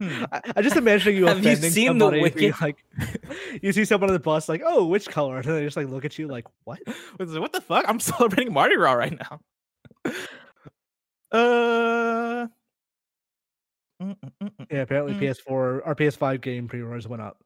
Hmm. 0.00 0.24
I, 0.32 0.40
I 0.56 0.62
just 0.62 0.76
imagine 0.76 1.16
you 1.16 1.26
Have 1.26 1.42
you 1.44 1.50
offending 1.50 1.70
seen 1.72 1.98
The 1.98 2.08
Wicked? 2.08 2.54
like, 2.60 2.84
you 3.62 3.72
see 3.72 3.84
someone 3.84 4.10
on 4.10 4.14
the 4.14 4.20
bus, 4.20 4.48
like, 4.48 4.62
"Oh, 4.64 4.86
which 4.86 5.08
color?" 5.08 5.38
And 5.38 5.44
they 5.44 5.64
just 5.64 5.76
like 5.76 5.88
look 5.88 6.04
at 6.04 6.18
you, 6.18 6.28
like, 6.28 6.46
"What?" 6.64 6.78
What 7.18 7.52
the 7.52 7.60
fuck? 7.60 7.84
I'm 7.88 7.98
celebrating 8.10 8.52
Mardi 8.52 8.76
Gras 8.76 8.92
right 8.92 9.18
now. 9.18 9.40
Uh. 11.32 12.46
mm, 14.02 14.16
mm, 14.16 14.16
mm. 14.42 14.50
Yeah, 14.70 14.82
apparently 14.82 15.14
Mm. 15.14 15.20
PS4 15.20 15.46
or 15.50 15.94
PS5 15.96 16.40
game 16.40 16.68
pre-orders 16.68 17.06
went 17.08 17.22
up. 17.22 17.38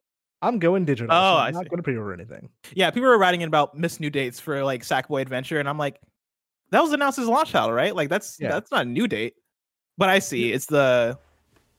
I'm 0.42 0.58
going 0.58 0.84
digital. 0.84 1.10
Oh, 1.14 1.16
so 1.16 1.36
I 1.36 1.46
I'm 1.48 1.54
not 1.54 1.64
see. 1.64 1.68
going 1.70 1.78
to 1.78 1.82
pre-order 1.82 2.12
anything. 2.12 2.48
Yeah, 2.74 2.90
people 2.90 3.08
were 3.08 3.18
writing 3.18 3.40
in 3.40 3.48
about 3.48 3.76
missed 3.76 4.00
new 4.00 4.10
dates 4.10 4.40
for 4.40 4.62
like 4.62 4.82
Sackboy 4.82 5.22
Adventure, 5.22 5.58
and 5.58 5.68
I'm 5.68 5.78
like, 5.78 6.00
that 6.70 6.82
was 6.82 6.92
announced 6.92 7.18
as 7.18 7.26
a 7.26 7.30
launch 7.30 7.50
title, 7.52 7.72
right? 7.72 7.94
Like 7.94 8.08
that's 8.08 8.38
Yeah. 8.40 8.50
that's 8.50 8.70
not 8.70 8.82
a 8.82 8.88
new 8.88 9.06
date. 9.08 9.34
But 9.96 10.08
I 10.08 10.18
see 10.18 10.52
it's 10.52 10.66
the 10.66 11.18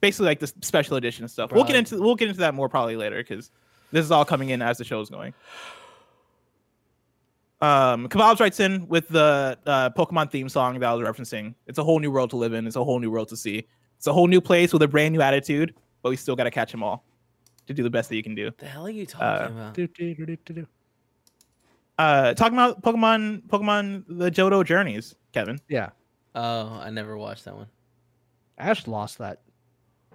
basically 0.01 0.27
like 0.27 0.39
the 0.39 0.47
special 0.61 0.97
edition 0.97 1.23
and 1.23 1.31
stuff. 1.31 1.51
We'll 1.51 1.63
get 1.63 1.75
into 1.75 2.01
we'll 2.01 2.15
get 2.15 2.27
into 2.29 2.39
that 2.41 2.53
more 2.53 2.69
probably 2.69 2.95
later 2.95 3.17
because 3.17 3.51
this 3.91 4.03
is 4.05 4.11
all 4.11 4.25
coming 4.25 4.49
in 4.49 4.61
as 4.61 4.77
the 4.77 4.83
show's 4.83 5.09
going. 5.09 5.33
Um, 7.61 8.07
Kabobs 8.09 8.39
writes 8.39 8.59
in 8.59 8.87
with 8.87 9.07
the 9.07 9.57
uh, 9.65 9.89
Pokemon 9.91 10.29
theme 10.29 10.49
song 10.49 10.77
that 10.79 10.87
I 10.89 10.93
was 10.93 11.07
referencing. 11.07 11.55
It's 11.67 11.79
a 11.79 11.83
whole 11.83 11.99
new 11.99 12.11
world 12.11 12.29
to 12.31 12.35
live 12.35 12.53
in. 12.53 12.67
It's 12.67 12.75
a 12.75 12.83
whole 12.83 12.99
new 12.99 13.09
world 13.09 13.29
to 13.29 13.37
see. 13.37 13.65
It's 13.97 14.07
a 14.07 14.13
whole 14.13 14.27
new 14.27 14.41
place 14.41 14.73
with 14.73 14.81
a 14.81 14.87
brand 14.87 15.13
new 15.13 15.21
attitude, 15.21 15.73
but 16.03 16.09
we 16.09 16.17
still 16.17 16.35
got 16.35 16.43
to 16.43 16.51
catch 16.51 16.71
them 16.71 16.83
all 16.83 17.03
to 17.67 17.73
do 17.73 17.81
the 17.81 17.89
best 17.89 18.09
that 18.09 18.15
you 18.17 18.23
can 18.23 18.35
do. 18.35 18.51
the 18.57 18.65
hell 18.67 18.85
are 18.85 18.89
you 18.89 19.05
talking 19.05 19.25
Uh, 19.27 19.49
about? 19.51 19.73
Do, 19.73 19.87
do, 19.87 20.37
do. 20.45 20.67
Uh, 21.97 22.33
talking 22.33 22.55
about 22.55 22.83
Pokemon, 22.83 23.43
Pokemon 23.47 24.03
the 24.09 24.29
Johto 24.29 24.63
journeys, 24.65 25.15
Kevin. 25.31 25.57
Yeah, 25.69 25.89
Oh, 26.35 26.77
I 26.83 26.89
never 26.89 27.17
watched 27.17 27.45
that 27.45 27.55
one. 27.55 27.67
Ash 28.57 28.85
lost 28.85 29.17
that. 29.19 29.39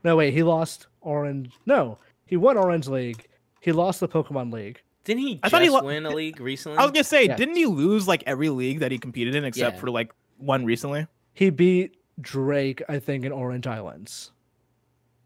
No, 0.04 0.16
wait, 0.16 0.32
he 0.34 0.42
lost 0.42 0.86
Orange. 1.00 1.52
No, 1.66 1.98
he 2.26 2.36
won 2.36 2.56
Orange 2.56 2.88
League. 2.88 3.26
He 3.60 3.72
lost 3.72 4.00
the 4.00 4.08
Pokemon 4.08 4.52
League. 4.52 4.82
Didn't 5.04 5.20
he 5.22 5.32
I 5.42 5.48
just 5.48 5.50
thought 5.52 5.62
he 5.62 5.70
lo- 5.70 5.82
win 5.84 6.06
a 6.06 6.10
league 6.10 6.40
recently? 6.40 6.78
I 6.78 6.82
was 6.82 6.90
gonna 6.92 7.04
say, 7.04 7.24
Yes. 7.26 7.38
didn't 7.38 7.56
he 7.56 7.66
lose 7.66 8.06
like 8.08 8.22
every 8.26 8.48
league 8.50 8.80
that 8.80 8.92
he 8.92 8.98
competed 8.98 9.34
in 9.34 9.44
except 9.44 9.74
Yeah. 9.76 9.80
for 9.80 9.90
like 9.90 10.12
one 10.38 10.64
recently? 10.64 11.06
He 11.34 11.50
beat 11.50 11.96
Drake, 12.20 12.82
I 12.88 12.98
think, 12.98 13.24
in 13.24 13.32
Orange 13.32 13.66
Islands. 13.66 14.32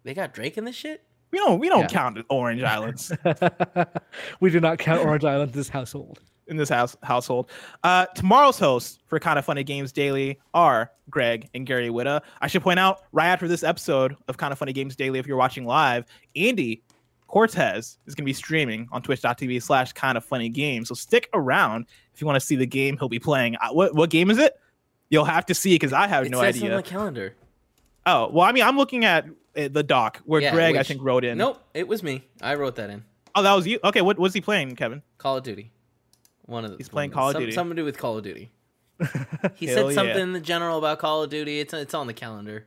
they 0.04 0.14
got 0.14 0.32
Drake 0.34 0.56
in 0.58 0.64
this 0.64 0.76
shit. 0.76 1.02
We 1.32 1.38
don't 1.38 1.58
we 1.58 1.68
don't 1.68 1.80
Yeah. 1.82 1.86
count 1.88 2.18
Orange 2.28 2.62
Islands 2.62 3.10
we 4.40 4.50
do 4.50 4.60
not 4.60 4.78
count 4.78 5.04
Orange 5.04 5.24
Island 5.24 5.50
in 5.52 5.56
this 5.58 5.68
household. 5.68 6.20
In 6.46 6.56
this 6.58 6.68
house 6.68 6.94
household. 7.02 7.50
Uh, 7.82 8.04
tomorrow's 8.14 8.58
hosts 8.58 8.98
for 9.06 9.18
Kinda 9.18 9.40
Funny 9.42 9.64
Games 9.64 9.92
Daily 9.92 10.38
are 10.52 10.90
Greg 11.08 11.48
and 11.54 11.66
Gary 11.66 11.88
Whitta. 11.88 12.20
I 12.42 12.48
should 12.48 12.62
point 12.62 12.78
out 12.78 13.02
right 13.12 13.28
after 13.28 13.48
this 13.48 13.62
episode 13.62 14.14
of 14.28 14.36
Kinda 14.36 14.54
Funny 14.56 14.72
Games 14.74 14.94
Daily, 14.94 15.18
if 15.18 15.26
you're 15.26 15.38
watching 15.38 15.64
live, 15.64 16.04
Andy 16.36 16.82
Cortez 17.28 17.98
is 18.06 18.14
going 18.14 18.24
to 18.24 18.28
be 18.28 18.32
streaming 18.34 18.86
on 18.92 19.02
twitch.tv 19.02 19.62
slash 19.62 19.92
kind 19.94 20.16
of 20.16 20.24
funny 20.24 20.48
games. 20.48 20.88
So 20.88 20.94
stick 20.94 21.28
around 21.34 21.86
if 22.12 22.20
you 22.20 22.26
want 22.26 22.38
to 22.38 22.46
see 22.46 22.54
the 22.56 22.66
game 22.66 22.96
he'll 22.98 23.08
be 23.08 23.18
playing. 23.18 23.56
Uh, 23.56 23.70
what, 23.72 23.94
what 23.94 24.10
game 24.10 24.30
is 24.30 24.38
it? 24.38 24.54
You'll 25.10 25.24
have 25.24 25.46
to 25.46 25.54
see 25.54 25.74
because 25.74 25.92
I 25.92 26.06
have 26.06 26.26
It 26.26 26.30
no 26.30 26.40
says 26.40 26.56
idea. 26.56 26.70
on 26.70 26.76
the 26.76 26.82
calendar. 26.82 27.34
Oh, 28.06 28.28
well, 28.30 28.44
I 28.46 28.52
mean, 28.52 28.62
I'm 28.62 28.76
looking 28.76 29.04
at 29.04 29.26
uh, 29.56 29.68
the 29.68 29.82
doc 29.82 30.20
where 30.26 30.42
Yeah, 30.42 30.52
Greg, 30.52 30.76
I 30.76 30.82
think, 30.82 31.02
wrote 31.02 31.24
in. 31.24 31.38
Nope, 31.38 31.60
it 31.72 31.88
was 31.88 32.02
me. 32.02 32.28
I 32.42 32.54
wrote 32.54 32.76
that 32.76 32.90
in. 32.90 33.02
Oh, 33.34 33.42
that 33.42 33.54
was 33.54 33.66
you. 33.66 33.80
Okay, 33.82 34.00
what 34.02 34.18
was 34.18 34.32
he 34.32 34.40
playing, 34.40 34.76
Kevin? 34.76 35.02
Call 35.18 35.38
of 35.38 35.42
Duty. 35.42 35.72
One 36.46 36.64
of 36.64 36.72
the, 36.72 36.76
He's 36.76 36.88
playing 36.88 37.10
Call 37.10 37.28
of 37.28 37.32
some- 37.34 37.42
Duty. 37.42 37.52
Something 37.52 37.76
to 37.76 37.82
do 37.82 37.86
with 37.86 37.98
Call 37.98 38.18
of 38.18 38.24
Duty. 38.24 38.50
He 39.56 39.66
said 39.66 39.86
yeah. 39.86 39.92
something 39.92 40.18
in 40.18 40.32
the 40.32 40.40
general 40.40 40.78
about 40.78 40.98
Call 40.98 41.22
of 41.22 41.30
Duty. 41.30 41.60
It's 41.60 41.74
it's 41.74 41.94
on 41.94 42.06
the 42.06 42.14
calendar. 42.14 42.64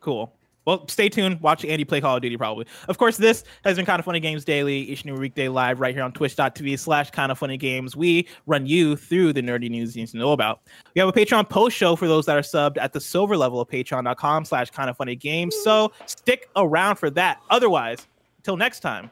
Cool. 0.00 0.32
Well, 0.66 0.86
stay 0.88 1.08
tuned. 1.08 1.40
Watch 1.40 1.64
Andy 1.64 1.84
play 1.84 2.00
Call 2.00 2.16
of 2.16 2.22
Duty, 2.22 2.36
probably. 2.36 2.66
Of 2.88 2.98
course, 2.98 3.16
this 3.16 3.44
has 3.64 3.76
been 3.76 3.86
Kinda 3.86 4.02
Funny 4.02 4.20
Games 4.20 4.44
Daily, 4.44 4.76
each 4.78 5.04
new 5.04 5.14
weekday 5.14 5.48
live 5.48 5.80
right 5.80 5.94
here 5.94 6.04
on 6.04 6.12
twitch.tv 6.12 6.78
slash 6.78 7.10
Kinda 7.10 7.34
Funny 7.34 7.56
Games. 7.56 7.96
We 7.96 8.28
run 8.46 8.66
you 8.66 8.94
through 8.96 9.32
the 9.32 9.42
nerdy 9.42 9.70
news 9.70 9.96
you 9.96 10.02
need 10.02 10.08
to 10.10 10.18
know 10.18 10.32
about. 10.32 10.60
We 10.94 11.00
have 11.00 11.08
a 11.08 11.12
Patreon 11.12 11.48
post 11.48 11.76
show 11.76 11.96
for 11.96 12.06
those 12.06 12.26
that 12.26 12.36
are 12.36 12.42
subbed 12.42 12.76
at 12.78 12.92
the 12.92 13.00
silver 13.00 13.36
level 13.36 13.60
of 13.60 13.68
patreon.com 13.68 14.44
slash 14.44 14.70
Kinda 14.70 14.92
Funny 14.94 15.16
Games. 15.16 15.56
So 15.64 15.92
stick 16.06 16.48
around 16.56 16.96
for 16.96 17.10
that. 17.10 17.40
Otherwise, 17.48 18.06
until 18.38 18.56
next 18.56 18.80
time, 18.80 19.10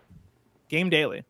Game 0.68 0.90
Daily. 0.90 1.24